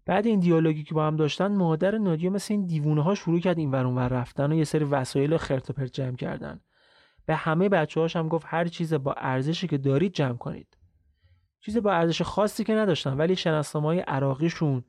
بعد 0.06 0.26
این 0.26 0.40
دیالوگی 0.40 0.82
که 0.82 0.94
با 0.94 1.06
هم 1.06 1.16
داشتن 1.16 1.56
مادر 1.56 1.98
نادیا 1.98 2.30
مثل 2.30 2.54
این 2.54 2.66
دیوونه 2.66 3.02
ها 3.02 3.14
شروع 3.14 3.40
کرد 3.40 3.58
این 3.58 3.70
ور 3.70 4.08
رفتن 4.08 4.52
و 4.52 4.54
یه 4.54 4.64
سری 4.64 4.84
وسایل 4.84 5.36
خرت 5.36 5.70
و 5.70 5.72
پرت 5.72 5.92
جمع 5.92 6.16
کردن. 6.16 6.60
به 7.26 7.34
همه 7.34 7.68
بچه 7.68 8.00
هاش 8.00 8.16
هم 8.16 8.28
گفت 8.28 8.46
هر 8.48 8.64
چیز 8.64 8.94
با 8.94 9.12
ارزشی 9.12 9.66
که 9.66 9.78
دارید 9.78 10.12
جمع 10.12 10.36
کنید. 10.36 10.76
چیز 11.60 11.76
با 11.76 11.92
ارزش 11.92 12.22
خاصی 12.22 12.64
که 12.64 12.74
نداشتن 12.74 13.16
ولی 13.16 13.36
شناسنامه 13.36 14.00
عراقیشون 14.00 14.84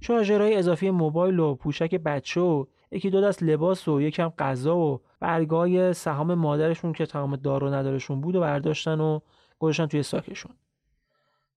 شارژرهای 0.00 0.56
اضافی 0.56 0.90
موبایل 0.90 1.38
و 1.38 1.54
پوشک 1.54 1.94
بچه 1.94 2.40
و 2.40 2.64
یکی 2.90 3.10
دو 3.10 3.20
دست 3.20 3.42
لباس 3.42 3.88
و 3.88 4.00
یکم 4.00 4.28
غذا 4.28 4.76
و 4.76 5.00
برگای 5.20 5.92
سهام 5.92 6.34
مادرشون 6.34 6.92
که 6.92 7.06
تمام 7.06 7.36
دار 7.36 7.76
ندارشون 7.76 8.20
بود 8.20 8.36
و 8.36 8.40
برداشتن 8.40 9.00
و 9.00 9.20
گذاشتن 9.58 9.86
توی 9.86 10.02
ساکشون. 10.02 10.52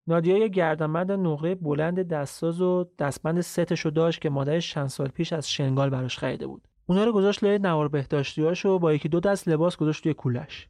نادیا 0.07 0.37
یه 0.37 0.47
گردنبند 0.47 1.11
نقره 1.11 1.55
بلند 1.55 2.07
دستاز 2.07 2.61
و 2.61 2.85
دستبند 2.99 3.41
ستشو 3.41 3.89
داشت 3.89 4.21
که 4.21 4.29
مادرش 4.29 4.73
چند 4.73 4.87
سال 4.87 5.07
پیش 5.07 5.33
از 5.33 5.49
شنگال 5.49 5.89
براش 5.89 6.17
خریده 6.17 6.47
بود. 6.47 6.67
اونا 6.85 7.03
رو 7.03 7.11
گذاشت 7.11 7.43
لای 7.43 7.59
نوار 7.59 7.87
بهداشتیاشو 7.87 8.79
با 8.79 8.93
یکی 8.93 9.09
دو 9.09 9.19
دست 9.19 9.47
لباس 9.47 9.77
گذاشت 9.77 10.03
توی 10.03 10.13
کولش. 10.13 10.69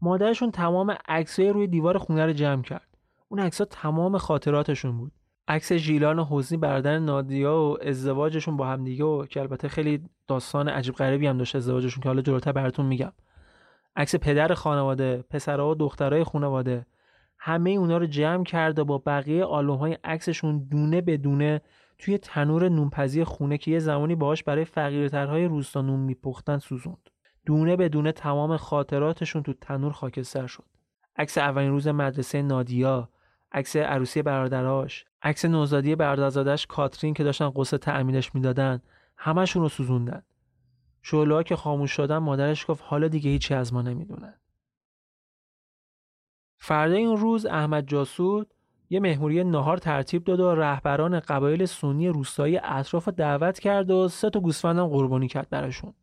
مادرشون 0.00 0.50
تمام 0.50 0.96
عکسای 1.08 1.48
روی 1.48 1.66
دیوار 1.66 1.98
خونه 1.98 2.26
رو 2.26 2.32
جمع 2.32 2.62
کرد. 2.62 2.87
اون 3.28 3.40
عکس‌ها 3.40 3.64
تمام 3.64 4.18
خاطراتشون 4.18 4.98
بود. 4.98 5.12
عکس 5.48 5.72
ژیلان 5.72 6.18
و 6.18 6.26
حسنی 6.30 6.58
برادر 6.58 6.98
نادیا 6.98 7.62
و 7.62 7.76
ازدواجشون 7.82 8.56
با 8.56 8.66
هم 8.66 8.84
دیگه 8.84 9.04
و 9.04 9.26
که 9.26 9.40
البته 9.40 9.68
خیلی 9.68 10.08
داستان 10.28 10.68
عجیب 10.68 10.94
غریبی 10.94 11.26
هم 11.26 11.38
داشت 11.38 11.56
ازدواجشون 11.56 12.02
که 12.02 12.08
حالا 12.08 12.22
جلوتر 12.22 12.52
براتون 12.52 12.86
میگم. 12.86 13.12
عکس 13.96 14.16
پدر 14.16 14.54
خانواده 14.54 15.24
پسرها 15.30 15.70
و 15.70 15.74
دخترای 15.74 16.24
خانواده 16.24 16.86
همه 17.38 17.70
اونا 17.70 17.98
رو 17.98 18.06
جمع 18.06 18.44
کرد 18.44 18.78
و 18.78 18.84
با 18.84 18.98
بقیه 18.98 19.44
آلبوم 19.44 19.78
های 19.78 19.98
عکسشون 20.04 20.68
دونه 20.70 21.00
به 21.00 21.16
دونه 21.16 21.60
توی 21.98 22.18
تنور 22.18 22.68
نونپزی 22.68 23.24
خونه 23.24 23.58
که 23.58 23.70
یه 23.70 23.78
زمانی 23.78 24.14
باهاش 24.14 24.42
برای 24.42 24.64
فقیرترهای 24.64 25.44
روستا 25.44 25.82
نون 25.82 26.00
میپختن 26.00 26.58
سوزوند. 26.58 27.10
دونه 27.46 27.76
به 27.76 27.88
دونه 27.88 28.12
تمام 28.12 28.56
خاطراتشون 28.56 29.42
تو 29.42 29.52
تنور 29.52 29.92
خاکستر 29.92 30.46
شد. 30.46 30.64
عکس 31.16 31.38
اولین 31.38 31.70
روز 31.70 31.88
مدرسه 31.88 32.42
نادیا 32.42 33.08
عکس 33.52 33.76
عروسی 33.76 34.22
برادراش 34.22 35.04
عکس 35.22 35.44
نوزادی 35.44 35.94
برادرزادش 35.94 36.66
کاترین 36.66 37.14
که 37.14 37.24
داشتن 37.24 37.52
قصه 37.56 37.78
تأمینش 37.78 38.34
می‌دادن 38.34 38.82
همشون 39.16 39.62
رو 39.62 39.68
سوزوندن. 39.68 40.22
شعله 41.02 41.42
که 41.42 41.56
خاموش 41.56 41.92
شدن 41.92 42.18
مادرش 42.18 42.70
گفت 42.70 42.82
حالا 42.86 43.08
دیگه 43.08 43.30
هیچی 43.30 43.54
از 43.54 43.72
ما 43.72 43.82
نمی‌دونن. 43.82 44.34
فردا 46.56 46.94
این 46.94 47.16
روز 47.16 47.46
احمد 47.46 47.88
جاسود 47.88 48.54
یه 48.90 49.00
مهموری 49.00 49.44
نهار 49.44 49.76
ترتیب 49.76 50.24
داد 50.24 50.40
و 50.40 50.54
رهبران 50.54 51.20
قبایل 51.20 51.64
سنی 51.64 52.08
روستایی 52.08 52.60
اطراف 52.64 53.08
دعوت 53.08 53.58
کرد 53.58 53.90
و 53.90 54.08
سه 54.08 54.30
تا 54.30 54.40
گوسفندم 54.40 54.86
قربانی 54.86 55.28
کرد 55.28 55.50
براشون. 55.50 55.94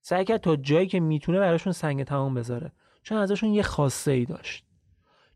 سعی 0.00 0.24
کرد 0.24 0.40
تا 0.40 0.56
جایی 0.56 0.86
که 0.86 1.00
می‌تونه 1.00 1.38
براشون 1.38 1.72
سنگ 1.72 2.04
تمام 2.04 2.34
بذاره 2.34 2.72
چون 3.02 3.18
ازشون 3.18 3.50
یه 3.50 3.62
خاصه 3.62 4.10
ای 4.10 4.24
داشت. 4.24 4.65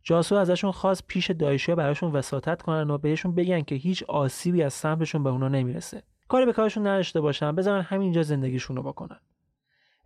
جاسو 0.02 0.34
ازشون 0.34 0.70
خواست 0.70 1.06
پیش 1.06 1.30
دایشیا 1.30 1.74
براشون 1.74 2.12
وساطت 2.12 2.62
کنن 2.62 2.90
و 2.90 2.98
بهشون 2.98 3.34
بگن 3.34 3.60
که 3.60 3.74
هیچ 3.74 4.02
آسیبی 4.02 4.62
از 4.62 4.72
سمتشون 4.72 5.22
به 5.22 5.30
اونا 5.30 5.48
نمی‌رسه. 5.48 6.02
کاری 6.28 6.46
به 6.46 6.52
کارشون 6.52 6.86
نداشته 6.86 7.20
باشن 7.20 7.56
بذارن 7.56 7.82
همینجا 7.82 8.22
زندگیشون 8.22 8.76
رو 8.76 8.82
بکنن. 8.82 9.20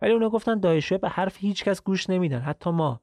ولی 0.01 0.13
اونا 0.13 0.29
گفتن 0.29 0.59
دایشیا 0.59 0.97
به 0.97 1.09
حرف 1.09 1.37
هیچکس 1.39 1.83
گوش 1.83 2.09
نمیدن. 2.09 2.39
حتی 2.39 2.69
ما. 2.69 3.01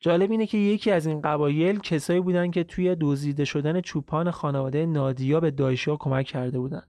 جالب 0.00 0.30
اینه 0.30 0.46
که 0.46 0.58
یکی 0.58 0.90
از 0.90 1.06
این 1.06 1.20
قبایل 1.20 1.78
کسایی 1.78 2.20
بودن 2.20 2.50
که 2.50 2.64
توی 2.64 2.96
دزدیده 3.00 3.44
شدن 3.44 3.80
چوپان 3.80 4.30
خانواده 4.30 4.86
نادیا 4.86 5.40
به 5.40 5.50
دایشیا 5.50 5.96
کمک 5.96 6.26
کرده 6.26 6.58
بودن. 6.58 6.82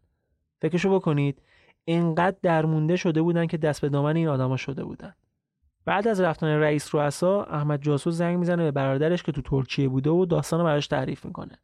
فکرشو 0.61 0.95
بکنید 0.95 1.41
اینقدر 1.85 2.37
درمونده 2.41 2.95
شده 2.95 3.21
بودن 3.21 3.47
که 3.47 3.57
دست 3.57 3.81
به 3.81 3.89
دامن 3.89 4.15
این 4.15 4.27
آدما 4.27 4.57
شده 4.57 4.83
بودن. 4.83 5.13
بعد 5.85 6.07
از 6.07 6.21
رفتن 6.21 6.47
رئیس 6.47 6.95
رؤسا 6.95 7.43
احمد 7.43 7.81
جاسوس 7.81 8.13
زنگ 8.13 8.37
می‌زنه 8.37 8.63
به 8.63 8.71
برادرش 8.71 9.23
که 9.23 9.31
تو 9.31 9.41
ترکیه 9.41 9.89
بوده 9.89 10.09
و 10.09 10.25
داستان 10.25 10.63
براش 10.63 10.87
تعریف 10.87 11.25
می‌کنه. 11.25 11.59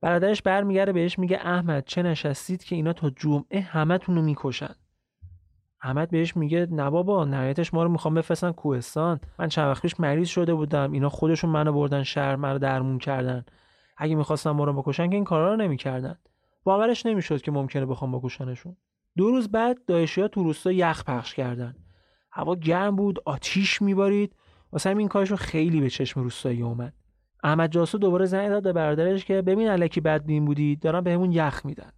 برادرش 0.00 0.42
برمیگرده 0.42 0.92
بهش 0.92 1.18
میگه 1.18 1.36
احمد 1.36 1.84
چه 1.86 2.02
نشستید 2.02 2.64
که 2.64 2.76
اینا 2.76 2.92
تا 2.92 3.10
جمعه 3.10 3.60
همتون 3.60 4.14
رو 4.14 4.22
می‌کشن؟ 4.22 4.74
احمد 5.82 6.10
بهش 6.10 6.36
میگه 6.36 6.68
نه 6.70 6.90
بابا 6.90 7.24
نهایتش 7.24 7.74
ما 7.74 7.82
رو 7.82 7.88
می‌خوام 7.88 8.14
بفرستن 8.14 8.52
کوهستان. 8.52 9.20
من 9.38 9.48
چند 9.48 9.68
وقت 9.68 9.82
پیش 9.82 10.00
مریض 10.00 10.28
شده 10.28 10.54
بودم. 10.54 10.92
اینا 10.92 11.08
خودشون 11.08 11.50
منو 11.50 11.72
بردن 11.72 12.02
شهر 12.02 12.36
منو 12.36 12.58
درمون 12.58 12.98
کردن. 12.98 13.44
اگه 13.96 14.14
می‌خواستن 14.14 14.50
ما 14.50 14.64
رو 14.64 14.72
بکشن 14.72 15.10
که 15.10 15.14
این 15.14 15.24
کارا 15.24 15.50
رو 15.50 15.56
نمی‌کردن. 15.56 16.18
باورش 16.64 17.06
نمی‌شد 17.06 17.42
که 17.42 17.50
ممکنه 17.50 17.86
بخوام 17.86 18.18
بکشنشون. 18.18 18.76
دو 19.16 19.30
روز 19.30 19.50
بعد 19.50 19.84
دایشیا 19.86 20.28
تو 20.28 20.42
روستا 20.42 20.72
یخ 20.72 21.04
پخش 21.04 21.34
کردن. 21.34 21.74
هوا 22.32 22.54
گرم 22.54 22.96
بود 22.96 23.18
آتیش 23.24 23.82
میبارید. 23.82 24.34
واسه 24.72 24.90
همین 24.90 25.08
کارشون 25.08 25.36
خیلی 25.36 25.80
به 25.80 25.90
چشم 25.90 26.20
روستایی 26.20 26.62
اومد. 26.62 26.92
احمد 27.44 27.72
جاسو 27.72 27.98
دوباره 27.98 28.24
زنگ 28.24 28.48
داد 28.48 28.62
به 28.62 28.72
برادرش 28.72 29.24
که 29.24 29.42
ببین 29.42 29.68
الکی 29.68 30.00
بدبین 30.00 30.44
بودی 30.44 30.76
دارن 30.76 31.00
بهمون 31.00 31.32
یخ 31.32 31.66
میدن. 31.66 31.90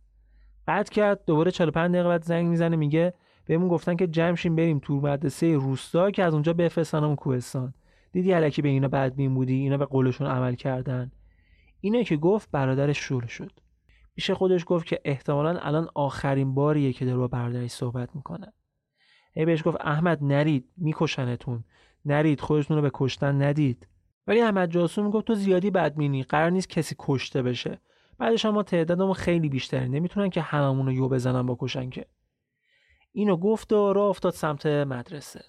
بعد 0.67 0.89
کرد 0.89 1.25
دوباره 1.27 1.51
45 1.51 1.95
دقیقه 1.95 2.09
بعد 2.09 2.25
زنگ 2.25 2.47
می‌زنه 2.47 2.77
میگه 2.77 3.15
بهمون 3.47 3.69
گفتن 3.69 3.97
که 3.97 4.07
جمع 4.07 4.37
بریم 4.37 4.79
تو 4.79 5.01
مدرسه 5.01 5.55
روستا 5.55 6.11
که 6.11 6.25
از 6.25 6.33
اونجا 6.33 6.53
بفرستنمون 6.53 7.17
کوهستان. 7.17 7.75
دیدی 8.13 8.35
الکی 8.35 8.63
به 8.63 8.69
اینا 8.69 8.89
بدبین 8.89 9.35
بودی 9.35 9.55
اینا 9.55 9.77
به 9.77 9.85
قولشون 9.85 10.27
عمل 10.27 10.55
کردن. 10.55 11.13
اینه 11.81 12.05
که 12.05 12.17
گفت 12.17 12.49
برادرش 12.53 12.99
شور 12.99 13.27
شد. 13.27 13.53
پیش 14.15 14.31
خودش 14.31 14.65
گفت 14.67 14.87
که 14.87 15.01
احتمالا 15.05 15.59
الان 15.59 15.89
آخرین 15.95 16.55
باریه 16.55 16.93
که 16.93 17.05
داره 17.05 17.19
با 17.19 17.29
برادرش 17.29 17.71
صحبت 17.71 18.17
می‌کنه. 18.17 18.53
هی 19.35 19.45
بهش 19.45 19.63
گفت 19.67 19.77
احمد 19.81 20.19
نرید 20.25 20.69
میکشنتون. 20.77 21.65
نرید 22.05 22.41
خودتون 22.41 22.77
رو 22.77 22.83
به 22.83 22.91
کشتن 22.95 23.43
ندید. 23.43 23.89
ولی 24.27 24.41
احمد 24.41 24.71
جاسو 24.71 25.03
می‌گفت 25.03 25.27
تو 25.27 25.35
زیادی 25.35 25.71
بدمینی 25.71 26.23
قرار 26.23 26.51
نیست 26.51 26.69
کسی 26.69 26.95
کشته 26.99 27.43
بشه. 27.43 27.79
بعدش 28.19 28.45
ما 28.47 28.63
تعدادمون 28.63 29.13
خیلی 29.13 29.49
بیشتره 29.49 29.89
نمی‌تونن 29.89 30.31
که 30.31 30.41
هممون 30.41 30.87
رو 30.87 30.93
یو 30.93 31.09
بزنن 31.09 31.47
با 31.47 31.57
کشن 31.61 31.91
که. 31.91 32.07
اینو 33.13 33.37
گفت 33.37 33.73
و 33.73 33.93
راه 33.93 34.09
افتاد 34.09 34.33
سمت 34.33 34.67
مدرسه. 34.67 35.45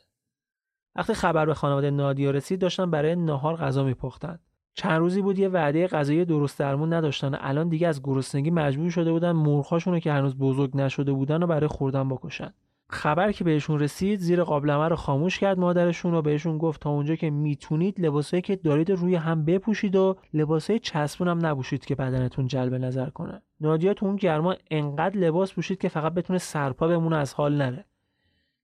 وقتی 0.95 1.13
خبر 1.13 1.45
به 1.45 1.53
خانواده 1.53 1.91
نادیا 1.91 2.31
رسید 2.31 2.59
داشتن 2.59 2.91
برای 2.91 3.15
نهار 3.15 3.55
غذا 3.55 3.83
میپختن. 3.83 4.39
چند 4.73 4.99
روزی 4.99 5.21
بود 5.21 5.39
یه 5.39 5.49
وعده 5.49 5.87
غذایی 5.87 6.25
درست 6.25 6.59
درمون 6.59 6.93
نداشتن. 6.93 7.37
الان 7.39 7.69
دیگه 7.69 7.87
از 7.87 8.03
گرسنگی 8.03 8.51
مجبور 8.51 8.89
شده 8.89 9.11
بودن 9.11 9.31
مرغ‌هاشون 9.31 9.99
که 9.99 10.11
هنوز 10.11 10.37
بزرگ 10.37 10.77
نشده 10.77 11.13
بودن 11.13 11.43
و 11.43 11.47
برای 11.47 11.67
خوردن 11.67 12.09
بکشن 12.09 12.53
خبر 12.89 13.31
که 13.31 13.43
بهشون 13.43 13.79
رسید 13.79 14.19
زیر 14.19 14.43
قابلمه 14.43 14.87
رو 14.87 14.95
خاموش 14.95 15.39
کرد 15.39 15.59
مادرشون 15.59 16.13
و 16.13 16.21
بهشون 16.21 16.57
گفت 16.57 16.81
تا 16.81 16.89
اونجا 16.89 17.15
که 17.15 17.29
می‌تونید 17.29 18.01
لباسایی 18.01 18.41
که 18.41 18.55
دارید 18.55 18.91
روی 18.91 19.15
هم 19.15 19.45
بپوشید 19.45 19.95
و 19.95 20.15
لباسای 20.33 20.79
چسبون 20.79 21.27
هم 21.27 21.45
نبوشید 21.45 21.85
که 21.85 21.95
بدنتون 21.95 22.47
جلب 22.47 22.73
نظر 22.73 23.09
کنه. 23.09 23.41
نادیا 23.61 23.93
تو 23.93 24.05
اون 24.05 24.15
گرما 24.15 24.55
انقدر 24.71 25.17
لباس 25.17 25.53
پوشید 25.53 25.79
که 25.79 25.89
فقط 25.89 26.13
بتونه 26.13 26.39
سرپا 26.39 26.87
بمونه 26.87 27.15
از 27.15 27.33
حال 27.33 27.55
نره. 27.55 27.85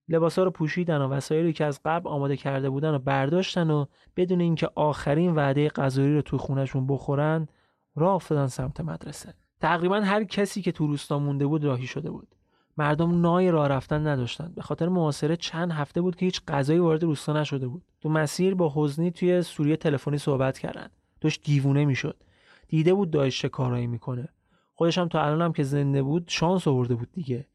لباسا 0.09 0.43
رو 0.43 0.51
پوشیدن 0.51 1.01
و 1.01 1.07
وسایلی 1.07 1.53
که 1.53 1.65
از 1.65 1.79
قبل 1.85 2.09
آماده 2.09 2.37
کرده 2.37 2.69
بودن 2.69 2.93
و 2.93 2.99
برداشتن 2.99 3.69
و 3.69 3.85
بدون 4.15 4.41
اینکه 4.41 4.69
آخرین 4.75 5.35
وعده 5.35 5.69
غذایی 5.69 6.13
رو 6.13 6.21
توی 6.21 6.39
خونشون 6.39 6.87
بخورن 6.87 7.47
راه 7.95 8.15
افتادن 8.15 8.47
سمت 8.47 8.81
مدرسه. 8.81 9.33
تقریبا 9.61 10.01
هر 10.01 10.23
کسی 10.23 10.61
که 10.61 10.71
تو 10.71 10.87
روستا 10.87 11.19
مونده 11.19 11.47
بود 11.47 11.63
راهی 11.63 11.87
شده 11.87 12.11
بود. 12.11 12.35
مردم 12.77 13.21
نای 13.21 13.51
راه 13.51 13.67
رفتن 13.67 14.07
نداشتن. 14.07 14.51
به 14.55 14.61
خاطر 14.61 14.87
محاصره 14.87 15.35
چند 15.35 15.71
هفته 15.71 16.01
بود 16.01 16.15
که 16.15 16.25
هیچ 16.25 16.41
غذایی 16.47 16.79
وارد 16.79 17.03
روستا 17.03 17.33
نشده 17.33 17.67
بود. 17.67 17.83
تو 18.01 18.09
مسیر 18.09 18.55
با 18.55 18.71
حزنی 18.75 19.11
توی 19.11 19.41
سوریه 19.41 19.75
تلفنی 19.77 20.17
صحبت 20.17 20.59
کردن. 20.59 20.87
داشت 21.21 21.43
دیوونه 21.43 21.85
می‌شد. 21.85 22.23
دیده 22.67 22.93
بود 22.93 23.11
داعش 23.11 23.41
چه 23.41 23.49
کارایی 23.49 23.87
می‌کنه. 23.87 24.29
خودش 24.75 24.97
هم 24.97 25.07
تا 25.07 25.21
الان 25.21 25.41
هم 25.41 25.53
که 25.53 25.63
زنده 25.63 26.03
بود 26.03 26.23
شانس 26.27 26.67
آورده 26.67 26.95
بود 26.95 27.11
دیگه. 27.11 27.47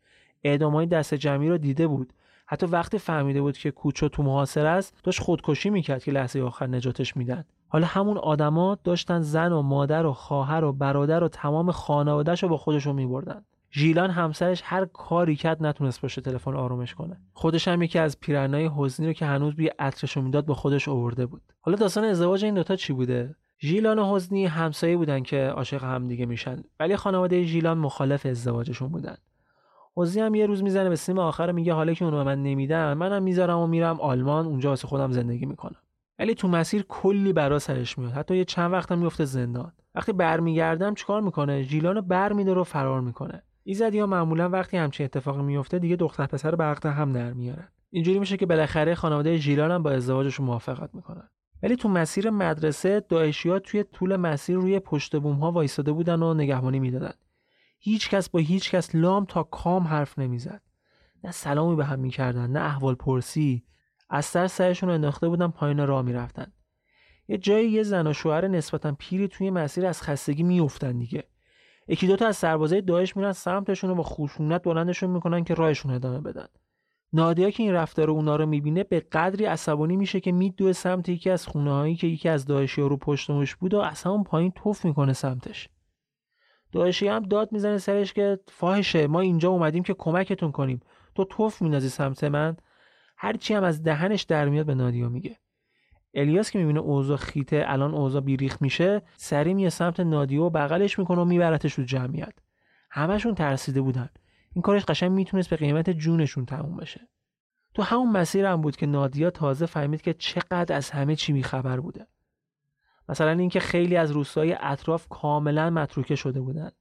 اعدامای 0.45 0.87
دست 0.87 1.14
جمعی 1.14 1.49
رو 1.49 1.59
دیده 1.59 1.87
بود. 1.87 2.12
حتی 2.47 2.67
وقتی 2.67 2.99
فهمیده 2.99 3.41
بود 3.41 3.59
که 3.59 3.71
کوچو 3.71 4.09
تو 4.09 4.23
محاصره 4.23 4.69
است 4.69 4.95
داشت 5.03 5.21
خودکشی 5.21 5.71
می‌کرد 5.71 6.05
که 6.05 6.12
لحظه 6.12 6.43
آخر 6.43 6.67
نجاتش 6.67 7.17
میدن. 7.17 7.45
حالا 7.69 7.87
همون 7.87 8.19
آدما 8.19 8.79
داشتن 8.85 9.21
زن 9.21 9.53
و 9.53 9.62
مادر 9.62 10.07
و 10.07 10.12
خواهر 10.12 10.64
و 10.64 10.73
برادر 10.73 11.25
و 11.25 11.29
تمام 11.29 11.71
خانوادهش 11.71 12.43
رو 12.43 12.49
با 12.49 12.57
خودشون 12.57 12.95
میبردن. 12.95 13.45
ژیلان 13.73 14.11
همسرش 14.11 14.62
هر 14.64 14.85
کاری 14.85 15.37
کرد 15.37 15.67
نتونست 15.67 16.01
باشه 16.01 16.21
تلفن 16.21 16.55
آرومش 16.55 16.95
کنه. 16.95 17.21
خودش 17.33 17.69
هم 17.69 17.83
یکی 17.83 17.99
از 17.99 18.21
پیرنای 18.21 18.71
حزنی 18.77 19.07
رو 19.07 19.12
که 19.12 19.27
هنوز 19.27 19.55
بوی 19.55 19.71
عطرشو 19.79 20.23
می‌داد 20.23 20.47
با 20.47 20.55
خودش 20.55 20.89
آورده 20.89 21.27
بود. 21.27 21.43
حالا 21.61 21.77
داستان 21.77 22.05
ازدواج 22.05 22.45
این 22.45 22.55
دوتا 22.55 22.77
چی 22.77 22.93
بوده؟ 22.93 23.37
ژیلان 23.61 23.99
و 23.99 24.14
حزنی 24.14 24.47
همسایه 24.47 24.97
بودن 24.97 25.23
که 25.23 25.47
عاشق 25.47 25.85
هم 25.85 26.09
دیگه 26.09 26.27
میشن 26.27 26.62
ولی 26.81 26.97
خانواده 26.97 27.43
ژیلان 27.43 27.79
مخالف 27.79 28.27
ازدواجشون 28.27 28.89
بودن. 28.89 29.17
حزنی 29.97 30.23
هم 30.23 30.35
یه 30.35 30.47
روز 30.47 30.62
می‌زنه 30.62 30.89
به 30.89 30.97
سیم 30.97 31.19
آخر 31.19 31.53
میگه 31.53 31.73
حالا 31.73 31.95
که 31.95 32.05
اونو 32.05 32.17
به 32.17 32.25
من 32.25 32.43
نمیدن 32.43 32.93
منم 32.93 33.23
می‌ذارم 33.23 33.59
و 33.59 33.67
میرم 33.67 34.01
آلمان 34.01 34.47
اونجا 34.47 34.69
واسه 34.69 34.89
خودم 34.89 35.12
زندگی 35.12 35.47
می‌کنم. 35.47 35.81
ولی 36.19 36.35
تو 36.35 36.49
مسیر 36.49 36.85
کلی 36.89 37.33
برا 37.33 37.59
سرش 37.59 37.99
میاد. 37.99 38.12
حتی 38.12 38.37
یه 38.37 38.45
چند 38.45 38.73
وقت 38.73 38.93
هم 38.93 38.99
میفته 38.99 39.25
زندان. 39.25 39.73
وقتی 39.95 40.12
برمیگردم 40.12 40.95
چیکار 40.95 41.21
می‌کنه؟ 41.21 41.62
ژیلانو 41.62 42.03
برمیداره 42.03 42.61
و 42.61 42.64
فرار 42.64 43.01
می‌کنه. 43.01 43.43
ایزدی 43.69 43.99
ها 43.99 44.07
معمولا 44.07 44.49
وقتی 44.49 44.77
همچین 44.77 45.05
اتفاقی 45.05 45.43
میفته 45.43 45.79
دیگه 45.79 45.97
دختر 45.97 46.27
پسر 46.27 46.55
به 46.55 46.91
هم 46.91 47.12
در 47.12 47.33
میارن. 47.33 47.69
اینجوری 47.91 48.19
میشه 48.19 48.37
که 48.37 48.47
بالاخره 48.47 48.95
خانواده 48.95 49.37
ژیلان 49.37 49.71
هم 49.71 49.83
با 49.83 49.91
ازدواجشون 49.91 50.47
موافقت 50.47 50.95
می‌کنن. 50.95 51.29
ولی 51.62 51.77
تو 51.77 51.89
مسیر 51.89 52.31
مدرسه 52.31 53.01
داعشیا 53.01 53.59
توی 53.59 53.85
طول 53.85 54.17
مسیر 54.17 54.57
روی 54.57 54.79
پشت 54.79 55.17
بوم 55.17 55.37
ها 55.37 55.53
وایساده 55.53 55.93
بودن 55.93 56.23
و 56.23 56.35
نگهبانی 56.35 56.81
می‌دادن. 56.81 57.12
هیچ 57.79 58.11
کس 58.11 58.29
با 58.29 58.39
هیچ 58.39 58.71
کس 58.71 58.95
لام 58.95 59.25
تا 59.25 59.43
کام 59.43 59.83
حرف 59.83 60.19
نمی‌زد. 60.19 60.62
نه 61.25 61.31
سلامی 61.31 61.77
به 61.77 61.85
هم 61.85 61.99
می‌کردن 61.99 62.51
نه 62.51 62.61
احوال 62.61 62.95
پرسی. 62.95 63.64
از 64.11 64.25
سر 64.25 64.47
سرشون 64.47 64.91
انداخته 64.91 65.29
بودن 65.29 65.49
پایین 65.49 65.87
راه 65.87 66.03
می‌رفتن. 66.03 66.53
یه 67.29 67.39
جایی 67.39 67.71
یه 67.71 67.83
زن 67.83 68.07
و 68.07 68.12
شوهر 68.12 68.49
نسبتا 68.49 68.97
پیری 68.99 69.29
توی 69.29 69.51
مسیر 69.51 69.87
از 69.87 70.03
خستگی 70.03 70.43
میافتن 70.43 70.99
دیگه. 70.99 71.25
یکی 71.89 72.07
دوتا 72.07 72.26
از 72.26 72.37
سربازای 72.37 72.80
داعش 72.80 73.16
میرن 73.16 73.32
سمتشون 73.32 73.91
رو 73.91 73.97
با 73.97 74.03
خشونت 74.03 74.62
بلندشون 74.62 75.11
می‌کنن 75.11 75.45
که 75.45 75.55
راهشون 75.55 75.91
ادامه 75.91 76.20
بدن. 76.20 76.47
نادیا 77.12 77.51
که 77.51 77.62
این 77.62 77.72
رفتار 77.72 78.11
اونا 78.11 78.37
رو 78.37 78.47
می‌بینه 78.47 78.84
به 78.84 79.01
قدری 79.01 79.45
عصبانی 79.45 79.97
میشه 79.97 80.20
که 80.20 80.32
میدوه 80.32 80.72
سمت 80.72 81.09
یکی 81.09 81.30
از 81.30 81.47
خونه 81.47 81.72
هایی 81.72 81.97
که 81.97 82.07
یکی 82.07 82.28
از 82.28 82.47
داعشی 82.47 82.80
رو 82.80 82.97
پشتمش 82.97 83.55
بود 83.57 83.74
و 83.74 83.78
اصلا 83.78 84.12
اون 84.12 84.24
پایین 84.24 84.53
توف 84.57 84.84
می‌کنه 84.84 85.12
سمتش. 85.12 85.68
داعشی 86.72 87.09
هم 87.09 87.22
داد 87.22 87.53
می‌زنه 87.53 87.78
سرش 87.78 88.12
که 88.12 88.39
فاحشه 88.49 89.07
ما 89.07 89.20
اینجا 89.20 89.51
اومدیم 89.51 89.82
که 89.82 89.95
کمکتون 89.95 90.53
کنیم. 90.53 90.80
تو 91.14 91.24
توف 91.24 91.62
مینازی 91.62 91.89
سمت 91.89 92.24
من؟ 92.24 92.57
هرچی 93.16 93.55
هم 93.55 93.64
از 93.64 93.82
دهنش 93.82 94.22
در 94.22 94.49
میاد 94.49 94.66
به 94.66 94.74
نادیا 94.74 95.09
میگه. 95.09 95.37
الیاس 96.17 96.51
که 96.51 96.59
می‌بینه 96.59 96.81
اوضاع 96.81 97.17
خیته 97.17 97.64
الان 97.67 97.95
اوضاع 97.95 98.21
بیریخ 98.21 98.62
میشه 98.62 99.03
سری 99.17 99.55
میه 99.55 99.69
سمت 99.69 100.01
نادیا 100.01 100.43
و 100.43 100.51
بغلش 100.51 100.99
می‌کنه 100.99 101.21
و 101.21 101.25
میبرتش 101.25 101.73
رو 101.73 101.85
جمعیت. 101.85 102.33
همشون 102.91 103.35
ترسیده 103.35 103.81
بودن. 103.81 104.09
این 104.53 104.62
کارش 104.62 104.85
قشنگ 104.85 105.11
می‌تونست 105.12 105.51
به 105.51 105.57
قیمت 105.57 105.91
جونشون 105.91 106.47
تموم 106.47 106.77
بشه. 106.77 107.09
تو 107.75 107.83
همون 107.83 108.12
مسیر 108.12 108.47
هم 108.47 108.61
بود 108.61 108.77
که 108.77 108.87
نادیا 108.87 109.31
تازه 109.31 109.67
فهمید 109.67 110.03
که 110.03 110.14
چقدر 110.14 110.77
از 110.77 110.91
همه 110.91 111.17
چی 111.17 111.33
میخبر 111.33 111.81
بوده. 111.81 112.07
مثلا 113.09 113.31
اینکه 113.31 113.61
خیلی 113.61 113.97
از 113.97 114.11
روستای 114.11 114.57
اطراف 114.61 115.09
کاملا 115.09 115.71
متروکه 115.71 116.14
شده 116.14 116.41
بودند 116.41 116.73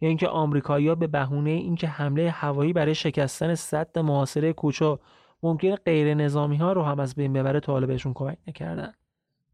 یا 0.00 0.08
اینکه 0.08 0.28
آمریکایی‌ها 0.28 0.94
به 0.94 1.06
بهونه 1.06 1.50
اینکه 1.50 1.88
حمله 1.88 2.30
هوایی 2.30 2.72
برای 2.72 2.94
شکستن 2.94 3.54
سد 3.54 3.98
محاصره 3.98 4.52
کوچو 4.52 4.98
ممکن 5.42 5.74
غیر 5.74 6.14
نظامی 6.14 6.56
ها 6.56 6.72
رو 6.72 6.82
هم 6.82 7.00
از 7.00 7.14
بین 7.14 7.32
ببره 7.32 7.60
حالا 7.66 7.86
بهشون 7.86 8.14
کمک 8.14 8.38
نکردن. 8.48 8.92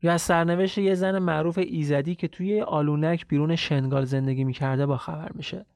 یا 0.02 0.12
از 0.12 0.22
سرنوشت 0.22 0.78
یه 0.78 0.94
زن 0.94 1.18
معروف 1.18 1.58
ایزدی 1.58 2.14
که 2.14 2.28
توی 2.28 2.60
آلونک 2.60 3.28
بیرون 3.28 3.56
شنگال 3.56 4.04
زندگی 4.04 4.44
می‌کرده 4.44 4.86
با 4.86 4.96
خبر 4.96 5.32
میشه. 5.34 5.66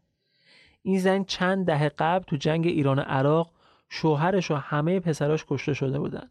این 0.82 0.98
زن 0.98 1.24
چند 1.24 1.66
دهه 1.66 1.88
قبل 1.88 2.24
تو 2.24 2.36
جنگ 2.36 2.66
ایران 2.66 2.98
و 2.98 3.02
عراق 3.02 3.50
شوهرش 3.88 4.50
و 4.50 4.54
همه 4.54 5.00
پسراش 5.00 5.44
کشته 5.48 5.72
شده 5.72 5.98
بودن. 5.98 6.30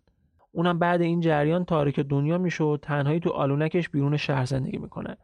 اونم 0.51 0.79
بعد 0.79 1.01
این 1.01 1.19
جریان 1.19 1.65
تاریک 1.65 1.99
دنیا 1.99 2.37
میشه 2.37 2.63
و 2.63 2.77
تنهایی 2.77 3.19
تو 3.19 3.29
آلونکش 3.29 3.89
بیرون 3.89 4.17
شهر 4.17 4.45
زندگی 4.45 4.77
می‌کنه. 4.77 5.17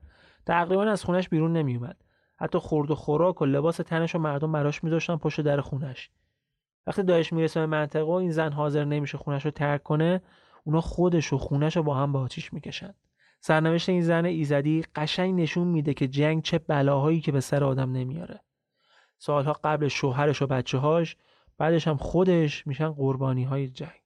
تقریبا 0.46 0.84
از 0.84 1.04
خونش 1.04 1.30
بیرون 1.30 1.54
نمیومد 1.54 1.98
حتی 2.36 2.58
خورد 2.58 2.92
و 2.92 2.96
خوراک 2.96 3.42
و 3.42 3.46
لباس 3.46 3.78
تنش 3.78 4.16
و 4.16 4.20
مردم 4.20 4.52
براش 4.52 4.84
میذاشتن 4.84 5.16
پشت 5.16 5.42
در 5.42 5.62
خونش. 5.62 6.10
وقتی 6.88 7.04
داعش 7.04 7.34
می‌رسه 7.34 7.60
به 7.60 7.66
منطقه 7.66 8.04
و 8.04 8.12
این 8.12 8.32
زن 8.32 8.52
حاضر 8.52 8.86
نمیشه 8.86 9.18
خونش 9.18 9.46
رو 9.46 9.52
ترک 9.52 9.84
کنه 9.84 10.22
اونا 10.64 10.82
خودش 10.82 11.34
و 11.34 11.38
خونش 11.38 11.78
رو 11.78 11.84
با 11.84 11.96
هم 11.96 12.14
به 12.14 12.20
آتیش 12.20 12.54
می‌کشن. 12.54 12.94
سرنوشت 13.40 13.90
این 13.90 14.02
زن 14.02 14.26
ایزدی 14.26 14.84
قشنگ 14.96 15.42
نشون 15.42 15.68
میده 15.68 15.94
که 15.94 16.08
جنگ 16.08 16.44
چه 16.44 16.60
بلاهایی 16.60 17.22
که 17.22 17.32
به 17.32 17.40
سر 17.40 17.64
آدم 17.64 17.92
نمیاره. 17.92 18.40
سالها 19.18 19.54
قبل 19.64 19.88
شوهرش 19.88 20.42
و 20.42 20.48
بچه 20.48 20.78
هاش 20.78 21.18
بعدش 21.58 21.88
هم 21.88 21.98
خودش 21.98 22.68
میشن 22.68 22.90
قربانی 22.90 23.44
های 23.44 23.68
جنگ. 23.68 24.03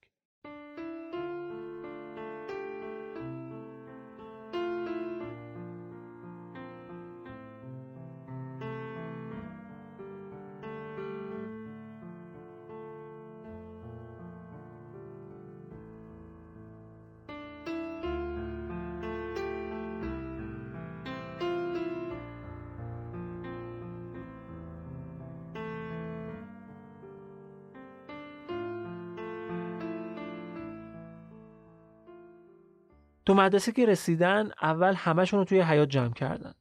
تو 33.28 33.34
مدرسه 33.34 33.72
که 33.72 33.86
رسیدن 33.86 34.52
اول 34.62 34.94
همشون 34.94 35.40
رو 35.40 35.46
توی 35.46 35.62
حیات 35.62 35.90
جمع 35.90 36.14
کردن. 36.14 36.54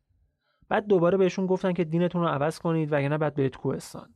بعد 0.68 0.86
دوباره 0.86 1.18
بهشون 1.18 1.46
گفتن 1.46 1.72
که 1.72 1.84
دینتون 1.84 2.22
رو 2.22 2.28
عوض 2.28 2.58
کنید 2.58 2.92
وگرنه 2.92 3.18
بعد 3.18 3.34
برید 3.34 3.56
کوهستان. 3.56 4.14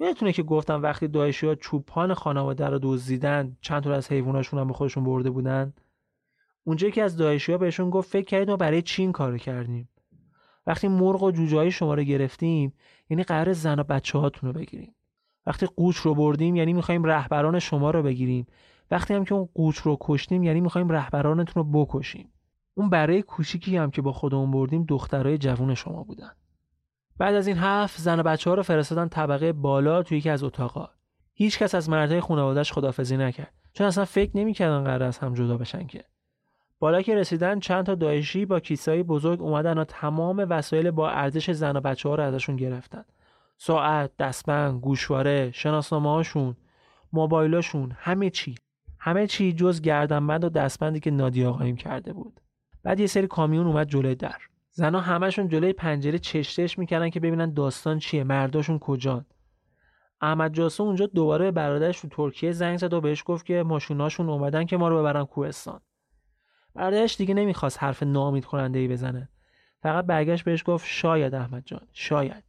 یادتونه 0.00 0.32
که 0.32 0.42
گفتم 0.42 0.82
وقتی 0.82 1.08
داعشی 1.08 1.46
ها 1.46 1.54
چوپان 1.54 2.14
خانواده 2.14 2.66
رو 2.66 2.78
دزدیدن 2.82 3.56
چند 3.60 3.82
تا 3.82 3.94
از 3.94 4.12
حیواناشون 4.12 4.60
هم 4.60 4.66
به 4.66 4.72
خودشون 4.72 5.04
برده 5.04 5.30
بودن؟ 5.30 5.74
اونجا 6.64 6.90
که 6.90 7.02
از 7.02 7.16
داعشی 7.16 7.52
ها 7.52 7.58
بهشون 7.58 7.90
گفت 7.90 8.10
فکر 8.10 8.24
کردید 8.24 8.50
ما 8.50 8.56
برای 8.56 8.82
چی 8.82 9.02
این 9.02 9.12
کارو 9.12 9.38
کردیم؟ 9.38 9.88
وقتی 10.66 10.88
مرغ 10.88 11.22
و 11.22 11.30
جوجه 11.30 11.56
های 11.56 11.70
شما 11.70 11.94
رو 11.94 12.02
گرفتیم 12.02 12.74
یعنی 13.10 13.22
قرار 13.22 13.52
زن 13.52 13.78
و 13.78 13.82
بچه 13.82 14.30
رو 14.42 14.52
بگیریم. 14.52 14.94
وقتی 15.46 15.66
قوچ 15.66 15.96
رو 15.96 16.14
بردیم 16.14 16.56
یعنی 16.56 16.72
می‌خوایم 16.72 17.04
رهبران 17.04 17.58
شما 17.58 17.90
رو 17.90 18.02
بگیریم. 18.02 18.46
وقتی 18.90 19.14
هم 19.14 19.24
که 19.24 19.34
اون 19.34 19.48
قوچ 19.54 19.78
رو 19.78 19.96
کشتیم 20.00 20.42
یعنی 20.42 20.60
می‌خوایم 20.60 20.88
رهبرانتون 20.88 21.62
رو 21.62 21.84
بکشیم. 21.84 22.32
اون 22.74 22.90
برای 22.90 23.22
کوچیکی 23.22 23.76
هم 23.76 23.90
که 23.90 24.02
با 24.02 24.12
خودمون 24.12 24.50
بردیم 24.50 24.84
دخترای 24.84 25.38
جوون 25.38 25.74
شما 25.74 26.04
بودن. 26.04 26.30
بعد 27.18 27.34
از 27.34 27.46
این 27.46 27.56
حرف 27.56 27.96
زن 27.96 28.20
و 28.20 28.22
بچه 28.22 28.50
ها 28.50 28.56
رو 28.56 28.62
فرستادن 28.62 29.08
طبقه 29.08 29.52
بالا 29.52 30.02
توی 30.02 30.18
یکی 30.18 30.30
از 30.30 30.44
اتاقا. 30.44 30.88
هیچ 31.34 31.58
کس 31.58 31.74
از 31.74 31.90
مردهای 31.90 32.20
خانواده‌اش 32.20 32.72
خدافزی 32.72 33.16
نکرد. 33.16 33.52
چون 33.72 33.86
اصلا 33.86 34.04
فکر 34.04 34.36
نمی‌کردن 34.36 34.84
قرار 34.84 35.02
از 35.02 35.18
هم 35.18 35.34
جدا 35.34 35.56
بشن 35.56 35.86
که. 35.86 36.04
بالا 36.78 37.02
که 37.02 37.14
رسیدن 37.14 37.60
چند 37.60 37.86
تا 37.86 37.94
داعشی 37.94 38.46
با 38.46 38.60
کیسای 38.60 39.02
بزرگ 39.02 39.42
اومدن 39.42 39.78
و 39.78 39.84
تمام 39.84 40.46
وسایل 40.50 40.90
با 40.90 41.10
ارزش 41.10 41.50
زن 41.50 41.76
و 41.76 41.80
بچه 41.80 42.08
ها 42.08 42.14
رو 42.14 42.22
ازشون 42.22 42.56
گرفتن. 42.56 43.04
ساعت، 43.58 44.16
دستبند، 44.16 44.80
گوشواره، 44.80 45.50
شناسنامه 45.54 46.10
هاشون، 46.10 46.56
موبایلاشون، 47.12 47.92
همه 47.96 48.30
چی. 48.30 48.54
همه 49.06 49.26
چی 49.26 49.52
جز 49.52 49.80
گردنبند 49.80 50.44
و 50.44 50.48
دستبندی 50.48 51.00
که 51.00 51.10
نادیا 51.10 51.52
قایم 51.52 51.76
کرده 51.76 52.12
بود. 52.12 52.40
بعد 52.82 53.00
یه 53.00 53.06
سری 53.06 53.26
کامیون 53.26 53.66
اومد 53.66 53.88
جلوی 53.88 54.14
در. 54.14 54.36
زنا 54.70 55.00
همشون 55.00 55.48
جلوی 55.48 55.72
پنجره 55.72 56.18
چشتش 56.18 56.78
می‌کردن 56.78 57.10
که 57.10 57.20
ببینن 57.20 57.52
داستان 57.52 57.98
چیه 57.98 58.24
مرداشون 58.24 58.78
کجان. 58.78 59.26
احمد 60.20 60.54
جاسو 60.54 60.82
اونجا 60.82 61.06
دوباره 61.06 61.44
به 61.44 61.50
برادرش 61.50 62.00
تو 62.00 62.08
ترکیه 62.08 62.52
زنگ 62.52 62.78
زد 62.78 62.92
و 62.92 63.00
بهش 63.00 63.22
گفت 63.26 63.46
که 63.46 63.62
ماشوناشون 63.62 64.28
اومدن 64.28 64.64
که 64.64 64.76
ما 64.76 64.88
رو 64.88 64.98
ببرن 64.98 65.24
کوهستان. 65.24 65.80
برادرش 66.74 67.16
دیگه 67.16 67.34
نمی‌خواست 67.34 67.82
حرف 67.82 68.02
نامید 68.02 68.44
کننده 68.44 68.78
ای 68.78 68.88
بزنه. 68.88 69.28
فقط 69.82 70.06
برگشت 70.06 70.44
بهش 70.44 70.62
گفت 70.66 70.86
شاید 70.88 71.34
احمد 71.34 71.62
جان 71.66 71.86
شاید. 71.92 72.44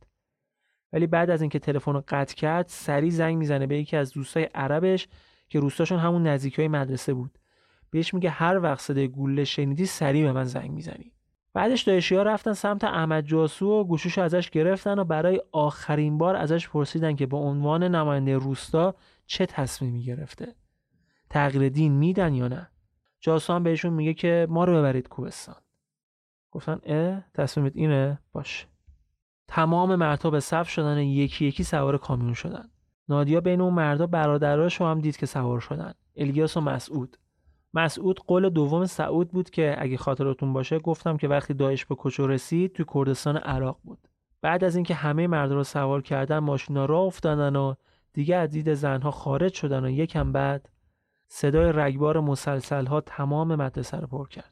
ولی 0.93 1.08
بعد 1.08 1.30
از 1.30 1.41
اینکه 1.41 1.60
تلفن 1.60 1.93
رو 1.93 2.03
قطع 2.08 2.36
کرد 2.36 2.66
سری 2.68 3.12
زنگ 3.12 3.38
می‌زنه 3.38 3.68
به 3.68 3.78
یکی 3.78 3.97
از 3.97 4.14
دوستای 4.14 4.43
عربش 4.43 5.08
که 5.49 5.59
روستاشون 5.59 5.99
همون 5.99 6.27
نزدیکی 6.27 6.61
های 6.61 6.67
مدرسه 6.67 7.13
بود. 7.13 7.39
بهش 7.89 8.13
میگه 8.13 8.29
هر 8.29 8.59
وقت 8.59 8.81
صدای 8.81 9.07
گوله 9.07 9.43
شنیدی 9.43 9.85
سریع 9.85 10.25
به 10.25 10.31
من 10.31 10.43
زنگ 10.43 10.71
می‌زنی. 10.71 11.11
بعدش 11.53 11.81
دایشی 11.81 12.15
ها 12.15 12.23
رفتن 12.23 12.53
سمت 12.53 12.83
احمد 12.83 13.25
جاسو 13.25 13.71
و 13.71 13.83
گوشوش 13.83 14.17
ازش 14.17 14.49
گرفتن 14.49 14.99
و 14.99 15.03
برای 15.03 15.41
آخرین 15.51 16.17
بار 16.17 16.35
ازش 16.35 16.69
پرسیدن 16.69 17.15
که 17.15 17.25
به 17.25 17.37
عنوان 17.37 17.83
نماینده 17.83 18.37
روستا 18.37 18.95
چه 19.25 19.45
تصمیمی 19.45 20.03
گرفته. 20.03 20.55
تغییر 21.29 21.69
دین 21.69 21.91
میدن 21.91 22.33
یا 22.33 22.47
نه؟ 22.47 22.69
جاسو 23.19 23.53
هم 23.53 23.63
بهشون 23.63 23.93
میگه 23.93 24.13
که 24.13 24.47
ما 24.49 24.63
رو 24.63 24.77
ببرید 24.77 25.07
کوهستان. 25.07 25.55
گفتن 26.51 26.79
اه 26.83 27.23
تصمیمت 27.33 27.71
اینه؟ 27.75 28.19
باش. 28.31 28.67
تمام 29.47 30.17
به 30.31 30.39
صف 30.39 30.69
شدن 30.69 30.97
یکی 30.97 31.45
یکی 31.45 31.63
سوار 31.63 31.97
کامیون 31.97 32.33
شدن. 32.33 32.69
نادیا 33.10 33.41
بین 33.41 33.62
اون 33.62 33.74
مردا 33.74 34.08
برادراشو 34.08 34.86
هم 34.86 35.01
دید 35.01 35.18
که 35.18 35.26
سوار 35.26 35.60
شدن. 35.60 35.93
الیاس 36.16 36.58
و 36.58 36.62
مسعود. 36.62 37.18
مسعود 37.74 38.20
قول 38.20 38.49
دوم 38.49 38.86
سعود 38.86 39.32
بود 39.32 39.49
که 39.49 39.76
اگه 39.80 39.97
خاطرتون 39.97 40.53
باشه 40.53 40.80
گفتم 40.80 41.18
که 41.18 41.28
وقتی 41.28 41.53
داعش 41.53 41.86
به 41.86 41.95
کچو 41.97 42.28
رسید 42.28 42.74
توی 42.74 42.86
کردستان 42.93 43.38
عراق 43.38 43.80
بود. 43.84 44.08
بعد 44.41 44.64
از 44.64 44.76
اینکه 44.76 44.93
همه 44.93 45.28
مرد 45.28 45.51
رو 45.51 45.64
سوار 45.64 46.01
کردن 46.01 46.39
ماشینا 46.39 46.86
را 46.86 46.99
افتادن 46.99 47.55
و 47.55 47.74
دیگه 48.14 48.36
از 48.36 48.49
دید 48.49 48.74
زنها 48.74 49.12
خارج 49.12 49.53
شدن 49.53 49.86
و 49.86 49.89
یکم 49.89 50.32
بعد 50.32 50.70
صدای 51.28 51.72
رگبار 51.76 52.20
مسلسل 52.20 52.86
ها 52.86 53.01
تمام 53.01 53.55
مدرسه 53.55 53.97
رو 53.97 54.08
پر 54.08 54.28
کرد. 54.28 54.51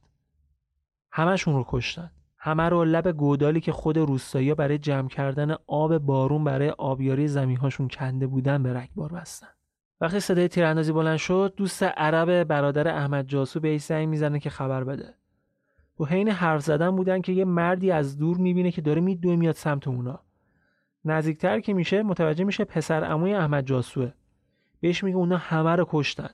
همشون 1.12 1.54
رو 1.54 1.66
کشتن. 1.68 2.12
همه 2.46 2.70
رو 2.70 2.84
لب 2.84 3.12
گودالی 3.12 3.62
که 3.62 3.72
خود 3.72 3.98
روستایی 3.98 4.54
برای 4.54 4.78
جمع 4.78 5.08
کردن 5.08 5.56
آب 5.68 5.98
بارون 5.98 6.44
برای 6.44 6.70
آبیاری 6.70 7.28
زمینهاشون 7.28 7.88
کنده 7.88 8.28
بودن 8.28 8.64
به 8.64 8.74
رگبار 8.74 9.12
بستن. 9.12 9.48
وقتی 10.02 10.20
صدای 10.20 10.48
تیراندازی 10.48 10.92
بلند 10.92 11.18
شد 11.18 11.54
دوست 11.58 11.84
عرب 11.84 12.44
برادر 12.44 12.88
احمد 12.88 13.28
جاسو 13.28 13.60
به 13.60 13.78
زنگ 13.78 14.08
می‌زنه 14.08 14.40
که 14.40 14.50
خبر 14.50 14.84
بده. 14.84 15.14
تو 15.98 16.06
حین 16.06 16.30
حرف 16.30 16.62
زدن 16.62 16.92
بودن 16.92 17.22
که 17.22 17.32
یه 17.32 17.46
مردی 17.46 17.92
از 17.92 18.18
دور 18.18 18.38
می‌بینه 18.38 18.72
که 18.72 18.82
داره 18.82 19.02
میدوه 19.02 19.36
میاد 19.36 19.56
سمت 19.56 19.88
اونا. 19.88 20.20
نزدیکتر 21.06 21.60
که 21.60 21.74
میشه 21.74 22.04
متوجه 22.04 22.44
میشه 22.44 22.64
پسر 22.64 23.04
عموی 23.04 23.34
احمد 23.34 23.66
جاسوه. 23.66 24.12
بهش 24.80 25.04
میگه 25.04 25.18
اونا 25.18 25.38
همه 25.38 25.76
رو 25.76 25.86
کشتن. 25.90 26.30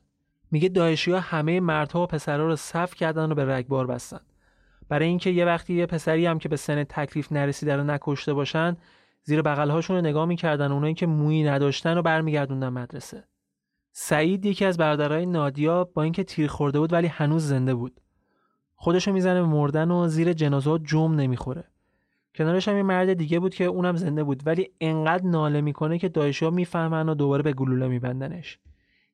میگه 0.51 0.69
داعشی 0.69 1.11
ها 1.11 1.19
همه 1.19 1.59
مردها 1.59 2.03
و 2.03 2.07
پسرها 2.07 2.45
رو 2.45 2.55
صف 2.55 2.95
کردن 2.95 3.31
و 3.31 3.35
به 3.35 3.55
رگبار 3.55 3.87
بستن. 3.87 4.19
برای 4.91 5.07
اینکه 5.07 5.29
یه 5.29 5.45
وقتی 5.45 5.73
یه 5.73 5.85
پسری 5.85 6.25
هم 6.25 6.39
که 6.39 6.49
به 6.49 6.55
سن 6.55 6.83
تکلیف 6.83 7.31
نرسیده 7.31 7.75
رو 7.75 7.83
نکشته 7.83 8.33
باشن 8.33 8.77
زیر 9.23 9.41
بغلهاشون 9.41 9.95
رو 9.95 10.01
نگاه 10.01 10.25
می‌کردن 10.25 10.71
اونایی 10.71 10.93
که 10.93 11.05
مویی 11.05 11.43
نداشتن 11.43 11.97
و 11.97 12.01
برمیگردوندن 12.01 12.69
مدرسه. 12.69 13.23
سعید 13.91 14.45
یکی 14.45 14.65
از 14.65 14.77
برادرای 14.77 15.25
نادیا 15.25 15.83
با 15.83 16.03
اینکه 16.03 16.23
تیر 16.23 16.47
خورده 16.47 16.79
بود 16.79 16.93
ولی 16.93 17.07
هنوز 17.07 17.47
زنده 17.47 17.73
بود. 17.73 18.01
خودشو 18.75 19.13
می‌زنه 19.13 19.41
به 19.41 19.47
مردن 19.47 19.91
و 19.91 20.07
زیر 20.07 20.33
جنازه 20.33 20.79
جم 20.83 21.15
نمی‌خوره. 21.15 21.63
کنارش 22.35 22.67
هم 22.67 22.77
یه 22.77 22.83
مرد 22.83 23.13
دیگه 23.13 23.39
بود 23.39 23.55
که 23.55 23.65
اونم 23.65 23.95
زنده 23.95 24.23
بود 24.23 24.43
ولی 24.45 24.69
انقدر 24.81 25.25
ناله 25.25 25.61
می‌کنه 25.61 25.99
که 25.99 26.09
دایشا 26.09 26.49
می‌فهمن 26.49 27.09
و 27.09 27.15
دوباره 27.15 27.43
به 27.43 27.53
گلوله 27.53 27.87
میبندنش. 27.87 28.59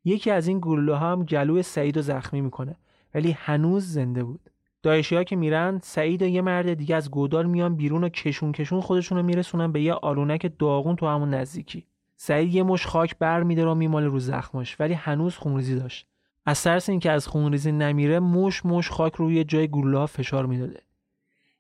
یکی 0.06 0.32
از 0.32 0.48
این 0.48 0.60
گلوله 0.62 0.98
هم 0.98 1.24
گلوی 1.24 1.64
سعید 1.64 1.96
رو 1.96 2.02
زخمی 2.02 2.42
می‌کنه 2.42 2.76
ولی 3.14 3.32
هنوز 3.32 3.94
زنده 3.94 4.24
بود. 4.24 4.50
دایشی 4.88 5.16
ها 5.16 5.24
که 5.24 5.36
میرن 5.36 5.80
سعید 5.84 6.22
و 6.22 6.26
یه 6.26 6.42
مرد 6.42 6.74
دیگه 6.74 6.96
از 6.96 7.12
گودال 7.12 7.46
میان 7.46 7.76
بیرون 7.76 8.04
و 8.04 8.10
کشون 8.10 8.52
کشون 8.52 8.82
خودشون 8.82 9.18
رو 9.18 9.24
میرسونن 9.24 9.72
به 9.72 9.82
یه 9.82 9.94
آلونک 9.94 10.52
داغون 10.60 10.96
تو 10.96 11.08
همون 11.08 11.30
نزدیکی. 11.30 11.86
سعید 12.16 12.56
یه 12.56 12.64
مش 12.64 12.86
خاک 12.86 13.18
بر 13.18 13.44
میده 13.44 13.66
و 13.66 13.76
میماله 13.76 14.08
رو 14.08 14.20
زخمش 14.20 14.80
ولی 14.80 14.94
هنوز 14.94 15.36
خونریزی 15.36 15.76
داشت. 15.76 16.08
از 16.46 16.64
ترس 16.64 16.90
اینکه 16.90 17.12
از 17.12 17.28
خونریزی 17.28 17.72
نمیره 17.72 18.20
مش 18.20 18.66
مش 18.66 18.90
خاک 18.90 19.16
روی 19.16 19.44
جای 19.44 19.68
گلوله 19.68 20.06
فشار 20.06 20.46
می‌داده. 20.46 20.82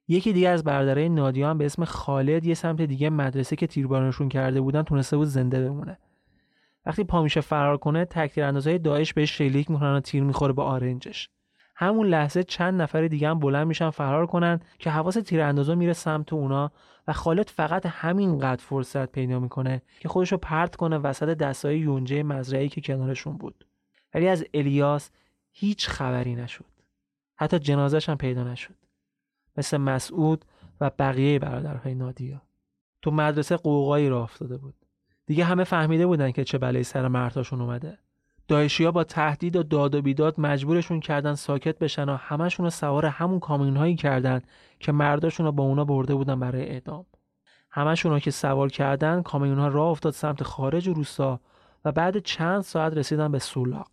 یکی 0.08 0.34
دیگه 0.34 0.50
از 0.50 0.64
برادرای 0.64 1.10
نادیان 1.10 1.58
به 1.58 1.66
اسم 1.66 1.86
خالد 1.86 2.46
یه 2.46 2.54
سمت 2.54 2.82
دیگه 2.82 3.10
مدرسه 3.10 3.56
که 3.56 3.68
تیربارشون 3.68 4.30
کرده 4.30 4.62
بودن 4.62 4.84
تونسته 4.84 5.18
بود 5.18 5.28
زنده 5.28 5.70
بمونه. 5.70 5.98
وقتی 6.86 7.04
پا 7.04 7.24
میشه 7.24 7.42
فرار 7.42 7.78
کنه 7.78 8.06
تکتیر 8.06 8.44
اندازهای 8.44 8.80
داعش 8.80 9.14
بهش 9.14 9.38
شلیک 9.38 9.72
می‌کنن 9.72 9.96
و 9.96 10.00
تیر 10.00 10.24
می‌خوره 10.24 10.54
به 10.54 10.62
آرنجش. 10.62 11.30
همون 11.80 12.08
لحظه 12.08 12.44
چند 12.44 12.82
نفر 12.82 13.08
دیگه 13.08 13.30
هم 13.30 13.40
بلند 13.40 13.68
میشن 13.68 13.90
فرار 13.90 14.26
کنن 14.26 14.60
که 14.80 14.90
حواس 14.90 15.14
تیراندازا 15.14 15.76
میره 15.76 15.94
سمت 15.94 16.34
اونا 16.34 16.72
و 17.08 17.14
خالد 17.14 17.50
فقط 17.50 17.86
همینقدر 17.86 18.64
فرصت 18.64 19.12
پیدا 19.12 19.40
می‌کنه 19.40 19.82
که 20.00 20.10
خودش 20.10 20.32
رو 20.32 20.38
پرت 20.38 20.76
کنه 20.76 20.98
وسط 20.98 21.38
دستای 21.38 21.80
یونجه 21.80 22.24
مزرعی 22.24 22.70
که 22.70 22.82
کنارشون 22.82 23.38
بود. 23.38 23.66
ولی 24.14 24.28
از 24.28 24.46
الیاس 24.54 25.12
هیچ 25.52 25.90
خبری 25.90 26.36
نشد. 26.36 26.66
حتی 27.36 27.60
جنازش 27.60 28.10
هم 28.10 28.18
پیدا 28.18 28.44
نشد. 28.44 28.76
مثل 29.58 29.78
مسعود 29.78 30.46
و 30.82 30.92
بقیه 31.00 31.40
برادرهای 31.40 31.96
نادیا. 31.96 32.42
تو 33.02 33.12
مدرسه 33.12 33.58
قوقایی 33.58 34.10
را 34.10 34.24
افتاده 34.24 34.58
بود. 34.58 34.76
دیگه 35.26 35.44
همه 35.44 35.64
فهمیده 35.64 36.08
بودن 36.08 36.32
که 36.32 36.44
چه 36.44 36.58
بلایی 36.58 36.84
سر 36.84 37.08
مرداشون 37.08 37.62
اومده. 37.62 37.98
داعشیا 38.48 38.92
با 38.92 39.04
تهدید 39.04 39.56
و 39.56 39.64
داد 39.64 39.96
و 39.96 40.02
بیداد 40.02 40.40
مجبورشون 40.40 41.00
کردن 41.00 41.36
ساکت 41.36 41.80
بشن 41.80 42.10
و 42.10 42.16
همشون 42.16 42.66
رو 42.66 42.70
سوار 42.70 43.06
همون 43.06 43.40
کامیون 43.40 43.78
هایی 43.78 43.96
کردن 43.96 44.42
که 44.80 44.92
مرداشون 44.92 45.46
رو 45.46 45.52
با 45.52 45.64
اونا 45.64 45.86
برده 45.86 46.16
بودن 46.16 46.40
برای 46.40 46.70
اعدام. 46.70 47.06
همشون 47.72 48.12
رو 48.12 48.20
که 48.20 48.32
سوار 48.32 48.70
کردن 48.70 49.22
کامیون 49.22 49.60
ها 49.60 49.68
راه 49.68 49.90
افتاد 49.90 50.14
سمت 50.14 50.44
خارج 50.44 50.90
روستا 50.90 51.40
و 51.86 51.92
بعد 51.92 52.18
چند 52.18 52.62
ساعت 52.62 52.98
رسیدن 52.98 53.32
به 53.32 53.40
سولاق. 53.40 53.92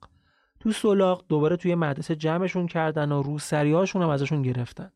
تو 0.60 0.72
سولاق 0.72 1.24
دوباره 1.28 1.56
توی 1.56 1.74
مدرسه 1.74 2.16
جمعشون 2.16 2.66
کردن 2.66 3.12
و 3.12 3.22
روسریاشون 3.22 4.02
هم 4.02 4.08
ازشون 4.08 4.42
گرفتن. 4.42 4.92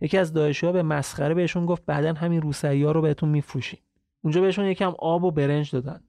یکی 0.00 0.18
از 0.18 0.36
ها 0.36 0.72
به 0.72 0.82
مسخره 0.82 1.34
بهشون 1.34 1.66
گفت 1.66 1.86
بعدا 1.86 2.12
همین 2.12 2.42
روسری 2.42 2.84
ها 2.84 2.92
رو 2.92 3.02
بهتون 3.02 3.28
میفروشیم. 3.28 3.80
اونجا 4.22 4.40
بهشون 4.40 4.64
یکم 4.64 4.94
آب 4.98 5.24
و 5.24 5.30
برنج 5.30 5.70
دادن. 5.70 6.00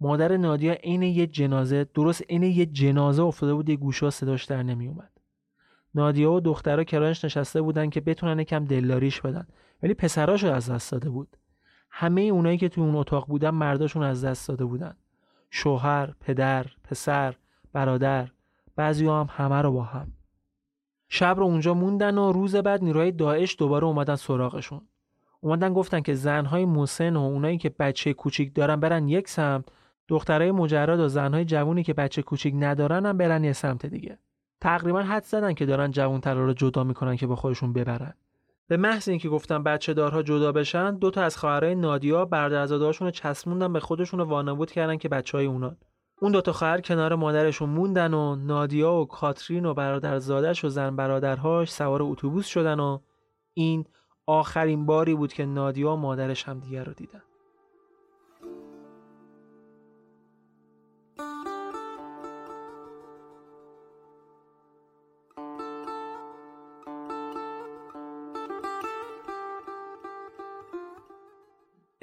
مادر 0.00 0.36
نادیا 0.36 0.72
عین 0.72 1.02
یه 1.02 1.26
جنازه 1.26 1.86
درست 1.94 2.22
عین 2.30 2.42
یه 2.42 2.66
جنازه 2.66 3.22
افتاده 3.22 3.54
بود 3.54 3.68
یه 3.68 3.76
گوشه 3.76 4.10
صداش 4.10 4.44
در 4.44 4.62
نمیومد 4.62 5.10
نادیا 5.94 6.32
و 6.32 6.40
دخترها 6.40 6.84
کرانش 6.84 7.24
نشسته 7.24 7.62
بودن 7.62 7.90
که 7.90 8.00
بتونن 8.00 8.38
یکم 8.38 8.64
دلداریش 8.64 9.20
بدن. 9.20 9.46
ولی 9.82 9.94
پسراشو 9.94 10.52
از 10.52 10.70
دست 10.70 10.92
داده 10.92 11.10
بود. 11.10 11.36
همه 11.90 12.20
اونایی 12.20 12.58
که 12.58 12.68
تو 12.68 12.80
اون 12.80 12.94
اتاق 12.94 13.26
بودن 13.26 13.50
مرداشون 13.50 14.02
از 14.02 14.24
دست 14.24 14.48
داده 14.48 14.64
بودن. 14.64 14.96
شوهر 15.50 16.14
پدر 16.20 16.66
پسر 16.84 17.34
برادر 17.72 18.28
بعضی 18.76 19.06
هم 19.06 19.28
همه 19.30 19.62
رو 19.62 19.72
با 19.72 19.82
هم. 19.82 20.12
شب 21.08 21.34
رو 21.38 21.44
اونجا 21.44 21.74
موندن 21.74 22.18
و 22.18 22.32
روز 22.32 22.56
بعد 22.56 22.84
نیروهای 22.84 23.12
داعش 23.12 23.56
دوباره 23.58 23.84
اومدن 23.84 24.16
سراغشون. 24.16 24.80
اومدن 25.40 25.72
گفتن 25.72 26.00
که 26.00 26.14
زنهای 26.14 26.64
مسن 26.64 27.16
و 27.16 27.20
اونایی 27.20 27.58
که 27.58 27.68
بچه 27.68 28.12
کوچیک 28.12 28.54
دارن 28.54 28.76
برن 28.76 29.08
یک 29.08 29.28
سمت 29.28 29.64
دخترای 30.08 30.52
مجرد 30.52 31.00
و 31.00 31.08
زنهای 31.08 31.44
جوونی 31.44 31.82
که 31.82 31.94
بچه 31.94 32.22
کوچیک 32.22 32.54
ندارن 32.56 33.06
هم 33.06 33.18
برن 33.18 33.44
یه 33.44 33.52
سمت 33.52 33.86
دیگه. 33.86 34.18
تقریبا 34.60 35.02
حد 35.02 35.24
زدن 35.24 35.54
که 35.54 35.66
دارن 35.66 35.90
جوانترا 35.90 36.44
رو 36.44 36.52
جدا 36.52 36.84
می‌کنن 36.84 37.16
که 37.16 37.26
با 37.26 37.36
خودشون 37.36 37.72
ببرن. 37.72 38.14
به 38.68 38.76
محض 38.76 39.08
اینکه 39.08 39.28
گفتن 39.28 39.62
بچه 39.62 39.94
دارها 39.94 40.22
جدا 40.22 40.52
بشن 40.52 40.94
دو 40.98 41.10
تا 41.10 41.22
از 41.22 41.36
خواهرای 41.36 41.74
نادیا 41.74 42.24
برادرزادهاشون 42.24 43.06
رو 43.06 43.10
چسبوندن 43.10 43.72
به 43.72 43.80
خودشون 43.80 44.20
و 44.20 44.24
وانمود 44.24 44.70
کردن 44.70 44.96
که 44.96 45.08
بچه 45.08 45.38
های 45.38 45.46
اونان. 45.46 45.76
اون 46.20 46.32
دوتا 46.32 46.52
خواهر 46.52 46.80
کنار 46.80 47.14
مادرشون 47.14 47.70
موندن 47.70 48.14
و 48.14 48.36
نادیا 48.36 48.92
و 48.92 49.06
کاترین 49.06 49.66
و 49.66 49.74
برادرزادش 49.74 50.64
و 50.64 50.68
زن 50.68 50.96
برادرهاش 50.96 51.72
سوار 51.72 52.02
اتوبوس 52.02 52.46
شدن 52.46 52.80
و 52.80 52.98
این 53.54 53.84
آخرین 54.26 54.86
باری 54.86 55.14
بود 55.14 55.32
که 55.32 55.46
نادیا 55.46 55.92
و 55.92 55.96
مادرش 55.96 56.44
هم 56.44 56.60
دیگر 56.60 56.84
رو 56.84 56.92
دیدن. 56.92 57.22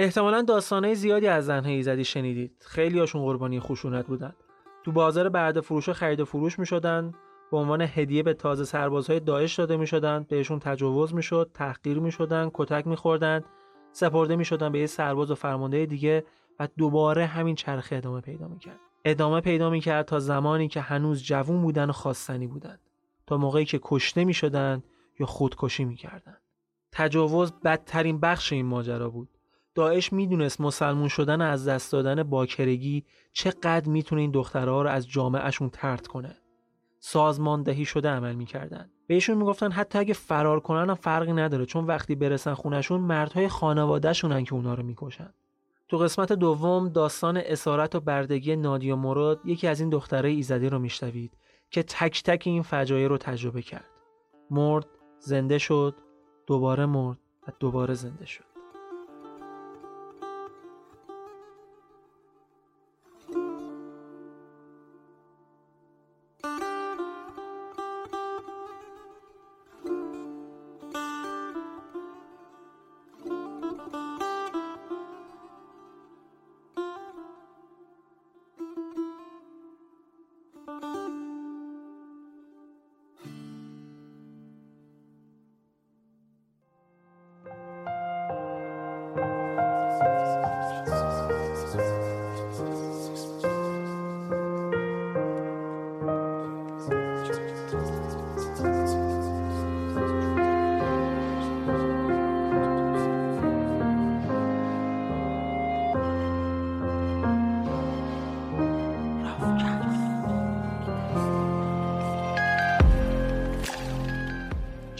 احتمالا 0.06 0.42
داستانهای 0.42 0.96
زیادی 0.96 1.28
از 1.28 1.46
زنهای 1.46 1.74
ایزدی 1.74 2.04
شنیدید. 2.04 2.66
خیلی 2.68 3.00
هاشون 3.00 3.22
قربانی 3.22 3.60
خشونت 3.60 4.08
بودن. 4.08 4.36
تو 4.84 4.92
بازار 4.92 5.30
بعد 5.30 5.60
فروش 5.60 5.90
و 5.90 5.94
خرید 5.94 6.20
و 6.20 6.26
فروش 6.26 6.60
می 6.60 6.66
شدن 6.66 7.12
به 7.52 7.58
عنوان 7.58 7.82
هدیه 7.82 8.24
به 8.24 8.34
تازه 8.34 8.64
سربازهای 8.64 9.20
داعش 9.20 9.60
داده 9.60 9.78
می 9.78 9.88
شدن 9.88 10.26
بهشون 10.30 10.60
تجاوز 10.60 11.14
می 11.14 11.24
شد 11.24 11.52
تحقیر 11.54 12.00
می 12.00 12.12
شدن 12.12 12.52
کتک 12.54 12.88
می 12.88 12.96
خوردن 12.96 13.44
سپرده 13.92 14.36
می 14.36 14.46
شدن 14.46 14.72
به 14.72 14.80
یه 14.80 14.86
سرباز 14.86 15.32
و 15.32 15.36
فرمانده 15.36 15.86
دیگه 15.86 16.26
و 16.60 16.68
دوباره 16.78 17.26
همین 17.26 17.56
چرخه 17.56 17.96
ادامه 17.96 18.22
پیدا 18.22 18.48
می 18.48 18.60
کرد 18.60 18.80
ادامه 19.06 19.42
پیدا 19.42 19.70
می 19.70 19.80
کرد 19.80 20.06
تا 20.06 20.20
زمانی 20.20 20.68
که 20.68 20.82
هنوز 20.82 21.24
جوون 21.24 21.62
بودن 21.62 21.90
و 21.90 21.94
خواستنی 21.94 22.48
بودن. 22.48 22.80
تا 23.28 23.38
موقعی 23.38 23.66
که 23.66 23.80
کشته 23.84 24.26
می 24.26 24.34
شدن 24.34 24.84
یا 25.20 25.26
خودکشی 25.26 25.86
می 25.86 25.96
کردن. 25.96 26.38
تجاوز 26.92 27.52
بدترین 27.52 28.20
بخش 28.20 28.54
این 28.54 28.66
ماجرا 28.66 29.10
بود. 29.10 29.35
داعش 29.76 30.14
می‌دونست 30.14 30.62
مسلمون 30.62 31.08
شدن 31.08 31.42
از 31.42 31.68
دست 31.68 31.92
دادن 31.92 32.24
باکرگی 32.24 33.04
چقدر 33.32 33.90
می‌تونه 33.90 34.22
این 34.22 34.32
دخترها 34.32 34.82
رو 34.82 34.90
از 34.90 35.10
جامعهشون 35.10 35.70
ترد 35.70 36.08
کنه. 36.08 36.38
سازماندهی 37.00 37.86
شده 37.86 38.10
عمل 38.10 38.36
می‌کردن. 38.36 38.90
بهشون 39.08 39.38
می‌گفتن 39.38 39.72
حتی 39.72 40.00
اگه 40.00 40.14
فرار 40.14 40.60
کنن 40.60 40.90
هم 40.90 40.96
فرقی 40.96 41.34
نداره 41.34 41.66
چون 41.66 41.86
وقتی 41.86 42.16
برسن 42.16 42.54
خونشون 42.54 43.02
مردهای 43.02 43.48
خانوادهشونن 43.48 44.44
که 44.44 44.54
اونا 44.54 44.74
رو 44.74 44.84
می‌کشن. 44.84 45.34
تو 45.88 45.98
قسمت 45.98 46.32
دوم 46.32 46.90
داستان 46.90 47.38
اسارت 47.38 47.96
و 47.96 48.00
بردگی 48.00 48.56
نادیا 48.56 48.96
مراد 48.96 49.42
یکی 49.46 49.68
از 49.68 49.80
این 49.80 49.90
دخترای 49.90 50.36
ایزدی 50.36 50.70
رو 50.70 50.80
میشنوید 50.80 51.38
که 51.70 51.84
تک 51.84 52.24
تک 52.24 52.44
این 52.46 52.62
فجایع 52.62 53.08
رو 53.08 53.18
تجربه 53.18 53.62
کرد. 53.62 53.90
مرد 54.52 54.88
زنده 55.20 55.58
شد 55.58 55.96
دوباره 56.48 56.86
مرد 56.86 57.18
و 57.48 57.52
دوباره 57.60 57.94
زنده 57.94 58.26
شد. 58.26 58.55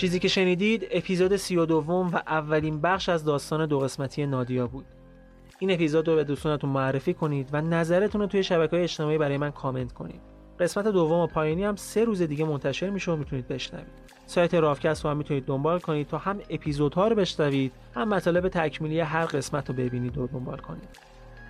چیزی 0.06 0.20
که 0.20 0.28
شنیدید 0.28 0.88
اپیزود 0.92 1.36
سی 1.36 1.58
و 1.58 1.66
دوم 1.66 2.08
و 2.08 2.16
اولین 2.16 2.82
بخش 2.82 3.10
از 3.10 3.26
داستان 3.26 3.66
دو 3.66 3.80
قسمتی 3.80 4.26
نادیا 4.26 4.68
بود. 4.68 4.86
این 5.60 5.72
اپیزود 5.72 6.08
رو 6.08 6.16
به 6.16 6.24
دوستانتون 6.24 6.70
معرفی 6.70 7.14
کنید 7.14 7.50
و 7.54 7.62
نظرتون 7.62 8.22
رو 8.22 8.28
توی 8.28 8.44
شبکه 8.44 8.76
های 8.76 8.84
اجتماعی 8.84 9.18
برای 9.18 9.38
من 9.38 9.52
کامنت 9.52 9.94
کنید. 9.94 10.22
قسمت 10.60 10.88
دوم 10.88 11.20
و 11.20 11.28
پایینی 11.28 11.64
هم 11.64 11.76
سه 11.76 12.04
روز 12.04 12.22
دیگه 12.22 12.46
منتشر 12.46 12.90
میشه 12.90 13.12
و 13.12 13.16
می‌تونید 13.16 13.48
بشنوید. 13.48 13.88
سایت 14.26 14.54
رافکست 14.54 15.06
رو 15.06 15.12
هم 15.12 15.18
می‌تونید 15.18 15.46
دنبال 15.46 15.80
کنید 15.80 16.08
تا 16.08 16.18
هم 16.18 16.40
اپیزودها 16.50 17.08
رو 17.08 17.16
بشنوید 17.16 17.72
هم 17.96 18.10
مطالب 18.10 18.48
تکمیلی 18.48 19.00
هر 19.00 19.26
قسمت 19.26 19.70
رو 19.70 19.76
ببینید 19.76 20.18
و 20.18 20.28
دنبال 20.28 20.58
کنید. 20.58 20.90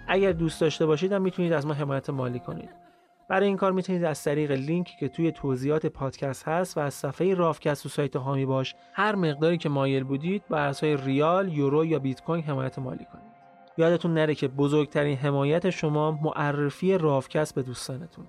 اگر 0.08 0.32
دوست 0.32 0.62
داشته 0.62 0.86
باشید 0.86 1.12
هم 1.12 1.22
می‌تونید 1.22 1.54
از 1.54 1.66
ما 1.66 1.74
حمایت 1.74 2.10
مالی 2.10 2.40
کنید. 2.40 2.85
برای 3.28 3.48
این 3.48 3.58
کار 3.58 3.72
می‌تونید 3.72 4.04
از 4.04 4.24
طریق 4.24 4.52
لینکی 4.52 4.98
که 5.00 5.10
توی 5.10 5.32
توضیحات 5.32 5.86
پادکست 5.86 6.48
هست 6.48 6.78
و 6.78 6.80
از 6.80 6.94
صفحه 6.94 7.34
رافکست 7.34 7.86
و 7.86 7.90
سایت 7.90 8.16
هامی 8.16 8.46
باش 8.46 8.76
هر 8.94 9.16
مقداری 9.16 9.58
که 9.58 9.70
مایل 9.70 10.04
بودید 10.04 10.44
با 10.50 10.58
ارزهای 10.58 10.98
ریال، 10.98 11.54
یورو 11.54 11.86
یا 11.86 12.00
بیت 12.00 12.22
کوین 12.22 12.44
حمایت 12.44 12.80
مالی 12.80 13.06
کنید. 13.06 13.36
یادتون 13.78 14.14
نره 14.14 14.36
که 14.36 14.48
بزرگترین 14.48 15.18
حمایت 15.18 15.70
شما 15.70 16.12
معرفی 16.12 16.98
رافکست 16.98 17.56
به 17.56 17.64
دوستانتونه. 17.64 18.28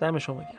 دم 0.00 0.18
شما 0.18 0.40
گرم. 0.40 0.58